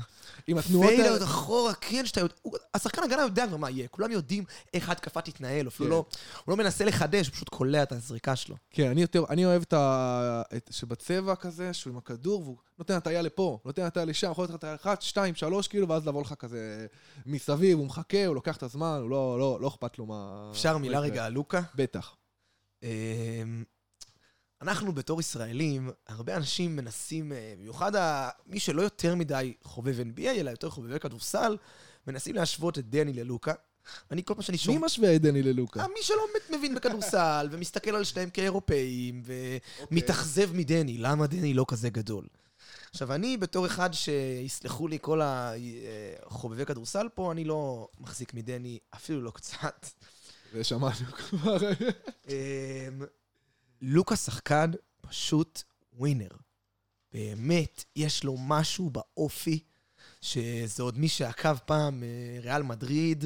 עם 0.48 0.58
התנועות 0.58 0.90
האלה. 0.90 1.10
עוד 1.10 1.22
אחורה, 1.22 1.74
כן, 1.74 2.06
שאתה 2.06 2.20
יודע... 2.20 2.36
השחקן 2.74 3.04
הגנה 3.04 3.22
יודע 3.22 3.48
כבר 3.48 3.58
מה 3.58 3.70
יהיה, 3.70 3.88
כולם 3.88 4.12
יודעים 4.12 4.44
איך 4.74 4.90
ההתקפה 4.90 5.22
תתנהל, 5.22 5.68
אפילו 5.68 5.90
כן. 5.90 5.92
לא... 5.92 6.06
הוא 6.46 6.52
לא 6.52 6.58
מנסה 6.58 6.86
לחדש, 6.86 7.28
הוא 7.28 7.34
פשוט 7.34 7.50
קולע 7.50 7.84
את 7.84 7.92
הזריקה 7.92 8.36
שלו. 8.36 8.56
כן, 8.72 8.90
אני 8.90 9.02
יותר, 9.02 9.24
אני 9.30 9.46
אוהב 9.46 9.62
את 9.62 9.74
ה... 9.74 10.42
שבצבע 10.70 11.36
כזה, 11.36 11.74
שהוא 11.74 11.92
עם 11.92 11.98
הכדור, 11.98 12.42
והוא 12.42 12.58
נותן 12.80 12.94
הטעיה 12.94 13.22
לפה, 13.22 13.60
נותן 13.66 13.82
הטעיה 13.82 14.06
לשם, 14.06 14.32
יכול 14.32 14.44
להיות 14.44 14.56
הטעיה 14.56 14.76
אחת, 14.76 15.02
שתיים, 15.02 15.36
שלוש, 15.36 15.68
כאילו, 15.68 15.88
ואז 15.88 16.08
לבוא 16.08 16.22
לך 16.22 16.34
כזה 16.34 16.88
מסביב, 17.26 17.78
הוא 17.78 17.86
מחכה, 17.86 18.26
הוא 18.26 18.36
לוקח 18.36 18.58
את 18.58 18.64
הזמן, 18.64 19.00
הוא 19.02 19.10
לא, 19.10 19.40
לא, 19.40 19.58
לא 19.62 19.68
אכפת 19.68 20.00
לו 20.00 20.06
מה... 20.06 20.50
אפשר 20.52 20.78
מילה. 20.78 21.00
רגע 21.00 21.26
על 21.26 21.34
לוקה? 21.34 21.62
בטח. 21.76 22.16
אמ, 24.64 24.70
אנחנו 24.70 24.94
בתור 24.94 25.20
ישראלים, 25.20 25.90
הרבה 26.08 26.36
אנשים 26.36 26.76
מנסים, 26.76 27.32
אה, 27.32 27.54
במיוחד 27.58 27.96
ה- 27.96 28.30
מי 28.48 28.60
שלא 28.60 28.82
יותר 28.82 29.16
מדי 29.16 29.54
חובב 29.64 29.96
NBA, 30.00 30.22
אלא 30.28 30.50
יותר 30.50 30.70
חובבי 30.70 31.00
כדורסל, 31.00 31.58
מנסים 32.08 32.36
להשוות 32.36 32.78
את 32.78 32.90
דני 32.90 33.14
ללוקה. 33.14 33.54
אני 34.12 34.22
כל 34.26 34.34
פעם 34.34 34.42
שאני 34.44 34.56
מי 34.56 34.60
שומע... 34.64 34.86
משווה 34.86 35.16
את 35.16 35.22
דני 35.22 35.44
ללוקה? 35.44 35.82
אה, 35.82 35.88
מי 35.88 36.02
שלא 36.02 36.24
מבין 36.58 36.76
בכדורסל, 36.76 37.48
ומסתכל 37.52 37.96
על 37.96 38.04
שניהם 38.04 38.30
כאירופאים, 38.30 39.24
ומתאכזב 39.92 40.54
מדני, 40.54 40.98
למה 40.98 41.28
דני 41.28 41.54
לא 41.54 41.66
כזה 41.68 41.90
גדול? 41.90 42.28
עכשיו, 42.92 43.14
אני 43.14 43.38
בתור 43.38 43.66
אחד 43.66 43.90
שיסלחו 43.94 44.88
לי 44.88 44.98
כל 45.02 45.22
החובבי 45.24 46.66
כדורסל 46.66 47.10
פה, 47.16 47.32
אני 47.32 47.44
לא 47.44 47.88
מחזיק 48.00 48.34
מדני 48.34 48.80
אפילו 48.96 49.22
לא 49.22 49.32
קצת. 49.32 49.86
ושמענו 50.54 50.94
כבר. 51.18 51.58
לוקה 53.82 54.16
שחקן 54.16 54.72
פשוט 55.02 55.64
ווינר. 55.94 56.30
באמת, 57.14 57.84
יש 57.96 58.24
לו 58.24 58.36
משהו 58.40 58.90
באופי, 58.90 59.60
שזה 60.22 60.84
עוד 60.84 60.98
מי 60.98 61.08
שעקב 61.08 61.58
פעם 61.58 62.04
אה, 62.04 62.40
ריאל 62.42 62.64
מדריד, 62.64 63.26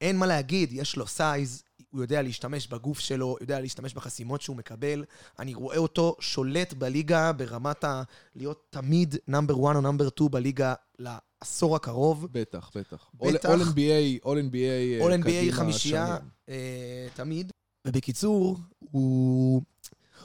אין 0.00 0.16
מה 0.16 0.26
להגיד, 0.26 0.72
יש 0.72 0.96
לו 0.96 1.06
size, 1.06 1.62
הוא 1.90 2.02
יודע 2.02 2.22
להשתמש 2.22 2.66
בגוף 2.66 2.98
שלו, 2.98 3.36
יודע 3.40 3.60
להשתמש 3.60 3.94
בחסימות 3.94 4.42
שהוא 4.42 4.56
מקבל. 4.56 5.04
אני 5.38 5.54
רואה 5.54 5.76
אותו 5.76 6.16
שולט 6.20 6.72
בליגה 6.72 7.32
ברמת 7.32 7.84
ה... 7.84 8.02
להיות 8.36 8.66
תמיד 8.70 9.14
number 9.28 9.54
1 9.54 9.76
או 9.76 9.80
number 9.80 10.08
2 10.08 10.30
בליגה 10.30 10.74
לעשור 10.98 11.76
הקרוב. 11.76 12.26
בטח, 12.32 12.70
בטח. 12.74 13.10
בטח. 13.14 13.48
All 13.48 13.62
NBA, 13.62 14.24
All 14.24 14.50
NBA 14.50 14.56
אה, 14.56 15.06
All 15.06 15.24
NBA 15.24 15.52
חמישייה. 15.52 16.16
אה, 16.48 17.06
תמיד. 17.14 17.52
ובקיצור, 17.86 18.58
הוא, 18.78 19.62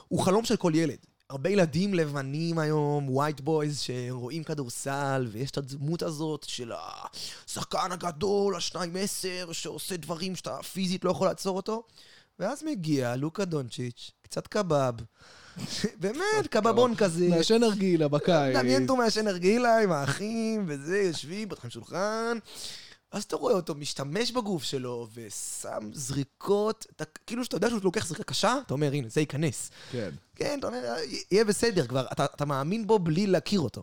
הוא 0.08 0.20
חלום 0.20 0.44
של 0.44 0.56
כל 0.56 0.72
ילד. 0.74 0.96
הרבה 1.30 1.50
ילדים 1.50 1.94
לבנים 1.94 2.58
היום, 2.58 3.08
white 3.08 3.40
boys, 3.40 3.80
שרואים 3.80 4.44
כדורסל, 4.44 5.28
ויש 5.30 5.50
את 5.50 5.58
הדמות 5.58 6.02
הזאת 6.02 6.44
של 6.48 6.72
השחקן 7.46 7.92
הגדול, 7.92 8.56
השניים 8.56 8.96
עשר, 8.96 9.52
שעושה 9.52 9.96
דברים 9.96 10.36
שאתה 10.36 10.58
פיזית 10.62 11.04
לא 11.04 11.10
יכול 11.10 11.26
לעצור 11.26 11.56
אותו. 11.56 11.82
ואז 12.38 12.62
מגיע 12.62 13.16
לוקה 13.16 13.44
דונצ'יץ', 13.44 14.10
קצת 14.22 14.46
קבב. 14.46 14.92
באמת, 16.00 16.46
קבבון 16.50 16.94
כזה. 16.94 17.28
מעשן 17.28 17.60
נרגילה 17.60 18.08
בקיץ. 18.08 18.56
דמיין 18.56 18.82
אותו 18.82 18.96
מעשן 18.96 19.24
נרגילה 19.24 19.78
עם 19.82 19.92
האחים, 19.92 20.64
וזה, 20.68 20.98
יושבים, 20.98 21.48
פותחים 21.48 21.70
שולחן. 21.70 22.38
אז 23.12 23.22
אתה 23.22 23.36
רואה 23.36 23.54
אותו 23.54 23.74
משתמש 23.74 24.32
בגוף 24.32 24.62
שלו, 24.62 25.08
ושם 25.14 25.90
זריקות, 25.92 26.86
אתה, 26.96 27.04
כאילו 27.26 27.44
שאתה 27.44 27.56
יודע 27.56 27.68
שהוא 27.70 27.80
לוקח 27.84 28.06
זריקה 28.06 28.24
קשה, 28.24 28.54
אתה 28.66 28.74
אומר, 28.74 28.92
הנה, 28.92 29.08
זה 29.08 29.20
ייכנס. 29.20 29.70
כן. 29.92 30.10
כן, 30.34 30.56
אתה 30.58 30.66
אומר, 30.66 30.94
יהיה 31.30 31.44
בסדר 31.44 31.86
כבר, 31.86 32.06
אתה, 32.12 32.24
אתה 32.24 32.44
מאמין 32.44 32.86
בו 32.86 32.98
בלי 32.98 33.26
להכיר 33.26 33.60
אותו. 33.60 33.82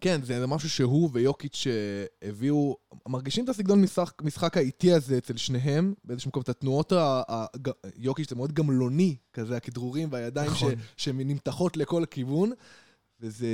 כן, 0.00 0.20
זה 0.22 0.40
זה 0.40 0.46
משהו 0.46 0.70
שהוא 0.70 1.10
ויוקיץ' 1.12 1.66
אה, 1.66 2.28
הביאו, 2.28 2.76
מרגישים 3.08 3.44
את 3.44 3.48
הסגנון 3.48 3.82
משחק, 3.82 4.22
משחק 4.22 4.56
האיטי 4.56 4.92
הזה 4.92 5.18
אצל 5.18 5.36
שניהם, 5.36 5.94
באיזשהו 6.04 6.28
מקום, 6.28 6.42
את 6.42 6.48
התנועות, 6.48 6.92
ה, 6.92 7.22
ה, 7.28 7.46
ג- 7.62 7.70
יוקיץ' 7.96 8.30
זה 8.30 8.36
מאוד 8.36 8.52
גמלוני, 8.52 9.16
כזה 9.32 9.56
הכדרורים 9.56 10.08
והידיים 10.12 10.50
ש, 10.50 10.62
נכון. 10.62 10.74
שנמתחות 10.96 11.76
לכל 11.76 12.04
כיוון, 12.10 12.52
וזה 13.24 13.46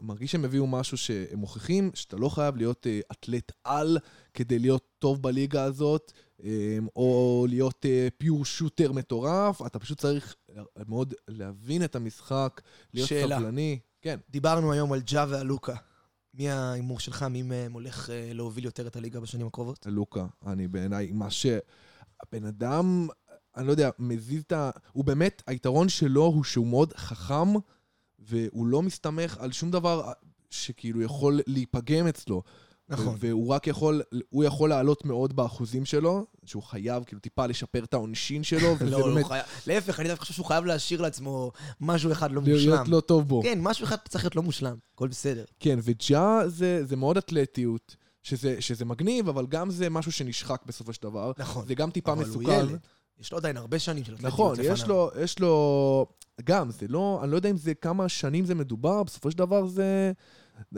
מרגיש 0.00 0.32
שהם 0.32 0.44
הביאו 0.44 0.66
משהו 0.66 0.96
שהם 0.96 1.38
מוכיחים 1.38 1.90
שאתה 1.94 2.16
לא 2.16 2.28
חייב 2.28 2.56
להיות 2.56 2.86
אה, 2.86 3.00
אתלט 3.12 3.52
על 3.64 3.98
כדי 4.34 4.58
להיות 4.58 4.84
טוב 4.98 5.22
בליגה 5.22 5.62
הזאת, 5.62 6.12
אה, 6.44 6.78
או 6.96 7.46
להיות 7.48 7.86
אה, 7.86 8.08
פיור 8.18 8.44
שוטר 8.44 8.92
מטורף, 8.92 9.62
אתה 9.66 9.78
פשוט 9.78 10.00
צריך 10.00 10.34
מאוד 10.88 11.14
להבין 11.28 11.84
את 11.84 11.96
המשחק, 11.96 12.60
להיות 12.94 13.08
שאלה. 13.08 13.38
סבלני. 13.38 13.78
כן. 14.02 14.18
דיברנו 14.30 14.72
היום 14.72 14.92
על 14.92 15.00
ג'ה 15.06 15.24
ועל 15.28 15.46
לוקה. 15.46 15.74
מי 16.34 16.50
ההימור 16.50 17.00
שלך? 17.00 17.22
מי 17.22 17.42
מהם 17.42 17.72
הולך 17.72 18.10
אה, 18.10 18.30
להוביל 18.34 18.64
יותר 18.64 18.86
את 18.86 18.96
הליגה 18.96 19.20
בשנים 19.20 19.46
הקרובות? 19.46 19.86
לוקה, 19.90 20.26
אני 20.46 20.68
בעיניי, 20.68 21.12
מה 21.12 21.30
שהבן 21.30 22.44
אדם, 22.48 23.08
אני 23.56 23.66
לא 23.66 23.70
יודע, 23.70 23.90
מזיז 23.98 24.42
את 24.42 24.52
ה... 24.52 24.70
הוא 24.92 25.04
באמת, 25.04 25.42
היתרון 25.46 25.88
שלו 25.88 26.24
הוא 26.24 26.44
שהוא 26.44 26.66
מאוד 26.66 26.92
חכם, 26.96 27.54
והוא 28.28 28.66
לא 28.66 28.82
מסתמך 28.82 29.36
על 29.40 29.52
שום 29.52 29.70
דבר 29.70 30.12
שכאילו 30.50 31.02
יכול 31.02 31.40
להיפגם 31.46 32.06
אצלו. 32.06 32.42
נכון. 32.88 33.16
והוא 33.18 33.48
רק 33.48 33.66
יכול, 33.66 34.02
הוא 34.30 34.44
יכול 34.44 34.68
לעלות 34.68 35.04
מאוד 35.04 35.36
באחוזים 35.36 35.84
שלו, 35.84 36.26
שהוא 36.44 36.62
חייב 36.62 37.04
כאילו 37.04 37.20
טיפה 37.20 37.46
לשפר 37.46 37.84
את 37.84 37.94
העונשין 37.94 38.42
שלו, 38.42 38.74
וזה 38.78 38.90
לא, 38.90 39.00
לא 39.00 39.14
באמת 39.14 39.26
חייב. 39.26 39.44
להפך, 39.66 40.00
אני 40.00 40.08
דווקא 40.08 40.22
חושב 40.22 40.34
שהוא 40.34 40.46
חייב 40.46 40.64
להשאיר 40.64 41.00
לעצמו 41.00 41.52
משהו 41.80 42.12
אחד 42.12 42.32
לא 42.32 42.40
מושלם. 42.40 42.56
להיות 42.56 42.88
לא 42.88 43.00
טוב 43.00 43.28
בו. 43.28 43.42
כן, 43.42 43.58
משהו 43.62 43.84
אחד 43.84 43.96
צריך 44.08 44.24
להיות 44.24 44.36
לא 44.36 44.42
מושלם, 44.42 44.76
הכל 44.94 45.08
בסדר. 45.08 45.44
כן, 45.60 45.78
וג'ה 45.82 46.40
זה, 46.46 46.84
זה 46.84 46.96
מאוד 46.96 47.16
אתלטיות, 47.16 47.96
שזה, 48.22 48.56
שזה 48.60 48.84
מגניב, 48.84 49.28
אבל 49.28 49.46
גם 49.46 49.70
זה 49.70 49.90
משהו 49.90 50.12
שנשחק 50.12 50.62
בסופו 50.66 50.92
של 50.92 51.02
דבר. 51.02 51.32
נכון. 51.38 51.66
זה 51.66 51.74
גם 51.74 51.90
טיפה 51.90 52.14
מסוכן. 52.14 52.66
יש 53.20 53.32
לו 53.32 53.38
עדיין 53.38 53.56
הרבה 53.56 53.78
שנים 53.78 54.04
של 54.04 54.14
אתלטיות 54.14 54.32
נכון. 54.32 54.56
יש 54.62 54.86
לו, 54.86 55.10
יש 55.20 55.38
לו... 55.38 56.06
גם, 56.44 56.70
זה 56.70 56.86
לא... 56.88 57.20
אני 57.22 57.30
לא 57.30 57.36
יודע 57.36 57.50
אם 57.50 57.56
זה... 57.56 57.74
כמה 57.74 58.08
שנים 58.08 58.44
זה 58.44 58.54
מדובר, 58.54 59.02
בסופו 59.02 59.30
של 59.30 59.38
דבר 59.38 59.66
זה... 59.66 60.12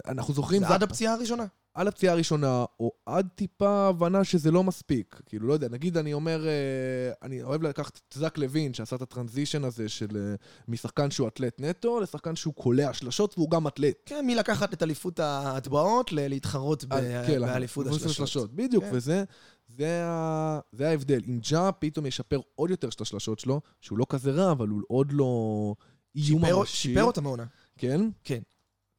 אנחנו 0.07 0.35
זוכרים... 0.35 0.63
זה 0.63 0.75
עד 0.75 0.83
הפציעה 0.83 1.15
הראשונה. 1.15 1.47
עד 1.75 1.87
הפציעה 1.87 2.15
הראשונה, 2.15 2.65
או 2.81 2.93
עד 3.07 3.29
טיפה 3.35 3.89
הבנה 3.89 4.25
שזה 4.25 4.51
לא 4.51 4.65
מספיק. 4.65 5.21
כאילו, 5.27 5.49
לא 5.49 5.53
יודע, 5.53 5.69
נגיד 5.69 5.97
אני 5.97 6.13
אומר, 6.13 6.47
אה, 6.47 7.13
אני 7.23 7.43
אוהב 7.43 7.63
לקחת 7.63 8.01
את 8.09 8.15
זק 8.19 8.39
לוין, 8.39 8.75
שעשה 8.75 8.97
את 8.97 9.03
הטרנזישן 9.03 9.65
הזה 9.65 9.89
של 9.89 10.17
אה, 10.17 10.35
משחקן 10.69 11.11
שהוא 11.11 11.29
אתלט 11.29 11.61
נטו, 11.61 12.01
לשחקן 12.01 12.37
שהוא 12.37 12.55
קולע 12.55 12.93
שלשות 12.93 13.39
והוא 13.39 13.51
גם 13.51 13.67
אתלט. 13.67 13.95
כן, 14.07 14.27
מלקחת 14.27 14.73
את 14.75 14.83
אליפות 14.83 15.21
ההטבעות 15.21 16.13
להתחרות 16.13 16.85
אה, 16.93 17.27
כן, 17.27 17.41
באליפות 17.41 17.87
באליפות 17.87 18.11
השלשות. 18.11 18.55
בדיוק, 18.55 18.85
כן. 18.85 18.91
וזה 18.93 19.25
זה, 19.69 20.05
ה, 20.07 20.61
זה 20.73 20.89
ההבדל. 20.89 21.21
אם 21.29 21.41
ג'ה 21.51 21.73
פתאום 21.73 22.07
ישפר 22.07 22.41
עוד 22.55 22.71
יותר 22.71 22.89
את 22.89 23.01
השלשות 23.01 23.39
שלו, 23.39 23.61
שהוא 23.81 23.99
לא 23.99 24.07
כזה 24.09 24.31
רע, 24.31 24.53
אבל 24.53 24.69
הוא 24.69 24.83
עוד 24.89 25.13
לא 25.13 25.75
איום 26.15 26.41
שיפר- 26.45 26.59
ממשי. 26.59 26.77
שיפר 26.77 27.03
אותה 27.03 27.21
מעונה. 27.21 27.45
כן? 27.79 28.01
כן. 28.25 28.43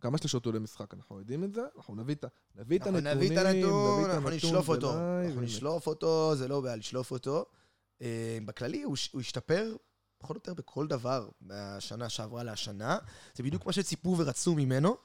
כמה 0.01 0.17
שלשות 0.17 0.45
הוא 0.45 0.53
למשחק, 0.53 0.93
אנחנו 0.93 1.20
יודעים 1.20 1.43
את 1.43 1.53
זה? 1.53 1.61
אנחנו 1.78 1.95
נביא 1.95 2.15
את, 2.15 2.24
ה- 2.24 2.28
נביא 2.55 2.78
את 2.78 2.88
אנחנו 2.88 2.97
הנתונים, 2.97 3.32
נביא 3.32 3.41
את 3.41 3.45
הנתון, 3.45 4.09
אנחנו 4.09 4.30
נשלוף 4.30 4.70
אותו. 4.70 4.93
אנחנו. 4.93 5.41
נשלוף 5.41 5.88
אותו, 5.88 6.36
זה 6.36 6.47
לא 6.47 6.61
בעיה 6.61 6.76
לשלוף 6.76 7.11
אותו. 7.11 7.45
אה, 8.01 8.38
בכללי, 8.45 8.84
הוא 8.84 8.95
השתפר 9.20 9.76
פחות 10.17 10.36
או 10.36 10.39
יותר 10.39 10.53
בכל 10.53 10.88
דבר 10.88 11.30
מהשנה 11.41 12.09
שעברה 12.09 12.43
להשנה. 12.43 12.97
זה 13.36 13.43
בדיוק 13.43 13.65
מה 13.65 13.74
שציפו 13.74 14.15
ורצו 14.17 14.55
ממנו. 14.55 14.97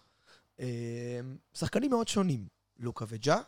אה, 0.60 1.20
שחקנים 1.54 1.90
מאוד 1.90 2.08
שונים, 2.08 2.46
לוקה 2.78 3.04
וג'ה. 3.08 3.40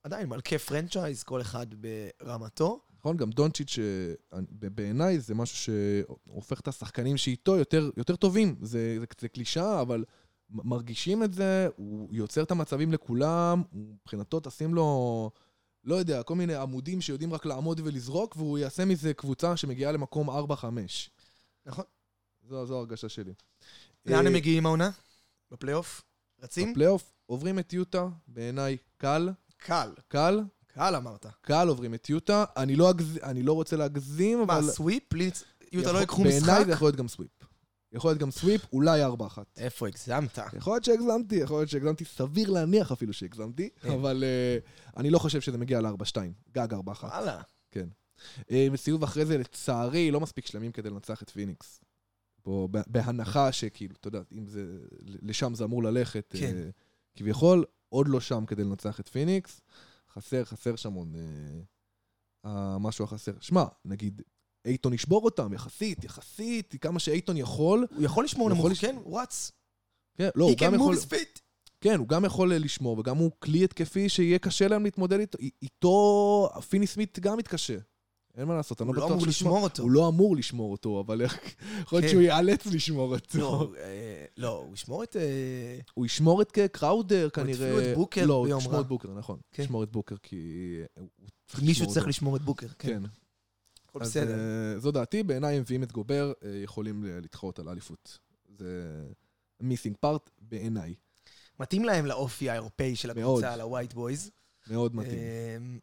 אה, 0.00 0.04
עדיין 0.04 0.28
מלכי 0.28 0.58
פרנצ'ייז, 0.58 1.22
כל 1.22 1.40
אחד 1.40 1.66
ברמתו. 1.74 2.80
נכון, 2.98 3.16
גם 3.16 3.30
דונצ'יץ', 3.30 3.78
אה, 3.78 4.38
בעיניי 4.50 5.20
זה 5.20 5.34
משהו 5.34 5.56
שהופך 5.56 6.60
את 6.60 6.68
השחקנים 6.68 7.16
שאיתו 7.16 7.56
יותר, 7.56 7.90
יותר 7.96 8.16
טובים. 8.16 8.56
זה, 8.62 8.96
זה, 9.00 9.04
זה 9.20 9.28
קלישאה, 9.28 9.80
אבל 9.80 10.04
מרגישים 10.50 11.22
את 11.22 11.32
זה, 11.32 11.68
הוא 11.76 12.08
יוצר 12.12 12.42
את 12.42 12.50
המצבים 12.50 12.92
לכולם, 12.92 13.62
מבחינתו 13.72 14.40
תשים 14.40 14.74
לו, 14.74 15.30
לא 15.84 15.94
יודע, 15.94 16.22
כל 16.22 16.34
מיני 16.34 16.54
עמודים 16.54 17.00
שיודעים 17.00 17.34
רק 17.34 17.46
לעמוד 17.46 17.80
ולזרוק, 17.84 18.36
והוא 18.36 18.58
יעשה 18.58 18.84
מזה 18.84 19.14
קבוצה 19.14 19.56
שמגיעה 19.56 19.92
למקום 19.92 20.30
4-5. 20.30 20.32
נכון. 21.66 21.84
זו, 22.42 22.66
זו 22.66 22.76
ההרגשה 22.76 23.08
שלי. 23.08 23.32
לאן 24.06 24.22
אה, 24.22 24.26
הם 24.26 24.32
מגיעים 24.32 24.66
העונה? 24.66 24.90
בפלייאוף? 25.50 26.02
רצים? 26.42 26.72
בפלייאוף 26.72 27.12
עוברים 27.26 27.58
את 27.58 27.72
יוטה, 27.72 28.08
בעיניי 28.26 28.76
קל, 28.96 29.30
קל. 29.60 29.92
קל, 30.08 30.40
קל 30.66 30.96
אמרת. 30.96 31.26
קל 31.40 31.68
עוברים 31.68 31.94
את 31.94 32.08
יוטה. 32.10 32.44
אני 32.56 32.76
לא, 32.76 32.90
אגז... 32.90 33.18
אני 33.22 33.42
לא 33.42 33.52
רוצה 33.52 33.76
להגזים, 33.76 34.38
מה, 34.38 34.44
אבל... 34.44 34.70
sweep? 34.70 35.02
בלי- 35.12 35.30
יוטה 35.72 35.92
לא 35.92 35.98
ייקחו 35.98 36.24
משחק? 36.24 36.46
בעיניי 36.46 36.64
זה 36.64 36.72
יכול 36.72 36.86
להיות 36.86 36.96
גם 36.96 37.08
sweep. 37.08 37.30
יכול 37.92 38.10
להיות 38.10 38.20
גם 38.20 38.30
sweep, 38.30 38.62
אולי 38.72 39.04
4-1. 39.04 39.08
איפה 39.56 39.88
הגזמת? 39.88 40.38
יכול 40.56 40.72
להיות 40.72 40.84
שהגזמתי, 40.84 41.36
יכול 41.36 41.58
להיות 41.58 41.68
שהגזמתי, 41.68 42.04
סביר 42.04 42.50
להניח 42.50 42.92
אפילו 42.92 43.12
שהגזמתי, 43.12 43.68
כן. 43.80 43.90
אבל 43.90 44.24
אה, 44.24 44.96
אני 44.96 45.10
לא 45.10 45.18
חושב 45.18 45.40
שזה 45.40 45.58
מגיע 45.58 45.80
ל-4-2, 45.80 46.16
גג 46.52 46.74
4-1. 46.74 46.76
וואלה. 47.02 47.40
כן. 47.70 47.88
אה, 48.40 48.52
וסיבוב 48.72 49.02
אחרי 49.02 49.26
זה, 49.26 49.38
לצערי, 49.38 50.10
לא 50.10 50.20
מספיק 50.20 50.46
שלמים 50.46 50.72
כדי 50.72 50.90
לנצח 50.90 51.22
את 51.22 51.30
פיניקס. 51.30 51.80
פה, 52.42 52.68
בהנחה 52.86 53.52
שכאילו, 53.52 53.94
אתה 54.00 54.08
יודע, 54.08 54.20
אם 54.32 54.46
זה, 54.46 54.66
לשם 55.22 55.54
זה 55.54 55.64
אמור 55.64 55.82
ללכת, 55.82 56.34
כן. 56.38 56.54
אה, 56.68 56.72
כביכול, 57.16 57.64
עוד 57.92 58.08
לא 58.08 58.20
שם 58.20 58.44
כדי 58.46 58.64
לנצח 58.64 59.00
את 59.00 59.08
פיניקס. 59.08 59.60
חסר, 60.12 60.44
חסר 60.44 60.76
שם 60.76 60.92
עוד 60.92 61.16
אה, 62.46 62.48
משהו 62.80 63.04
החסר. 63.04 63.32
שמע, 63.40 63.64
נגיד, 63.84 64.22
אייטון 64.64 64.92
ישבור 64.92 65.24
אותם, 65.24 65.52
יחסית, 65.52 66.04
יחסית, 66.04 66.74
כמה 66.80 66.98
שאייטון 66.98 67.36
יכול. 67.36 67.86
הוא 67.94 68.04
יכול 68.04 68.24
לשמור 68.24 68.50
נמוך, 68.50 68.66
לש- 68.66 68.80
כן, 68.80 68.96
הוא 68.96 69.20
רץ. 69.20 69.52
כן, 70.18 70.28
לא, 70.34 70.44
הוא 70.44 70.54
גם 70.60 70.74
יכול... 70.74 70.96
כן, 71.80 71.98
הוא 71.98 72.08
גם 72.08 72.24
יכול 72.24 72.54
לשמור, 72.54 72.98
וגם 72.98 73.16
הוא 73.16 73.30
כלי 73.38 73.64
התקפי 73.64 74.08
שיהיה 74.08 74.38
קשה 74.38 74.68
להם 74.68 74.84
להתמודד 74.84 75.18
איתו. 75.20 75.38
איתו, 75.62 76.48
פיני 76.68 76.86
סמית 76.86 77.18
גם 77.18 77.38
מתקשה. 77.38 77.78
אין 78.36 78.48
מה 78.48 78.54
לעשות, 78.54 78.82
אני 78.82 78.88
הוא 78.88 78.96
לא 78.96 79.00
לא 79.00 79.06
בטוח 79.06 79.16
אמור 79.16 79.26
שישמור. 79.32 79.52
לשמור 79.52 79.64
אותו. 79.64 79.82
הוא 79.82 79.90
לא 79.90 80.08
אמור 80.08 80.36
לשמור 80.36 80.72
אותו, 80.72 81.00
אבל 81.06 81.20
יכול 81.24 81.38
להיות 81.92 82.04
כן. 82.04 82.08
שהוא 82.08 82.22
ייאלץ 82.22 82.66
לשמור 82.66 83.14
אותו. 83.14 83.38
לא, 83.38 83.72
אה, 83.78 84.24
לא, 84.36 84.56
הוא 84.56 84.74
ישמור 84.74 85.02
את... 85.02 85.16
אה, 85.16 85.78
הוא 85.94 86.06
ישמור 86.06 86.42
את 86.42 86.58
קראודר 86.72 87.28
כנראה. 87.30 87.52
אפילו 87.52 87.80
את 87.80 87.96
בוקר 87.96 88.26
לא, 88.26 88.34
הוא 88.34 88.46
ביום 88.46 88.60
ישמור 88.60 88.74
רע. 88.74 88.80
את 88.80 88.86
בוקר, 88.86 89.08
נכון. 89.14 89.38
כן. 89.52 89.62
ישמור 89.62 89.82
את 89.82 89.92
בוקר 89.92 90.16
כי... 90.22 90.36
הוא 90.98 91.08
צריך 91.46 91.62
מישהו 91.62 91.86
צריך. 91.86 92.06
לשמור 92.06 92.36
את 92.36 92.42
בוקר. 92.42 92.68
כן, 92.68 92.88
כן. 92.88 93.02
הכל 93.88 93.98
בסדר. 93.98 94.38
אה, 94.38 94.78
זו 94.78 94.90
דעתי, 94.90 95.22
בעיניי 95.22 95.54
הם 95.56 95.60
מביאים 95.60 95.82
את 95.82 95.92
גובר, 95.92 96.32
אה, 96.44 96.60
יכולים 96.62 97.04
לדחות 97.04 97.58
על 97.58 97.68
האליפות. 97.68 98.18
זה 98.58 99.02
missing 99.60 99.96
part 100.00 100.30
בעיניי. 100.38 100.94
מתאים 101.60 101.84
להם 101.84 102.06
לאופי 102.06 102.50
האירופאי 102.50 102.96
של. 102.96 103.10
הקבוצה, 103.10 103.56
ל 103.56 103.62
white 103.62 103.92
boys. 103.92 104.30
מאוד 104.70 104.96
מתאים. 104.96 105.80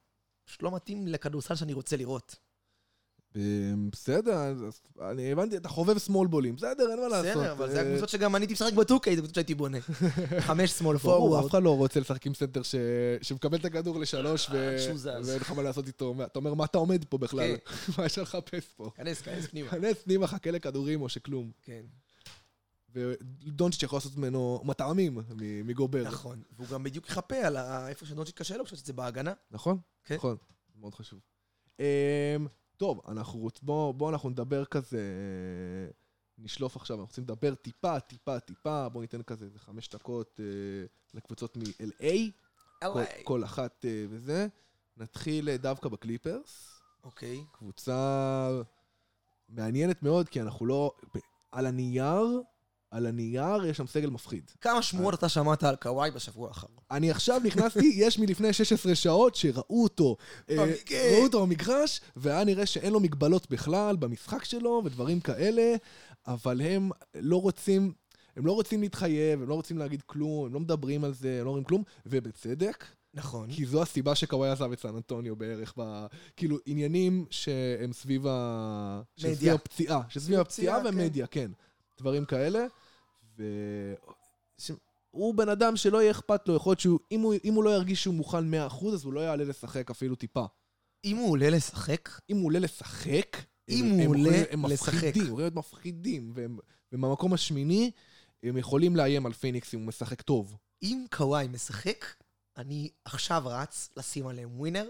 אה, 0.47 0.51
פשוט 0.51 0.63
לא 0.63 0.75
מתאים 0.75 1.07
לכדורסל 1.07 1.55
שאני 1.55 1.73
רוצה 1.73 1.97
לראות. 1.97 2.35
אה, 3.35 3.41
בסדר, 3.91 4.53
אני 5.11 5.31
הבנתי, 5.31 5.57
אתה 5.57 5.69
חובב 5.69 5.97
small 5.97 6.28
ball 6.28 6.43
ים, 6.43 6.55
בסדר, 6.55 6.91
אין 6.91 6.99
מה 6.99 7.07
לעשות. 7.07 7.31
בסדר, 7.31 7.51
אבל 7.51 7.69
זה 7.71 7.81
אה, 7.81 7.87
הקבוצות 7.87 8.09
שגם 8.09 8.35
אני 8.35 8.43
הייתי 8.43 8.53
משחק 8.53 8.73
ב 8.73 8.84
2K, 8.84 9.15
זה 9.15 9.21
קבוצות 9.21 9.35
שהייתי 9.35 9.55
בונה. 9.55 9.77
חמש 10.39 10.71
small 10.71 10.97
forward. 10.97 11.45
אף 11.45 11.51
אחד 11.51 11.63
לא 11.63 11.77
רוצה 11.77 11.99
לשחק 11.99 12.25
עם 12.25 12.33
סנטר 12.33 12.61
שמקבל 13.21 13.57
את 13.57 13.65
הכדור 13.65 13.99
לשלוש 13.99 14.49
זז. 14.93 15.05
ואין 15.05 15.39
לך 15.41 15.51
מה 15.51 15.61
לעשות 15.61 15.87
איתו. 15.87 16.15
אתה 16.25 16.39
אומר, 16.39 16.53
מה 16.53 16.65
אתה 16.65 16.77
עומד 16.77 17.05
פה 17.09 17.17
בכלל? 17.17 17.55
כן. 17.57 17.73
מה 17.97 18.05
יש 18.05 18.17
לך 18.17 18.35
לחפש 18.35 18.65
פה? 18.77 18.91
כנס, 18.95 19.21
כנס 19.21 19.47
פנימה. 19.47 19.69
כנס 19.69 19.97
פנימה, 20.03 20.27
חכה 20.27 20.51
לכדורים 20.51 21.01
או 21.01 21.09
שכלום. 21.09 21.51
כן, 21.61 21.81
ודונצ'יץ' 22.89 23.83
יכול 23.83 23.97
לעשות 23.97 24.17
ממנו 24.17 24.61
מטעמים 24.63 25.19
מגובר. 25.63 26.03
נכון. 26.03 26.41
והוא 26.51 26.67
גם 26.67 26.83
בדיוק 26.83 27.09
יחפה 27.09 27.35
על 27.35 27.57
איפה 27.88 28.05
שדונצ'יק 28.05 28.38
קשה 28.38 28.57
לו, 28.57 28.65
פשוט 28.65 28.85
זה 28.85 28.93
בהגנה. 28.93 29.33
נכון? 29.51 29.79
כן. 30.03 30.15
נכון, 30.15 30.38
מאוד 30.75 30.95
חשוב. 30.95 31.19
אמ, 31.79 31.85
טוב, 32.77 33.01
אנחנו. 33.07 33.49
בואו 33.61 33.93
בוא 33.93 34.09
אנחנו 34.09 34.29
נדבר 34.29 34.65
כזה, 34.65 35.01
נשלוף 36.38 36.75
עכשיו, 36.75 36.95
אנחנו 36.95 37.07
רוצים 37.07 37.23
לדבר 37.23 37.55
טיפה, 37.55 37.99
טיפה, 37.99 38.39
טיפה, 38.39 38.89
בואו 38.89 39.01
ניתן 39.01 39.23
כזה 39.23 39.45
איזה 39.45 39.59
חמש 39.59 39.89
דקות 39.89 40.39
אה, 40.39 40.85
לקבוצות 41.13 41.57
מ-LA, 41.57 42.13
כל, 42.83 43.03
כל 43.23 43.43
אחת 43.43 43.85
אה, 43.85 44.05
וזה. 44.09 44.47
נתחיל 44.97 45.49
אה, 45.49 45.57
דווקא 45.57 45.89
בקליפרס, 45.89 46.81
אוקיי. 47.03 47.43
קבוצה 47.51 48.49
מעניינת 49.49 50.03
מאוד, 50.03 50.29
כי 50.29 50.41
אנחנו 50.41 50.65
לא... 50.65 50.95
על 51.51 51.65
הנייר, 51.65 52.41
על 52.91 53.05
הנייר 53.05 53.65
יש 53.65 53.77
שם 53.77 53.88
סגל 53.88 54.09
מפחיד. 54.09 54.51
כמה 54.61 54.81
שמועות 54.81 55.13
אתה 55.13 55.29
שמעת 55.29 55.63
על 55.63 55.75
קוואי 55.75 56.11
בשבוע 56.11 56.47
האחרון? 56.47 56.77
אני 56.91 57.11
עכשיו 57.11 57.41
נכנסתי, 57.43 57.91
יש 57.95 58.19
מלפני 58.19 58.53
16 58.53 58.95
שעות 58.95 59.35
שראו 59.35 59.83
אותו, 59.83 60.17
אה, 60.49 60.65
ראו 61.13 61.23
אותו 61.23 61.41
במגרש, 61.41 62.01
והיה 62.15 62.43
נראה 62.43 62.65
שאין 62.65 62.93
לו 62.93 62.99
מגבלות 62.99 63.49
בכלל 63.49 63.95
במשחק 63.95 64.43
שלו 64.43 64.81
ודברים 64.85 65.19
כאלה, 65.19 65.75
אבל 66.27 66.61
הם 66.61 66.89
לא 67.15 67.41
רוצים, 67.41 67.93
הם 68.38 68.45
לא 68.45 68.51
רוצים 68.51 68.81
להתחייב, 68.81 69.41
הם 69.41 69.49
לא 69.49 69.53
רוצים 69.53 69.77
להגיד 69.77 70.01
כלום, 70.01 70.45
הם 70.45 70.53
לא 70.53 70.59
מדברים 70.59 71.03
על 71.03 71.13
זה, 71.13 71.38
הם 71.39 71.45
לא 71.45 71.49
אומרים 71.49 71.63
כלום, 71.63 71.83
ובצדק, 72.05 72.85
נכון. 73.13 73.51
כי 73.51 73.65
זו 73.65 73.81
הסיבה 73.81 74.15
שקוואי 74.15 74.49
עזב 74.49 74.71
את 74.71 74.79
סן 74.79 74.95
אנטוניו 74.95 75.35
בערך, 75.35 75.73
ב... 75.77 76.05
כאילו 76.35 76.57
עניינים 76.65 77.25
שהם 77.29 77.93
סביב 77.93 78.27
ה... 78.27 79.01
מדיה. 79.19 79.35
שסביב 79.35 79.53
הפציעה, 79.53 80.01
שסביב 80.09 80.39
הפציעה 80.39 80.77
הפציעה, 80.77 80.91
כן. 80.91 80.99
ומדיה, 80.99 81.27
כן. 81.27 81.51
דברים 81.97 82.25
כאלה. 82.25 82.65
ו... 83.37 83.43
הוא 85.11 85.35
בן 85.35 85.49
אדם 85.49 85.75
שלא 85.75 86.01
יהיה 86.01 86.11
אכפת 86.11 86.47
לו, 86.47 86.55
יכול 86.55 86.71
להיות 86.71 86.79
שהוא, 86.79 86.99
אם 87.11 87.21
הוא, 87.21 87.33
הוא 87.55 87.63
לא 87.63 87.69
ירגיש 87.69 88.03
שהוא 88.03 88.15
מוכן 88.15 88.53
100%, 88.53 88.85
אז 88.93 89.03
הוא 89.05 89.13
לא 89.13 89.19
יעלה 89.19 89.43
לשחק 89.43 89.91
אפילו 89.91 90.15
טיפה. 90.15 90.45
אם 91.05 91.17
הוא 91.17 91.31
עולה 91.31 91.49
לשחק, 91.49 92.09
אם 92.29 92.37
הוא 92.37 92.45
עולה 92.45 92.59
לשחק, 92.59 93.37
אם 93.69 93.85
הם, 93.85 93.91
הוא 93.91 94.01
הם 94.03 94.07
עולה 94.07 94.43
הם 94.51 94.65
לשחק. 94.65 94.93
מפחידים, 94.93 95.21
הם 95.21 95.27
יכולים 95.27 95.39
להיות 95.39 95.55
מפחידים, 95.55 96.31
והם, 96.35 96.57
ובמקום 96.91 97.33
השמיני, 97.33 97.91
הם 98.43 98.57
יכולים 98.57 98.95
לאיים 98.95 99.25
על 99.25 99.33
פיניקס 99.33 99.73
אם 99.73 99.79
הוא 99.79 99.87
משחק 99.87 100.21
טוב. 100.21 100.57
אם 100.83 101.05
קוואי 101.11 101.47
משחק, 101.47 102.05
אני 102.57 102.89
עכשיו 103.05 103.43
רץ 103.45 103.89
לשים 103.97 104.27
עליהם 104.27 104.59
winner, 104.59 104.89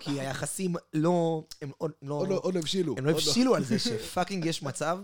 כי 0.00 0.20
היחסים 0.20 0.74
לא... 0.92 1.44
הם 1.62 1.70
עוד 1.78 1.92
לא... 2.02 2.14
עוד 2.14 2.28
לא, 2.28 2.50
לא 2.54 2.58
הבשילו. 2.58 2.94
הם 2.98 3.04
לא 3.04 3.10
עוד 3.10 3.16
הבשילו 3.16 3.54
על 3.54 3.64
זה 3.64 3.78
ש 3.78 3.93
fucking 3.93 4.44
יש 4.44 4.62
מצב 4.62 4.98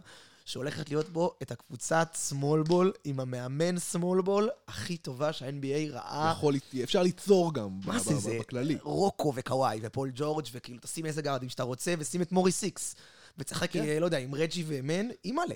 שהולכת 0.45 0.91
להיות 0.91 1.09
בו 1.09 1.35
את 1.43 1.51
הקבוצת 1.51 2.09
small 2.15 2.63
ball 2.63 2.93
עם 3.05 3.21
המאמן 3.21 3.79
small 3.79 4.23
ball 4.23 4.49
הכי 4.69 4.97
טובה 4.97 5.33
שה-NBA 5.33 5.93
ראה. 5.93 6.33
יכול, 6.37 6.55
אפשר 6.83 7.03
ליצור 7.03 7.55
גם 7.55 7.81
מה 7.87 7.99
זה 7.99 8.15
זה? 8.15 8.39
בכללי. 8.41 8.79
רוקו 8.83 9.33
וקוואי 9.37 9.79
ופול 9.83 10.11
ג'ורג' 10.15 10.47
וכאילו 10.53 10.79
תשים 10.81 11.07
איזה 11.07 11.23
גארדים 11.23 11.49
שאתה 11.49 11.63
רוצה 11.63 11.95
ושים 11.99 12.23
את 12.23 12.33
מורי 12.33 12.53
סיקס. 12.53 12.95
ותשחק, 13.39 13.71
כן. 13.71 13.83
אה, 13.85 14.01
לא 14.01 14.05
יודע, 14.05 14.19
עם 14.19 14.35
רג'י 14.35 14.65
ומן, 14.67 15.07
אימא'לה. 15.25 15.55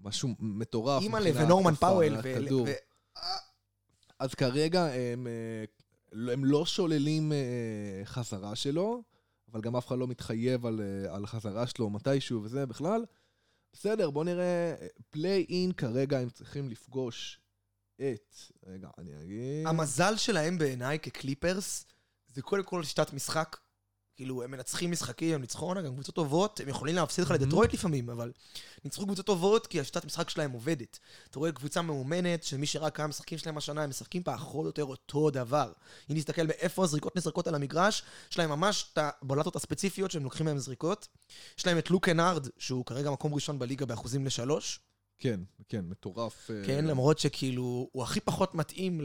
משהו 0.00 0.28
מטורף. 0.38 1.02
אימא'לה 1.02 1.30
ונורמן 1.34 1.74
פאוול. 1.74 2.16
ו- 2.66 2.72
אז 4.18 4.34
כרגע 4.34 4.84
הם, 4.84 5.26
אה, 5.26 5.64
לא- 6.12 6.32
הם 6.32 6.44
לא 6.44 6.66
שוללים 6.66 7.32
אה, 7.32 7.38
חזרה 8.04 8.56
שלו, 8.56 9.02
אבל 9.52 9.60
גם 9.60 9.76
אף 9.76 9.86
אחד 9.86 9.98
לא 9.98 10.06
מתחייב 10.06 10.66
על, 10.66 10.80
על 11.08 11.26
חזרה 11.26 11.66
שלו 11.66 11.90
מתישהו 11.90 12.42
וזה 12.42 12.66
בכלל. 12.66 13.04
בסדר, 13.72 14.10
בוא 14.10 14.24
נראה, 14.24 14.74
play-in 15.10 15.72
כרגע 15.72 16.18
הם 16.18 16.30
צריכים 16.30 16.70
לפגוש 16.70 17.40
את... 17.96 18.36
רגע, 18.66 18.88
אני 18.98 19.22
אגיד... 19.22 19.66
המזל 19.66 20.16
שלהם 20.16 20.58
בעיניי 20.58 20.98
כקליפרס, 20.98 21.86
זה 22.26 22.42
קודם 22.42 22.64
כל 22.64 22.84
שיטת 22.84 23.12
משחק. 23.12 23.56
כאילו, 24.20 24.42
הם 24.42 24.50
מנצחים 24.50 24.90
משחקים, 24.90 25.34
הם 25.34 25.40
ניצחו 25.40 25.66
עונה, 25.66 25.82
גם 25.82 25.92
קבוצות 25.94 26.14
טובות, 26.14 26.60
הם 26.60 26.68
יכולים 26.68 26.94
להפסיד 26.94 27.24
לך 27.24 27.30
לדטרויט 27.30 27.72
לפעמים, 27.72 28.10
אבל 28.10 28.32
ניצחו 28.84 29.04
קבוצות 29.04 29.26
טובות 29.26 29.66
כי 29.66 29.80
השיטת 29.80 30.04
משחק 30.04 30.30
שלהם 30.30 30.50
עובדת. 30.50 30.98
אתה 31.30 31.38
רואה 31.38 31.52
קבוצה 31.52 31.82
מאומנת, 31.82 32.44
שמי 32.44 32.66
שראה 32.66 32.90
כמה 32.90 33.06
משחקים 33.06 33.38
שלהם 33.38 33.58
השנה, 33.58 33.82
הם 33.82 33.90
משחקים 33.90 34.22
פחות 34.22 34.62
או 34.62 34.66
יותר 34.66 34.84
אותו 34.84 35.30
דבר. 35.30 35.72
אם 36.10 36.16
נסתכל 36.16 36.46
באיפה 36.46 36.84
הזריקות 36.84 37.16
נזרקות 37.16 37.46
על 37.46 37.54
המגרש, 37.54 38.02
יש 38.30 38.38
להם 38.38 38.50
ממש 38.50 38.84
את 38.92 38.98
הבולטות 38.98 39.56
הספציפיות 39.56 40.10
שהם 40.10 40.24
לוקחים 40.24 40.46
מהם 40.46 40.58
זריקות. 40.58 41.08
יש 41.58 41.66
להם 41.66 41.78
את 41.78 41.90
לוק 41.90 42.04
קנארד, 42.04 42.46
שהוא 42.58 42.84
כרגע 42.84 43.10
מקום 43.10 43.34
ראשון 43.34 43.58
בליגה 43.58 43.86
באחוזים 43.86 44.26
לשלוש. 44.26 44.80
כן, 45.18 45.40
כן, 45.68 45.84
מטורף. 45.88 46.50
אה, 46.50 46.62
כן, 46.66 46.84
למרות 46.84 47.18
שכאילו, 47.18 47.88
הוא 47.92 48.02
הכי 48.02 48.20
פחות 48.20 48.54
מתאים 48.54 49.00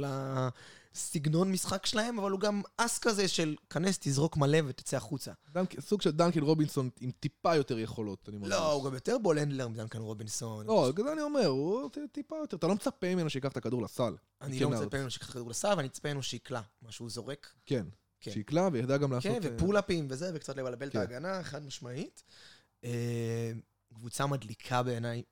לסגנון 0.95 1.51
משחק 1.51 1.85
שלהם, 1.85 2.19
אבל 2.19 2.31
הוא 2.31 2.39
גם 2.39 2.61
אס 2.77 2.99
כזה 2.99 3.27
של 3.27 3.55
כנס, 3.69 3.97
תזרוק 4.01 4.37
מלא 4.37 4.57
ותצא 4.67 4.97
החוצה. 4.97 5.31
דנק- 5.53 5.79
סוג 5.79 6.01
של 6.01 6.11
דנקין 6.11 6.43
רובינסון 6.43 6.89
עם 7.01 7.11
טיפה 7.19 7.55
יותר 7.55 7.79
יכולות, 7.79 8.29
אני 8.29 8.37
מרגיש. 8.37 8.51
לא, 8.53 8.71
הוא 8.71 8.85
גם 8.85 8.93
יותר 8.93 9.17
ball 9.17 9.35
handler 9.35 9.67
מדנקן 9.67 9.99
רובינסון. 10.01 10.65
לא, 10.67 10.91
בגלל 10.91 11.05
זה 11.05 11.13
אני 11.13 11.21
אומר, 11.21 11.45
הוא 11.45 11.89
טיפה 12.11 12.35
יותר, 12.35 12.57
אתה 12.57 12.67
לא 12.67 12.75
מצפה 12.75 13.15
ממנו 13.15 13.29
שיקח 13.29 13.51
את 13.51 13.57
הכדור 13.57 13.81
לסל. 13.81 14.15
אני 14.41 14.59
לא. 14.59 14.69
מצפה 14.69 14.97
ממנו 14.97 15.09
שיקח 15.09 15.25
את 15.25 15.29
הכדור 15.29 15.49
לסל, 15.49 15.73
ואני 15.77 15.87
מצפה 15.87 16.09
ממנו 16.09 16.23
שיקלע 16.23 16.61
מה 16.81 16.91
שהוא 16.91 17.09
זורק. 17.09 17.53
כן, 17.65 17.85
כן. 18.21 18.31
שיקלע 18.31 18.69
וידע 18.71 18.97
גם 18.97 19.11
לעשות... 19.13 19.31
כן, 19.31 19.47
אה, 19.49 19.55
ו 19.55 19.60
pull-up 19.60 19.97
ים 19.97 20.07
וזה, 20.09 20.31
וקצת 20.33 20.57
לבלבל 20.57 20.87
את 20.87 20.93
כן. 20.93 20.99
ההגנה, 20.99 21.43
חד 21.43 21.65
משמעית. 21.65 22.23
אה, 22.83 23.51
קבוצה 23.93 24.25
מדליקה 24.25 24.83
בעיניי. 24.83 25.23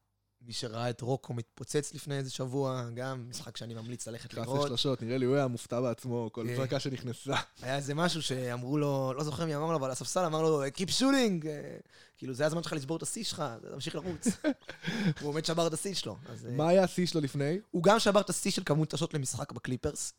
מי 0.47 0.53
שראה 0.53 0.89
את 0.89 1.01
רוקו 1.01 1.33
מתפוצץ 1.33 1.93
לפני 1.93 2.17
איזה 2.17 2.31
שבוע, 2.31 2.89
גם 2.93 3.25
משחק 3.29 3.57
שאני 3.57 3.73
ממליץ 3.73 4.07
ללכת 4.07 4.33
לראות. 4.33 4.67
שלשות, 4.67 5.01
נראה 5.01 5.17
לי 5.17 5.25
הוא 5.25 5.35
היה 5.35 5.47
מופתע 5.47 5.81
בעצמו, 5.81 6.29
כל 6.31 6.45
כן. 6.47 6.55
זרקה 6.55 6.79
שנכנסה. 6.79 7.35
היה 7.61 7.75
איזה 7.75 7.93
משהו 7.93 8.21
שאמרו 8.21 8.77
לו, 8.77 9.13
לא 9.17 9.23
זוכר 9.23 9.45
מי 9.45 9.55
אמר 9.55 9.71
לו, 9.71 9.75
אבל 9.75 9.91
הספסל 9.91 10.25
אמר 10.25 10.41
לו, 10.41 10.65
Keep 10.65 10.89
shooting! 10.99 11.47
אה, 11.47 11.77
כאילו, 12.17 12.33
זה 12.33 12.45
הזמן 12.45 12.63
שלך 12.63 12.73
לשבור 12.73 12.97
את 12.97 13.03
השיא 13.03 13.23
שלך, 13.23 13.43
תמשיך 13.73 13.95
לרוץ. 13.95 14.27
הוא 15.21 15.33
באמת 15.33 15.45
שבר 15.45 15.67
את 15.67 15.73
השיא 15.73 15.93
שלו. 15.93 16.17
אז, 16.29 16.45
אה, 16.45 16.51
מה 16.51 16.69
היה 16.69 16.83
השיא 16.83 17.05
שלו 17.05 17.21
לפני? 17.21 17.59
הוא 17.71 17.83
גם 17.83 17.99
שבר 17.99 18.21
את 18.21 18.29
השיא 18.29 18.51
של 18.51 18.61
כמות 18.65 18.93
השלשות 18.93 19.13
למשחק 19.13 19.51
בקליפרס. 19.51 20.13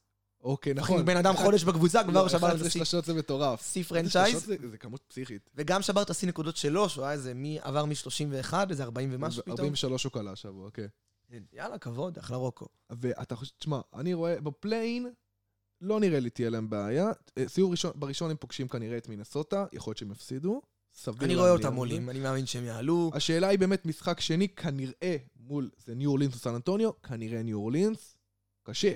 אוקיי, 0.45 0.75
נכון. 0.75 1.05
בן 1.05 1.17
אדם 1.17 1.37
חודש 1.37 1.65
בקבוצה, 1.65 2.03
כבר 2.05 2.23
לא, 2.23 2.29
שבר 2.29 2.39
את 2.39 2.53
11 2.53 2.67
השיא. 2.67 2.81
שלשות 2.81 3.05
זה 3.05 3.15
מטורף. 3.15 3.63
שיא 3.73 3.83
11 3.83 3.99
franchise, 4.03 4.45
זה- 4.47 4.79
כמות 4.79 5.01
פסיכית. 5.09 5.51
וגם 5.55 5.83
שבר 5.83 6.03
את 6.03 6.11
השיא 6.11 6.29
נקודות 6.29 6.57
שלו, 6.57 6.89
שהוא 6.89 7.05
היה 7.05 7.13
איזה, 7.13 7.35
מי 7.35 7.59
עבר 7.63 7.85
מ-31, 7.85 8.55
איזה 8.71 8.83
40 8.85 9.09
ומשהו 9.13 9.43
פתאום. 9.43 9.59
43 9.59 10.05
הוא 10.05 10.13
קלע 10.13 10.31
השבוע, 10.33 10.71
כן. 10.71 10.87
יאללה, 11.53 11.79
כבוד, 11.79 12.19
אחלה 12.19 12.37
רוקו. 12.37 12.67
ואתה 12.91 13.37
חושב, 13.37 13.53
תשמע, 13.59 13.81
אני 13.95 14.15
רואה, 14.15 14.41
ב 14.41 14.49
play-in, 14.49 15.11
לא 15.81 16.01
נראה 16.01 16.21
לי 16.21 16.31
תהיה 16.31 16.51
להם 16.51 16.71
בעיה. 16.71 17.11
אה, 17.39 17.49
סיבוב 17.49 17.71
ראשון, 17.71 17.93
בראשון 17.95 18.31
הם 18.31 18.37
פוגשים 18.37 18.69
כנראה 18.69 18.97
את 18.99 19.09
מינסוטה, 19.09 19.65
יכול 19.73 19.91
להיות 19.91 19.99
שהם 19.99 20.11
יפסידו. 20.11 20.63
סביר 20.95 21.25
אני 21.25 21.37
רואה 21.37 21.51
אותם. 21.51 21.75
עולים, 21.75 22.11
אני 22.11 22.21
מאמין 22.21 22.47
שהם 22.47 22.65
יעלו. 22.65 23.11
השאלה 23.15 23.49
היא 23.49 23.59
באמת 23.59 23.87
משחק 23.87 24.21
שני, 24.21 24.49
כנראה 24.49 25.17
מול, 25.37 25.71
זה 25.87 25.95
ניו 25.95 26.11
אורלינס 26.11 26.35
או 26.35 26.39
סן 26.39 26.55
אנטוניו, 26.55 26.91
כנראה 27.03 27.43
ניו 27.43 27.59
אורלינס. 27.59 28.17
קשה. 28.63 28.93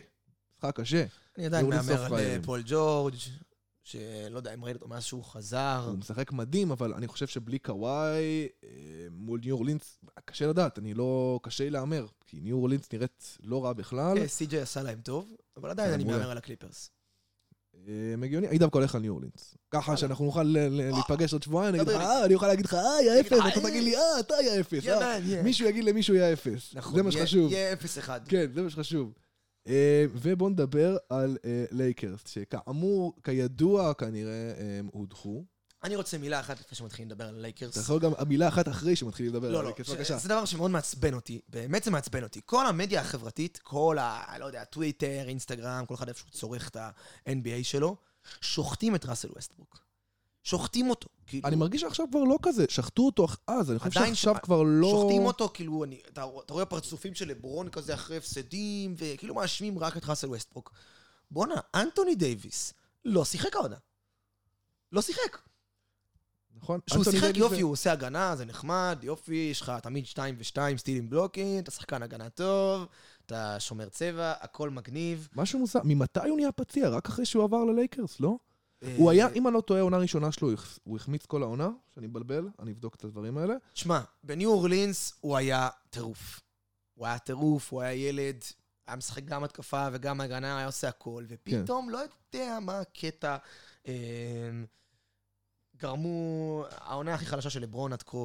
משחק 0.59 0.81
קשה. 0.81 1.05
אני 1.39 1.47
עדיין 1.47 1.67
מהמר 1.69 2.05
על. 2.05 2.15
אה, 2.15 2.37
פול 2.45 2.63
ג'ורג', 2.67 3.15
שלא 3.83 4.37
יודע 4.37 4.55
אם 4.55 4.65
ראית 4.65 4.77
אותו 4.77 4.89
מאז 4.89 5.05
שהוא 5.05 5.25
חזר. 5.25 5.85
הוא 5.87 5.99
משחק 5.99 6.33
מדהים, 6.33 6.71
אבל 6.71 6.95
אני 6.95 7.07
חושב 7.07 7.27
שבלי 7.27 7.59
קוואי, 7.59 8.49
אה, 8.65 8.71
מול 9.11 9.41
ניו 9.45 9.55
אורלינס, 9.55 9.99
קשה 10.25 10.47
לדעת, 10.47 10.79
אני 10.79 10.95
לא... 10.95 11.41
קשה 11.43 11.65
לי 11.65 11.71
להמר. 11.71 12.07
כי 12.27 12.41
ניו 12.41 12.57
אורלינס 12.57 12.93
נראית 12.93 13.39
לא 13.43 13.65
רע 13.65 13.73
בכלל. 13.73 14.19
כן, 14.19 14.27
סי.ג'יי 14.27 14.61
עשה 14.61 14.83
להם 14.83 15.01
טוב, 15.01 15.33
אבל 15.57 15.71
עדיין 15.71 15.89
כן, 15.89 15.95
אני. 15.95 16.05
מהמר 16.05 16.31
על 16.31 16.39
הקליפרס. 16.39 16.91
אה, 17.89 18.15
הגיוני, 18.23 18.49
אני 18.49 18.59
דווקא 18.59 18.79
הולך 18.79 18.95
על 18.95 19.01
ניו 19.01 19.13
אורלינס. 19.13 19.55
ככה 19.71 19.97
שאנחנו 19.97 20.25
נוכל 20.25 20.43
להיפגש 20.71 21.33
עוד 21.33 21.43
שבועיים, 21.43 21.75
אני 21.75 21.83
אגיד 21.83 21.95
לך. 21.95 22.01
אה, 22.01 22.25
אני 22.25 22.35
אוכל 22.35 22.47
להגיד 22.47 22.65
לך, 22.65 22.75
אה, 22.75 23.03
יא 23.03 23.21
אפס, 23.21 23.39
אתה 23.39 23.61
אה. 23.61 23.71
תגיד 23.71 23.83
לי, 23.83 23.97
אה, 23.97 24.21
אתה 24.21 24.35
יא 24.45 24.61
אפס. 24.61 24.87
אה." 24.87 25.43
מישהו 25.43 25.67
יגיד 25.67 25.85
למישהו 25.85 26.15
יא 26.15 26.33
אפס. 26.33 26.75
נכון, 26.75 26.97
זה 26.97 27.03
מה 27.03 27.13
שחשוב. 27.13 27.53
יהיה 27.53 27.73
0-1. 27.73 28.11
כן, 28.29 28.47
זה 28.55 28.63
מה 28.63 28.71
שחשוב. 28.71 29.13
אה, 29.67 30.05
ובואו 30.13 30.51
נדבר 30.51 30.97
על 31.09 31.39
אה, 31.45 31.65
לייקרס, 31.71 32.21
שכאמור, 32.27 33.15
כידוע, 33.25 33.95
כנראה 33.95 34.53
הם 34.79 34.89
הודחו. 34.93 35.45
אני 35.85 35.97
רוצה 35.97 36.19
מילה 36.19 36.41
אחת 36.41 36.61
לפני 36.61 36.77
שמתחילים 36.79 37.11
לדבר 37.11 37.29
על 37.29 37.35
לייקרס. 37.35 37.73
אתה 37.73 37.81
יכול 37.81 38.01
גם 38.01 38.13
מילה 38.29 38.49
אחת 38.49 38.69
אחרי 38.69 38.97
שמתחילים 38.97 39.33
לדבר 39.33 39.51
לא, 39.51 39.59
על 39.59 39.65
לא, 39.65 39.71
לייקרס, 39.71 39.87
ש- 39.87 39.91
בבקשה. 39.91 40.19
זה 40.19 40.29
דבר 40.29 40.45
שמאוד 40.45 40.71
מעצבן 40.71 41.15
אותי, 41.15 41.41
באמת 41.49 41.85
זה 41.85 41.91
מעצבן 41.91 42.23
אותי. 42.23 42.41
כל 42.45 42.67
המדיה 42.67 43.01
החברתית, 43.01 43.59
כל 43.63 43.99
ה... 44.01 44.39
לא 44.39 44.45
יודע, 44.45 44.65
טוויטר, 44.65 45.25
אינסטגרם, 45.29 45.85
כל 45.87 45.95
אחד 45.95 46.09
איפה 46.09 46.21
שהוא 46.21 46.31
צורך 46.31 46.69
את 46.69 46.77
ה-NBA 46.77 47.63
שלו, 47.63 47.97
שוחטים 48.41 48.95
את 48.95 49.07
ראסל 49.07 49.29
ווסטברוק. 49.35 49.88
שוחטים 50.45 50.91
אותו. 50.91 51.09
כאילו, 51.27 51.49
אני 51.49 51.57
מרגיש 51.57 51.81
שעכשיו 51.81 52.07
כבר 52.11 52.25
לא 52.25 52.37
כזה, 52.43 52.65
שחטו 52.69 53.03
אותו 53.07 53.27
אז, 53.47 53.71
אני 53.71 53.79
חושב 53.79 53.91
שעכשיו 53.91 54.35
ש- 54.35 54.39
כבר 54.43 54.63
לא... 54.63 54.89
שוחטים 54.91 55.27
אותו, 55.27 55.51
כאילו, 55.55 55.85
אני, 55.85 56.01
אתה, 56.13 56.25
אתה 56.45 56.53
רואה 56.53 56.65
פרצופים 56.65 57.15
של 57.15 57.29
לברון 57.29 57.69
כזה 57.69 57.95
אחרי 57.95 58.17
הפסדים, 58.17 58.95
וכאילו 58.99 59.35
מאשימים 59.35 59.79
רק 59.79 59.97
את 59.97 60.05
ראסל 60.05 60.27
ווסטברוק. 60.29 60.73
בואנה, 61.31 61.55
אנטוני 61.75 62.15
דייוויס 62.15 62.75
לא 63.05 63.25
שיחק 63.25 63.57
העונה. 63.57 63.77
לא 64.93 65.03
שיחק. 65.03 65.39
נכון? 66.57 66.81
אנטוני 66.93 67.19
שיחק, 67.21 67.37
יופי, 67.37 67.57
זה- 67.57 67.63
הוא 67.63 67.73
עושה 67.73 67.93
הגנה, 67.93 68.37
זה 68.37 68.45
נחמד, 68.45 68.99
יופי, 69.03 69.49
יש 69.51 69.61
לך 69.61 69.73
תמיד 69.83 70.07
2 70.07 70.35
ו-2 70.39 70.77
סטילים 70.77 71.11
blocking, 71.11 71.59
אתה 71.59 71.71
שחקן 71.71 72.03
הגנה 72.03 72.31
טוב, 72.31 72.87
אתה 73.27 73.61
שומר 73.61 73.89
צבע, 73.89 74.33
הכל 74.41 74.71
מגניב. 74.71 75.29
משהו 75.37 75.59
מוזר, 75.59 75.81
ממתי 75.85 76.21
הוא 76.29 76.37
נהיה 76.37 76.53
פציע? 76.53 76.89
רק 76.89 77.07
אחרי 77.09 77.25
שהוא 77.27 77.45
עבר 77.45 77.65
ללייקרס, 77.65 78.21
לא? 78.21 78.37
אה, 78.83 78.95
הוא 78.99 79.11
היה, 79.11 79.29
אם 79.35 79.47
אני 79.47 79.55
לא 79.55 79.61
טועה, 79.61 79.81
העונה 79.81 79.97
הראשונה 79.97 80.33
שלו, 80.33 80.49
הוא 80.49 80.55
הח- 80.55 80.79
הוא 80.85 80.97
החמיץ 80.97 81.27
כל 81.27 81.43
העונה, 81.43 81.69
שאני 81.95 82.07
מבלבל, 82.07 82.49
אני 82.59 82.73
אבדוק 82.73 82.95
את 82.95 83.05
הדברים 83.05 83.39
האלה. 83.39 83.55
שמע, 83.75 84.01
בניו 84.23 84.51
אורלינס 84.51 85.13
הוא 85.21 85.37
היה 85.37 85.69
טירוף. 85.91 86.41
הוא 86.95 87.07
היה 87.07 87.19
טירוף, 87.19 87.73
הוא 87.73 87.81
היה 87.83 87.93
ילד, 88.09 88.45
היה 88.87 88.97
משחק 88.97 89.25
גם 89.25 89.45
התקפה 89.45 89.89
וגם 89.93 90.21
הגנה, 90.21 90.57
היה 90.59 90.67
עושה 90.67 90.89
הכל, 90.89 91.25
ופתאום, 91.29 91.91
לא 91.91 91.99
יודע 91.99 92.59
מה 92.63 92.81
הקטע, 92.81 93.37
אה, 93.89 93.93
גרמו, 95.77 96.65
העונה 96.71 97.15
הכי 97.15 97.27
חלשה 97.27 97.51
של 97.51 97.63
לברון 97.63 97.93
עד 97.93 98.03
כה 98.03 98.17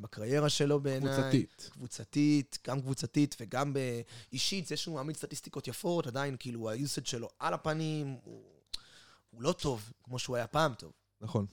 בקריירה 0.00 0.48
שלו 0.48 0.80
בעיניי. 0.80 1.12
קבוצתית. 1.16 1.68
קבוצתית, 1.72 2.58
גם 2.66 2.80
קבוצתית 2.80 3.36
וגם 3.40 3.72
באישית, 3.72 4.66
זה 4.66 4.76
שהוא 4.76 4.94
מעמיד 4.94 5.16
סטטיסטיקות 5.16 5.68
יפות, 5.68 6.06
עדיין 6.06 6.36
כאילו 6.38 6.70
היוסד 6.70 7.06
שלו 7.06 7.28
על 7.38 7.54
הפנים, 7.54 8.16
הוא, 8.24 8.42
הוא 9.32 9.42
לא 9.42 9.52
טוב, 9.52 9.92
כמו 10.04 10.18
שהוא 10.18 10.36
היה 10.36 10.46
פעם 10.46 10.74
טוב. 10.74 10.92
נכון. 11.20 11.46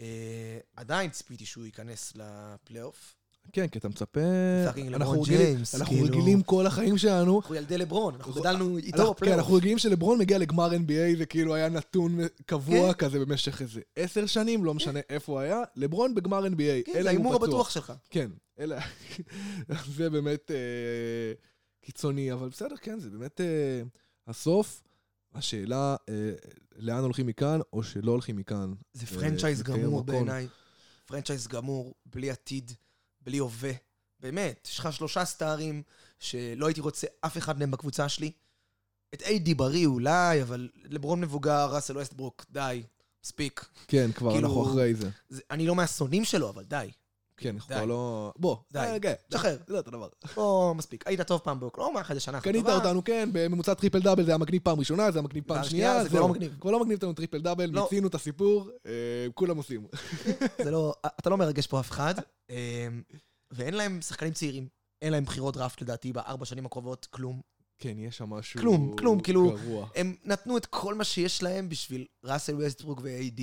אה, 0.00 0.58
עדיין 0.76 1.10
ציפיתי 1.10 1.46
שהוא 1.46 1.64
ייכנס 1.64 2.12
לפלייאוף. 2.16 3.14
כן, 3.52 3.68
כי 3.68 3.78
אתה 3.78 3.88
מצפה... 3.88 4.20
fucking 4.66 4.86
אנחנו 4.92 5.12
לברון 5.12 5.18
רגילים- 5.28 5.46
ג'יימס, 5.54 5.74
אנחנו 5.74 5.92
כאילו. 5.96 6.06
רגילים 6.06 6.42
כל 6.42 6.66
החיים 6.66 6.98
שלנו. 6.98 7.40
אנחנו 7.40 7.54
ילדי 7.54 7.78
לברון, 7.78 8.14
אנחנו 8.14 8.32
גדלנו 8.32 8.78
איתו 8.78 9.04
כן, 9.04 9.10
בפלייאוף. 9.10 9.38
אנחנו 9.38 9.54
רגילים 9.54 9.78
שלברון 9.78 10.18
מגיע 10.18 10.38
לגמר 10.38 10.70
NBA, 10.72 11.18
זה 11.18 11.26
כאילו 11.26 11.54
היה 11.54 11.68
נתון 11.68 12.18
קבוע 12.46 12.92
כן. 12.94 12.98
כזה 13.06 13.18
במשך 13.18 13.60
איזה 13.62 13.80
עשר 13.96 14.26
שנים, 14.26 14.64
לא 14.64 14.74
משנה 14.74 15.00
איפה 15.08 15.32
הוא 15.32 15.40
היה. 15.40 15.62
לברון 15.76 16.14
בגמר 16.14 16.46
NBA, 16.46 16.84
כן, 16.86 16.92
זה 16.92 16.98
אלא 16.98 17.08
ההימור. 17.08 17.34
הבטוח 17.34 17.70
שלך. 17.70 17.92
כן, 18.10 18.30
אלה... 18.58 18.78
זה 19.96 20.10
באמת 20.10 20.50
אה, 20.50 21.32
קיצוני, 21.80 22.32
אבל 22.32 22.48
בסדר, 22.48 22.76
כן, 22.76 22.98
זה 23.00 23.10
באמת 23.10 23.40
אה, 23.40 23.82
הסוף. 24.26 24.82
השאלה, 25.36 25.96
אה, 26.08 26.32
לאן 26.76 27.02
הולכים 27.02 27.26
מכאן, 27.26 27.60
או 27.72 27.82
שלא 27.82 28.10
הולכים 28.12 28.36
מכאן. 28.36 28.72
זה 28.92 29.06
אה, 29.06 29.20
franchise 29.20 29.60
לקיים 29.60 29.82
גמור. 29.82 30.04
בעיניי. 30.04 30.48
franchise 31.06 31.46
גמור, 31.46 31.94
בלי 32.06 32.30
עתיד, 32.30 32.72
בלי 33.20 33.38
הווה. 33.38 33.72
באמת, 34.20 34.68
יש 34.72 34.78
לך 34.78 34.92
שלושה 34.92 35.24
סטארים 35.24 35.82
שלא 36.18 36.66
הייתי 36.66 36.80
רוצה 36.80 37.06
אף 37.20 37.36
אחד 37.38 37.58
מהם 37.58 37.70
בקבוצה 37.70 38.08
שלי. 38.08 38.32
את 39.14 39.22
AD 39.22 39.54
בריא 39.54 39.86
אולי, 39.86 40.42
אבל 40.42 40.68
לברון 40.84 41.20
מבוגר, 41.20 41.74
ראסל 41.74 41.98
ווסטברוק, 41.98 42.44
די, 42.50 42.82
מספיק. 43.24 43.64
כן, 43.88 44.12
כבר 44.12 44.32
כאילו- 44.32 44.48
אנחנו 44.48 44.66
אחרי 44.70 44.94
זה. 44.94 45.10
זה, 45.28 45.42
אני 45.50 45.66
לא 45.66 45.74
מהשונאים 45.74 46.24
שלו, 46.24 46.48
אבל 46.48 46.64
די. 46.64 46.90
כן, 47.36 47.54
אנחנו. 47.54 47.74
כבר 47.74 47.84
לא... 47.84 48.32
בוא, 48.36 48.56
די. 48.72 48.78
אה, 48.78 49.00
כן, 49.00 49.14
שחרר. 49.32 49.56
זה 49.66 49.76
אותו 49.76 49.90
דבר. 49.90 50.08
לא 50.36 50.72
מספיק. 50.76 51.06
היית 51.06 51.20
טוב 51.20 51.40
פעם 51.40 51.60
באוקלהומה, 51.60 52.00
אחרי 52.00 52.14
זה 52.16 52.20
שנה 52.20 52.38
אחת 52.38 52.44
קנית 52.44 52.60
טובה. 52.66 52.74
אותנו, 52.74 53.04
כן, 53.04 53.28
בממוצע 53.32 53.74
triple 53.74 54.02
double, 54.02 54.24
זה 54.24 54.30
היה 54.30 54.38
מגניב 54.38 54.62
פעם 54.64 54.78
ראשונה, 54.78 55.10
זה 55.10 55.18
היה 55.18 55.24
מגניב 55.24 55.44
פעם 55.46 55.64
שנייה, 55.64 56.02
זה 56.02 56.08
כבר. 56.08 56.20
לא 56.20 56.28
מגניב. 56.28 56.56
כבר 56.60 56.70
לא 56.70 56.80
מגניב 56.80 56.96
אותנו 56.96 57.12
triple 57.12 57.40
double, 57.40 57.70
לא. 57.70 57.82
מיצינו 57.82 58.08
את 58.08 58.14
הסיפור, 58.14 58.70
אה, 58.86 58.92
כולם 59.34 59.56
עושים. 59.56 59.86
זה 60.64 60.70
לא, 60.70 60.94
אתה 61.06 61.30
לא 61.30 61.36
מרגש 61.36 61.66
פה 61.66 61.80
אף 61.80 61.90
אחד. 61.90 62.14
אמ, 62.50 62.56
ואין 63.50 63.74
להם 63.74 64.00
שחקנים 64.02 64.32
צעירים. 64.32 64.68
אין 65.02 65.12
להם 65.12 65.24
בחירות 65.24 65.54
דראפט 65.56 65.82
לדעתי 65.82 66.12
בארבע 66.12 66.44
שנים 66.44 66.66
הקרובות, 66.66 67.06
כלום. 67.10 67.40
כן, 67.78 67.98
יש 67.98 68.16
שם 68.16 68.30
משהו... 68.30 68.60
כלום, 68.60 68.96
כלום, 68.98 69.20
כאילו- 69.20 69.56
גרוע. 69.56 69.88
הם 69.94 70.14
נתנו 70.24 70.56
את 70.56 70.66
כל 70.66 70.94
מה 70.94 71.04
שיש 71.04 71.42
להם 71.42 71.68
בשביל 71.68 72.06
ראסל 72.24 72.54
ווסטברוק 72.54 73.00
ו-AD, 73.02 73.40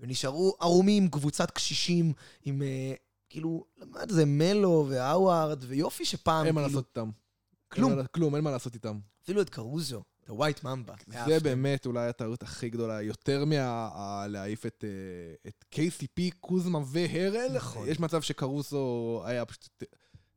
ונשארו 0.00 0.56
ערומים, 0.60 1.08
קבוצת 1.10 1.50
קשישים, 1.50 2.12
עם 2.44 2.62
אה, 2.62 2.94
כאילו, 3.30 3.64
מה 3.86 4.00
זה, 4.08 4.24
מלו 4.26 4.86
והאווארד, 4.88 5.64
ויופי 5.68 6.04
שפעם, 6.04 6.46
אין 6.46 6.54
מה 6.54 6.60
כאילו, 6.60 6.76
לעשות 6.78 6.88
איתם. 6.88 7.10
כלום. 7.68 7.90
אין 7.90 7.98
מה- 7.98 8.06
כלום, 8.06 8.34
אין 8.36 8.44
מה 8.44 8.50
לעשות 8.50 8.74
איתם. 8.74 8.98
אפילו 9.24 9.40
את 9.42 9.50
קרוזו, 9.50 10.02
את 10.24 10.28
ה 10.28 10.34
white 10.34 10.64
mamba. 10.64 10.94
זה 11.26 11.40
באמת 11.40 11.86
אולי 11.86 12.08
הטעות 12.08 12.42
הכי 12.42 12.70
גדולה, 12.70 13.02
יותר 13.02 13.44
מלהעיף 13.44 14.66
את, 14.66 14.84
אה, 14.84 15.50
את 15.50 15.64
KCP, 15.74 16.20
קוזמה 16.40 16.78
והרל. 16.86 17.52
נכון. 17.56 17.88
יש 17.88 18.00
מצב 18.00 18.22
שקרוזו 18.22 19.22
היה 19.24 19.44
פשוט 19.44 19.82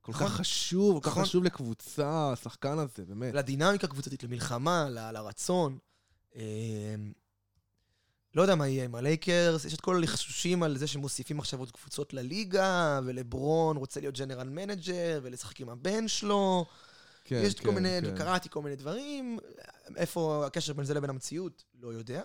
כל 0.01 0.11
נכון. 0.11 0.27
כך 0.27 0.33
חשוב, 0.33 0.93
כל 0.99 1.09
כך 1.09 1.11
נכון. 1.11 1.23
חשוב 1.23 1.43
לקבוצה, 1.43 2.31
השחקן 2.31 2.77
הזה, 2.79 3.05
באמת. 3.05 3.33
לדינמיקה 3.33 3.87
הקבוצתית, 3.87 4.23
למלחמה, 4.23 4.87
לרצון. 4.89 5.77
לא 8.35 8.41
יודע 8.41 8.55
מה 8.55 8.67
יהיה 8.67 8.85
עם 8.85 8.95
הלייקרס, 8.95 9.65
יש 9.65 9.73
את 9.73 9.81
כל 9.81 9.95
הלחשושים 9.95 10.63
על 10.63 10.77
זה 10.77 10.87
שמוסיפים 10.87 11.39
עכשיו 11.39 11.59
עוד 11.59 11.71
קבוצות 11.71 12.13
לליגה, 12.13 12.99
ולברון 13.05 13.77
רוצה 13.77 13.99
להיות 13.99 14.17
general 14.17 14.49
manager, 14.49 15.19
ולשחק 15.23 15.59
עם 15.59 15.69
הבן 15.69 16.07
שלו. 16.07 16.65
כן, 17.25 17.41
יש 17.43 17.53
כן, 17.53 17.65
כל 17.65 17.71
מיני, 17.71 17.99
כן. 18.01 18.17
קראתי 18.17 18.49
כל 18.49 18.61
מיני 18.61 18.75
דברים, 18.75 19.39
איפה 19.95 20.43
הקשר 20.47 20.73
בין 20.73 20.85
זה 20.85 20.93
לבין 20.93 21.09
המציאות, 21.09 21.63
לא 21.81 21.87
יודע. 21.93 22.21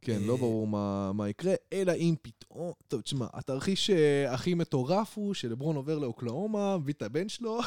כן, 0.00 0.22
לא 0.22 0.32
אה, 0.32 0.38
ברור 0.38 0.66
מה, 0.66 1.12
מה 1.12 1.28
יקרה, 1.28 1.54
אלא 1.72 1.92
אם 1.92 2.14
פתאום... 2.22 2.72
טוב, 2.88 3.00
תשמע, 3.00 3.26
התרחיש 3.32 3.90
אה, 3.90 4.34
הכי 4.34 4.54
מטורף 4.54 5.18
הוא 5.18 5.34
שלברון 5.34 5.76
עובר 5.76 5.98
לאוקלהומה, 5.98 6.78
מביא 6.78 6.94
את 6.94 7.02
הבן 7.02 7.28
שלו, 7.28 7.60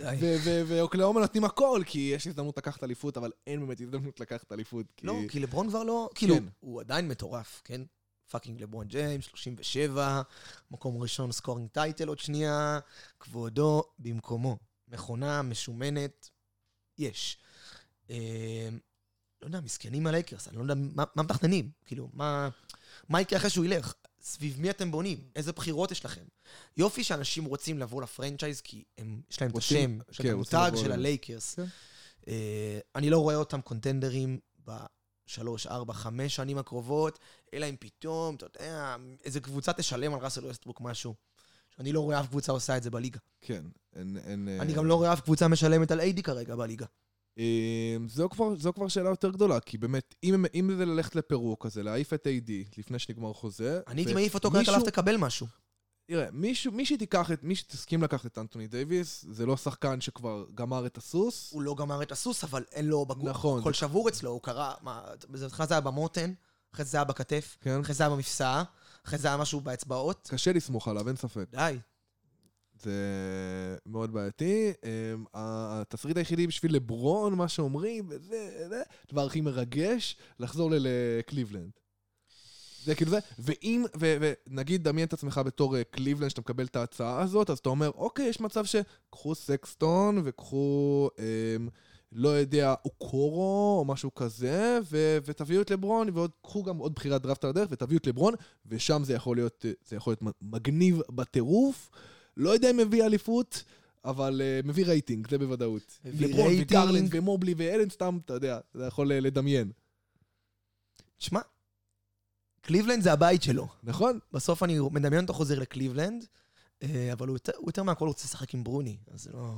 ואוקלהומה 0.66 1.20
נותנים 1.20 1.44
הכל, 1.44 1.82
כי 1.86 2.12
יש 2.14 2.26
הזדמנות 2.26 2.58
לקחת 2.58 2.84
אליפות, 2.84 3.16
אבל 3.16 3.30
אין 3.46 3.60
באמת 3.60 3.80
הזדמנות 3.80 4.20
לקחת 4.20 4.52
אליפות. 4.52 4.86
כי... 4.96 5.06
לא, 5.06 5.14
כי 5.28 5.40
לברון 5.40 5.68
כבר 5.68 5.82
לא, 5.82 6.08
כאילו, 6.14 6.34
כן. 6.34 6.44
הוא 6.60 6.80
עדיין 6.80 7.08
מטורף, 7.08 7.62
כן? 7.64 7.80
fucking 8.30 8.62
לברון 8.62 8.86
ג'יימס, 8.86 9.24
37, 9.24 10.22
מקום 10.70 11.02
ראשון 11.02 11.32
scoring 11.32 11.68
title 11.68 12.08
עוד 12.08 12.18
שנייה, 12.18 12.78
כבודו 13.20 13.82
במקומו. 13.98 14.56
מכונה 14.88 15.42
משומנת, 15.42 16.30
יש. 16.98 17.38
לא 19.42 19.46
יודע, 19.46 19.60
מסכנים 19.60 20.06
הלייקרס, 20.06 20.48
אני 20.48 20.56
לא 20.56 20.62
יודע 20.62 20.74
מה, 20.74 21.04
מה 21.14 21.22
מתכננים, 21.22 21.70
כאילו, 21.86 22.08
מה, 22.12 22.48
מה 23.08 23.20
יקרה 23.20 23.38
אחרי 23.38 23.50
שהוא 23.50 23.64
ילך? 23.64 23.94
סביב 24.22 24.60
מי 24.60 24.70
אתם 24.70 24.90
בונים? 24.90 25.18
איזה 25.36 25.52
בחירות 25.52 25.90
יש 25.90 26.04
לכם? 26.04 26.24
יופי 26.76 27.04
שאנשים 27.04 27.44
רוצים 27.44 27.78
לבוא 27.78 28.02
ל 28.02 28.07
franchise, 28.07 28.60
כי 28.60 28.84
הם, 28.98 29.20
יש 29.30 29.40
להם 29.40 29.50
את 29.50 29.54
רוצים- 29.54 30.00
השם, 30.00 30.10
יש 30.12 30.18
כן, 30.20 30.28
להם 30.28 30.42
את 30.42 30.54
המותג 30.54 30.76
של 30.76 30.92
הלייקרס. 30.92 31.54
כן. 31.54 31.64
אה, 32.28 32.78
אני 32.96 33.10
לא 33.10 33.18
רואה 33.18 33.34
אותם 33.36 33.60
קונטנדרים 33.60 34.38
בשלוש, 34.64 35.66
ארבע, 35.66 35.92
חמש 35.92 36.36
שנים 36.36 36.58
הקרובות, 36.58 37.18
אלא 37.54 37.66
אם 37.66 37.76
פתאום, 37.80 38.34
אתה 38.34 38.46
יודע, 38.46 38.96
איזה 39.24 39.40
קבוצה 39.40 39.72
תשלם 39.72 40.14
על 40.14 40.20
ראסל 40.20 40.46
ווסטברוק 40.46 40.80
משהו. 40.80 41.14
שאני 41.76 41.92
לא 41.92 42.00
רואה 42.00 42.20
אף 42.20 42.26
קבוצה 42.28 42.52
עושה 42.52 42.76
את 42.76 42.82
זה 42.82 42.90
בליגה. 42.90 43.18
כן, 43.40 43.64
אין... 43.96 44.16
אין 44.24 44.48
אני 44.60 44.72
אה, 44.72 44.76
גם 44.76 44.86
לא 44.86 44.94
רואה 44.94 45.12
אף 45.12 45.20
קבוצה 45.20 45.48
משלמת 45.48 45.90
על 45.90 46.00
AD 46.00 46.22
כרגע 46.22 46.56
בליגה. 46.56 46.86
אה, 47.38 47.96
זו 48.08 48.28
כבר, 48.28 48.56
זו 48.58 48.72
כבר 48.72 48.88
שאלה 48.88 49.08
יותר 49.10 49.30
גדולה, 49.30 49.60
כי 49.60 49.78
באמת, 49.78 50.14
אם, 50.24 50.44
אם 50.54 50.70
זה 50.76 50.86
ללכת 50.86 51.16
לפירוק 51.16 51.66
הזה, 51.66 51.82
להעיף 51.82 52.12
את 52.12 52.26
AD 52.26 52.50
לפני 52.78 52.98
שנגמר 52.98 53.32
חוזה... 53.32 53.80
אני 53.86 54.00
הייתי 54.00 54.14
מעיף 54.14 54.34
אותו 54.34 54.50
מישהו- 54.50 54.74
עליו 54.74 54.86
תקבל 54.86 55.16
משהו. 55.16 55.46
תראה, 56.10 56.26
מישהו, 56.32 56.72
מי 56.72 56.86
שתיקח 56.86 57.32
את, 57.32 57.44
מי 57.44 57.54
שתסכים 57.56 58.02
לקחת 58.02 58.26
את 58.26 58.38
אנטוני 58.38 58.66
דייוויס, 58.66 59.24
זה 59.30 59.46
לא 59.46 59.56
שחקן 59.56 60.00
שכבר 60.00 60.44
גמר 60.54 60.86
את 60.86 60.98
הסוס. 60.98 61.52
הוא 61.52 61.62
לא 61.62 61.74
גמר 61.74 62.02
את 62.02 62.12
הסוס, 62.12 62.44
אבל 62.44 62.64
אין 62.72 62.86
לו 62.86 63.06
בגוף. 63.06 63.28
נכון. 63.28 63.60
הכל 63.60 63.72
שבור 63.72 64.08
אצלו, 64.08 64.30
הוא 64.30 64.40
קרא, 64.42 64.74
מה, 64.82 65.02
בהתחלה 65.28 65.66
זה 65.66 65.74
היה 65.74 65.80
במותן, 65.80 66.32
אחרי 66.74 66.84
זה 66.84 66.96
היה 66.96 67.04
בכתף, 67.04 67.56
כן. 67.60 67.80
אחרי 67.80 67.94
זה 67.94 68.04
היה 68.04 68.10
במפסעה, 68.10 68.64
אחרי 69.06 69.18
זה 69.18 69.28
היה 69.28 69.36
משהו 69.36 69.60
באצבעות. 69.60 70.28
קשה 70.30 70.52
לסמוך 70.52 70.88
עליו, 70.88 71.08
אין 71.08 71.16
ספק. 71.16 71.44
די. 71.50 71.78
זה 72.82 73.76
מאוד 73.86 74.12
בעייתי. 74.12 74.72
אמ, 74.84 75.24
התסריט 75.34 76.16
היחידי 76.16 76.46
בשביל 76.46 76.74
לברון, 76.74 77.34
מה 77.34 77.48
שאומרים, 77.48 78.04
וזה, 78.08 78.68
זה, 78.68 78.82
הדבר 79.08 79.26
הכי 79.26 79.40
מרגש, 79.40 80.16
לחזור 80.38 80.70
לקליבלנד. 80.72 81.70
זה 82.84 82.94
כאילו 82.94 83.10
זה, 83.10 83.18
ואם, 83.38 83.84
ונגיד, 83.98 84.84
דמיין 84.84 85.06
את 85.06 85.12
עצמך 85.12 85.40
בתור 85.44 85.76
אה, 85.76 85.84
קליבלנד, 85.84 86.30
שאתה 86.30 86.40
מקבל 86.40 86.64
את 86.64 86.76
ההצעה 86.76 87.22
הזאת, 87.22 87.50
אז 87.50 87.58
אתה 87.58 87.68
אומר, 87.68 87.90
אוקיי, 87.94 88.26
יש 88.26 88.40
מצב 88.40 88.64
שקחו 88.64 89.34
סקסטון, 89.34 90.22
וקחו, 90.24 91.08
אמ, 91.18 91.68
לא 92.12 92.28
יודע, 92.28 92.74
אוקורו, 92.84 93.76
או 93.78 93.84
משהו 93.84 94.14
כזה, 94.14 94.78
ו- 94.90 95.18
ותביאו 95.24 95.62
את 95.62 95.70
לברון, 95.70 96.08
ועוד, 96.14 96.30
קחו 96.42 96.62
גם 96.62 96.78
עוד 96.78 96.94
בחירת 96.94 97.22
דראפט 97.22 97.44
על 97.44 97.50
הדרך, 97.50 97.68
ותביאו 97.70 97.98
את 97.98 98.06
לברון, 98.06 98.34
ושם 98.66 99.04
זה 99.04 99.14
יכול 99.14 99.36
להיות, 99.36 99.64
אה, 99.68 99.72
זה 99.88 99.96
יכול 99.96 100.10
להיות 100.10 100.34
מגניב 100.42 101.00
בטירוף. 101.10 101.90
לא 102.40 102.50
יודע 102.50 102.70
אם 102.70 102.76
מביא 102.76 103.04
אליפות, 103.04 103.64
אבל 104.04 104.40
אה, 104.40 104.66
מביא 104.66 104.86
רייטינג, 104.86 105.30
זה 105.30 105.38
בוודאות. 105.38 105.98
לברון. 106.04 106.52
וגרלנד 106.60 107.08
ומובלי 107.14 107.54
ואלן 107.56 107.90
סתם, 107.90 108.18
אתה 108.24 108.34
יודע, 108.34 108.58
אתה 108.76 108.84
יכול 108.86 109.12
אה, 109.12 109.14
לדמיין. 109.14 109.72
תשמע, 111.18 111.40
קליבלנד 112.60 113.02
זה 113.02 113.12
הבית 113.12 113.42
שלו. 113.42 113.68
נכון? 113.82 114.18
בסוף 114.32 114.62
אני 114.62 114.78
מדמיין 114.90 115.22
אותו 115.22 115.32
חוזר 115.32 115.58
לקליבלנד, 115.58 116.26
אה, 116.82 117.12
אבל 117.12 117.28
הוא 117.28 117.36
יותר, 117.36 117.52
הוא 117.56 117.68
יותר 117.68 117.82
מהכל 117.82 118.06
רוצה 118.06 118.24
לשחק 118.24 118.54
עם 118.54 118.64
ברוני, 118.64 118.96
אז 119.10 119.22
זה 119.22 119.30
לא... 119.32 119.54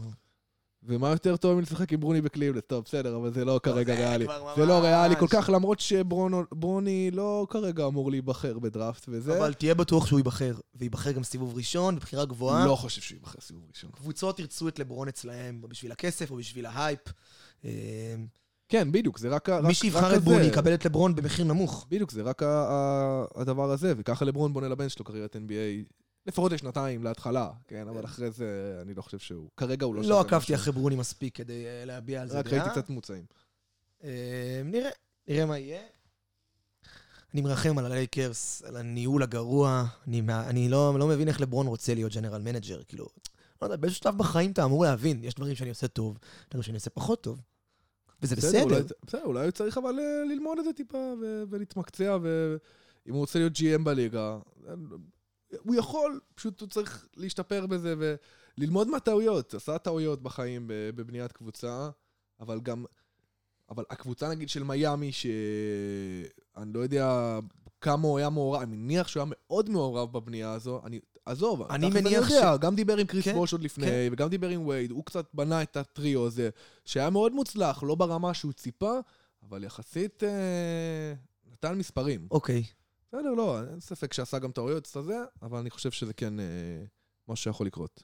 ומה 0.84 1.08
יותר 1.08 1.36
טוב 1.36 1.58
מלשחק 1.58 1.92
עם 1.92 2.00
ברוני 2.00 2.20
בקליבלנד? 2.20 2.60
טוב, 2.60 2.84
בסדר, 2.84 3.16
אבל 3.16 3.32
זה 3.32 3.44
לא 3.44 3.60
כרגע 3.62 3.94
ריאלי. 3.94 4.26
זה 4.56 4.66
לא. 4.66 4.78
ריאלי 4.82 5.16
כל 5.16 5.26
כך, 5.30 5.50
למרות 5.52 5.80
שברוני 5.80 7.10
לא 7.10 7.46
כרגע 7.50 7.86
אמור 7.86 8.10
להיבחר 8.10 8.58
בדראפט 8.58 9.06
וזה. 9.08 9.38
אבל 9.38 9.52
תהיה 9.52 9.74
בטוח 9.74 10.06
שהוא 10.06 10.18
ייבחר, 10.18 10.54
וייבחר 10.74 11.12
גם 11.12 11.22
סיבוב 11.22 11.56
ראשון, 11.56 11.96
בבחירה 11.96 12.24
גבוהה. 12.24 12.66
לא 12.66 12.76
חושב 12.76 13.02
שהוא 13.02 13.16
ייבחר 13.16 13.38
סיבוב 13.40 13.62
ראשון. 13.74 13.90
קבוצות 13.90 14.38
ירצו 14.38 14.68
את 14.68 14.78
לברון 14.78 15.08
אצלהם, 15.08 15.60
או 15.62 15.68
בשביל 15.68 15.92
הכסף 15.92 16.30
או 16.30 16.36
בשביל 16.36 16.66
ההייפ. 16.66 17.00
אה, 17.64 17.70
כן, 18.68 18.92
בדיוק, 18.92 19.18
זה 19.18 19.28
רק 19.28 19.48
מי 19.48 19.74
שיבחר 19.74 20.16
את. 20.16 20.22
ברוני 20.22 20.44
יקבל 20.44 20.74
את 20.74 20.84
לברון 20.84 21.14
במחיר 21.14 21.44
נמוך. 21.44 21.86
בדיוק, 21.90 22.10
זה 22.10 22.22
רק 22.22 22.42
הדבר 23.34 23.70
הזה, 23.70 23.92
וככה 23.96 24.24
לברון 24.24 24.52
בונה 24.52 24.68
לבן 24.68 24.88
שלו 24.88 25.04
קריירת 25.04 25.36
NBA, 25.36 25.92
לפחות 26.26 26.52
לשנתיים 26.52 27.04
להתחלה, 27.04 27.50
כן, 27.68 27.88
אבל 27.88 28.04
אחרי 28.04 28.30
זה 28.30 28.78
אני 28.82 28.94
לא 28.94 29.02
חושב 29.02 29.18
שהוא, 29.18 29.48
כרגע 29.56 29.86
הוא 29.86 29.94
לא 29.94 30.02
לא 30.02 30.20
עקבתי. 30.20 30.54
אחרי 30.54 30.72
ברוני 30.72 30.96
מספיק 30.96 31.36
כדי 31.36 31.66
אה, 31.66 31.84
להביע 31.84 32.22
על 32.22 32.28
זה 32.28 32.38
רק 32.38 32.46
דעה. 32.46 32.58
ראיתי 32.58 32.70
קצת 32.70 32.90
מוצאים. 32.90 33.24
אה, 34.04 34.62
נראה, 34.64 34.90
נראה 35.28 35.46
מה 35.46 35.58
יהיה. 35.58 35.82
אני 37.34 37.40
מרחם 37.40 37.78
על 37.78 37.86
הלייקרס, 37.86 38.62
על 38.62 38.76
הניהול 38.76 39.22
הגרוע. 39.22 39.84
אני, 40.08 40.68
לא, 40.68 40.98
לא 40.98 41.08
מבין 41.08 41.28
איך 41.28 41.40
לברון 41.40 41.66
רוצה 41.66 41.94
להיות 41.94 42.12
general 42.12 42.42
manager, 42.42 42.82
כאילו... 42.82 43.08
לא 43.62 43.66
יודע, 43.66 43.76
באיזשהו 43.76 44.02
שלב 44.02 44.18
בחיים 44.18 44.50
אתה 44.50 44.64
אמור 44.64 44.84
להבין, 44.84 45.24
יש 45.24 45.34
דברים 45.34 45.54
שאני 45.54 45.70
עושה 45.70 45.88
טוב, 45.88 46.18
דברים 46.50 46.62
שאני 46.62 46.76
עושה 46.76 46.90
פחות 46.90 47.22
טוב. 47.22 47.40
וזה 48.22 48.36
בסדר. 48.36 48.62
אולי, 48.62 48.82
בסדר, 49.06 49.24
אולי 49.24 49.42
הוא 49.44 49.50
צריך 49.50 49.78
אבל 49.78 49.98
אה, 49.98 50.24
ללמוד 50.34 50.58
את 50.58 50.64
זה 50.64 50.72
טיפה 50.72 51.14
ולהתמקצע, 51.50 52.18
ואם 52.22 53.14
הוא 53.14 53.20
רוצה 53.20 53.38
להיות 53.38 53.52
GM 53.56 53.82
בליגה, 53.82 54.38
אה, 54.68 54.74
הוא 55.58 55.74
יכול, 55.74 56.20
פשוט 56.34 56.60
הוא 56.60 56.68
צריך 56.68 57.08
להשתפר 57.16 57.66
בזה 57.66 57.94
וללמוד 58.58 58.88
מהטעויות. 58.88 59.54
עשה 59.54 59.78
טעויות 59.78 60.22
בחיים 60.22 60.64
בבניית 60.68 61.32
קבוצה, 61.32 61.90
אבל 62.40 62.60
גם... 62.60 62.84
אבל 63.70 63.84
הקבוצה 63.90 64.28
נגיד 64.28 64.48
של 64.48 64.62
מיאמי, 64.62 65.12
שאני 65.12 66.72
לא 66.72 66.80
יודע 66.80 67.38
כמה 67.80 68.08
הוא 68.08 68.18
היה 68.18 68.30
מעורב, 68.30 68.62
אני 68.62 68.76
מניח 68.76 69.08
שהוא 69.08 69.20
היה 69.20 69.30
מאוד 69.36 69.70
מעורב 69.70 70.12
בבנייה 70.12 70.52
הזו, 70.52 70.80
אני, 70.84 71.00
עזוב, 71.26 71.62
אני 71.62 71.90
מניח 71.90 72.30
יודע, 72.30 72.56
גם 72.56 72.76
דיבר 72.76 72.96
עם 72.96 73.06
קריס 73.06 73.24
כן, 73.24 73.34
בוש 73.34 73.52
עוד 73.52 73.62
לפני, 73.62 73.86
כן. 73.86 74.08
וגם 74.12 74.28
דיבר 74.28 74.48
עם 74.48 74.66
וייד, 74.66 74.90
הוא 74.90 75.04
קצת 75.04 75.26
בנה 75.34 75.62
את 75.62 75.76
הטריו 75.76 76.26
הזה, 76.26 76.50
שהיה 76.84 77.10
מאוד 77.10 77.32
מוצלח, 77.32 77.82
לא 77.82 77.94
ברמה 77.94 78.34
שהוא 78.34 78.52
ציפה, 78.52 78.98
אבל 79.42 79.64
יחסית 79.64 80.24
אה, 80.24 81.14
נתן 81.52 81.78
מספרים. 81.78 82.26
אוקיי. 82.30 82.64
בסדר, 83.14 83.30
לא, 83.34 83.60
אין 83.70 83.80
ספק 83.80 84.12
שעשה 84.12 84.38
גם 84.38 84.52
טעויות 84.52 84.84
קצת 84.84 85.04
זה, 85.04 85.16
אבל 85.42 85.58
אני 85.58 85.70
חושב 85.70 85.90
שזה 85.90 86.14
כן 86.14 86.40
אה, 86.40 86.84
משהו 87.28 87.44
שיכול 87.44 87.66
לקרות. 87.66 88.02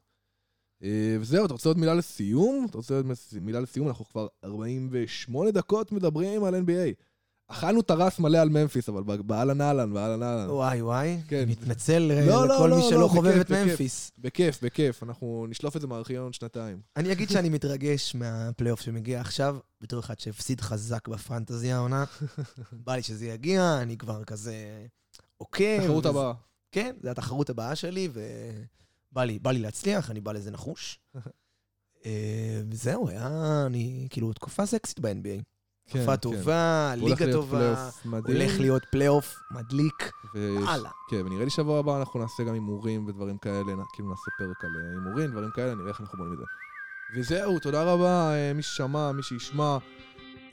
אה, 0.83 1.17
וזהו, 1.21 1.47
אתה 1.47 1.53
רוצה 1.53 1.69
עוד 1.69 1.79
מילה 1.79 1.95
לסיום? 1.95 2.67
אתה 2.71 2.79
רוצה 2.79 2.95
עוד 2.97 3.07
מילה 3.41 3.61
לסיום? 3.61 3.89
אנחנו 3.89 4.05
כבר 4.05 4.27
48 4.45 5.51
דקות 5.51 5.93
מדברים 5.93 6.45
על 6.45 6.55
NBA. 6.55 7.03
אכלנו 7.49 7.83
טרס 7.83 8.19
מלא 8.19 8.39
על 8.39 8.49
ממפיס, 8.49 8.89
אבל 8.89 9.03
באהלן 9.03 9.61
אהלן, 9.61 9.95
באהלן 9.95 10.23
אהלן. 10.23 10.51
וואי 10.51 10.83
וואי, 10.83 11.19
כן. 11.29 11.45
מתנצל 11.49 12.11
אה, 12.11 12.27
לא, 12.27 12.49
לא, 12.49 12.55
לכל 12.55 12.67
לא, 12.69 12.77
מי 12.77 12.83
לא, 12.83 12.91
שלא 12.91 13.09
חובב 13.09 13.29
בכיף, 13.31 13.41
את 13.41 13.51
בכיף. 13.51 13.67
ממפיס. 13.71 14.13
בכיף, 14.19 14.65
בכיף, 14.65 15.03
אנחנו 15.03 15.47
נשלוף 15.49 15.77
את 15.77 15.81
זה 15.81 15.87
מהארכיון 15.87 16.33
שנתיים. 16.33 16.81
אני 16.97 17.13
אגיד 17.13 17.29
שאני 17.31 17.49
מתרגש 17.49 18.15
מהפלייאוף 18.15 18.81
שמגיע 18.81 19.21
עכשיו, 19.21 19.57
בתור 19.81 20.01
אחד 20.01 20.19
שהפסיד 20.19 20.61
חזק 20.61 21.09
בפנטזי 21.09 21.73
העונה. 21.73 22.05
בא 22.85 22.95
לי 22.97 23.03
שזה 23.03 23.27
יגיע, 23.27 23.79
אני 23.83 23.97
כבר 23.99 24.25
כזה 24.25 24.55
עוקב. 25.37 25.81
תחרות 25.83 26.07
וזה- 26.07 26.09
הבאה. 26.09 26.33
כן, 26.73 26.97
זו 27.03 27.09
התחרות 27.11 27.51
הבאה 27.51 27.77
שלי, 27.77 28.09
ובא 28.13 29.25
לי, 29.25 29.39
בא 29.39 29.51
לי 29.51 29.59
להצליח, 29.59 30.11
אני 30.11 30.21
בא 30.21 30.33
לזה 30.33 30.51
נחוש. 30.51 31.01
אה, 32.07 32.63
וזהו, 32.71 33.09
היה, 33.09 33.29
אני, 33.67 34.07
כאילו, 34.11 34.33
תקופה 34.33 34.67
סקסית 34.67 35.01
ב-NBA. 35.01 35.43
כן, 35.89 35.99
תקופה 35.99 36.13
כן. 36.13 36.17
טובה, 36.17 36.95
ליגה 36.97 37.33
טובה. 37.33 37.89
הולך 38.27 38.61
להיות 38.61 38.83
פלייאוף 38.91 39.39
מדליק. 39.51 40.13
הלאה. 40.67 40.91
כן, 41.11 41.27
ונראה 41.27 41.45
לי 41.45 41.51
שבוע 41.51 41.79
הבא 41.79 41.99
אנחנו 41.99 42.21
נעשה 42.21 42.43
גם 42.43 42.55
הימורים 42.55 43.07
ודברים 43.07 43.39
כאלה, 43.39 43.73
כאילו 43.93 44.09
נעשה 44.09 44.31
פרק 44.39 44.65
על 44.65 44.71
אה, 44.77 44.91
הימורים, 44.91 45.31
דברים 45.31 45.51
כאלה, 45.55 45.75
נראה 45.75 45.89
איך 45.89 46.01
אנחנו 46.01 46.19
בונים 46.19 46.33
את 46.33 46.39
זה. 46.39 46.45
וזהו, 47.17 47.59
תודה 47.59 47.83
רבה, 47.83 48.35
אה, 48.35 48.53
מי 48.55 48.63
ששמע, 48.63 49.13
מי 49.13 49.23
שישמע. 49.23 49.79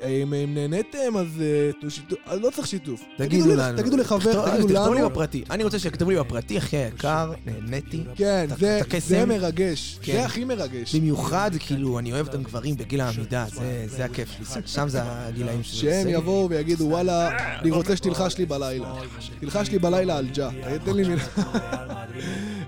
אם, 0.03 0.33
אם 0.33 0.53
נהניתם, 0.53 1.17
אז 1.19 1.25
אה, 1.41 1.71
תנו 1.81 1.89
שיתוף, 1.91 2.19
אז 2.25 2.39
לא 2.39 2.49
צריך 2.49 2.67
שיתוף. 2.67 3.01
תגידו 3.17 3.55
לנו. 3.55 3.77
תגידו 3.77 3.97
לחבר, 3.97 4.19
תכתוב- 4.19 4.49
תגידו 4.49 4.67
תכתבו 4.67 4.93
לי 4.93 4.99
לנו. 4.99 5.09
בפרטי. 5.09 5.43
אני 5.49 5.63
רוצה 5.63 5.79
שיכתבו 5.79 6.09
לי 6.09 6.19
בפרטי, 6.19 6.57
אחי 6.57 6.77
היקר, 6.77 7.31
נהניתי. 7.45 8.03
כן, 8.15 8.45
זה, 8.57 9.25
מרגש. 9.25 9.99
כן. 10.01 10.13
זה 10.13 10.25
הכי 10.25 10.43
מרגש. 10.45 10.95
במיוחד, 10.95 11.51
כאילו, 11.59 11.99
אני 11.99 12.13
אוהב 12.13 12.27
את 12.27 12.33
הגברים 12.33 12.75
בגיל 12.77 13.01
העמידה, 13.01 13.45
זה- 13.53 13.61
זה 13.87 14.05
הכיף 14.05 14.29
שלי. 14.31 14.61
שם 14.65 14.87
זה 14.89 14.99
הגילאים 15.03 15.63
שזה 15.63 15.81
שהם. 15.81 16.07
יבואו 16.09 16.49
ויגידו, 16.49 16.85
וואלה, 16.85 17.29
אני 17.61 17.71
רוצה 17.71 17.95
שתלחש 17.95 18.37
לי 18.37 18.45
בלילה. 18.45 18.93
תלחש 19.39 19.69
לי 19.71 19.79
בלילה 19.79 20.17
על 20.17 20.27
ג'ה. 20.33 20.49
תן 20.85 20.93
לי 20.93 21.03
מילה. 21.07 21.23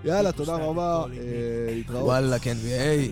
יאללה, 0.05 0.32
תודה 0.32 0.55
רבה, 0.55 1.03
אה, 1.03 1.05
להתראות. 1.75 2.03
וואלה, 2.03 2.39
כן, 2.39 2.55
והי. 2.63 3.11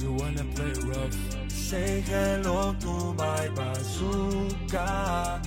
You 0.00 0.12
wanna 0.12 0.44
play 0.54 0.72
rough? 0.90 1.16
Say 1.50 2.00
hello 2.00 2.74
to 2.80 3.14
my 3.14 3.48
bazooka. 3.48 5.40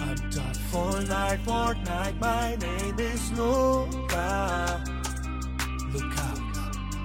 I'm 0.00 0.16
tough. 0.30 0.58
Fortnite, 0.72 1.44
Fortnite, 1.44 2.18
my 2.18 2.56
name 2.56 2.98
is 2.98 3.32
Luca. 3.32 4.82
Look 5.92 6.18
out. 6.18 6.40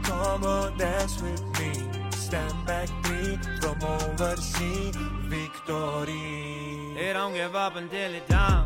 Come 0.03 0.43
on, 0.43 0.77
dance 0.77 1.21
with 1.21 1.43
me. 1.59 1.71
Stand 2.11 2.65
back, 2.65 2.89
me 3.09 3.37
from 3.59 3.77
overseas. 3.83 4.95
Victory. 5.27 6.13
He 6.97 7.13
don't 7.13 7.33
give 7.33 7.55
up 7.55 7.75
until 7.75 8.11
he 8.13 8.21
down. 8.29 8.65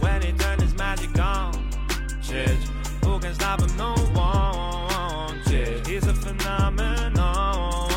When 0.00 0.20
he 0.22 0.32
turn 0.32 0.58
his 0.60 0.74
magic 0.74 1.18
on. 1.18 1.52
Chidge. 2.22 2.68
Who 3.04 3.18
can 3.18 3.34
stop 3.34 3.60
him? 3.60 3.76
No 3.76 3.94
one. 4.14 5.40
Chidge. 5.42 5.86
He's 5.86 6.06
a 6.06 6.14
phenomenon. 6.14 7.82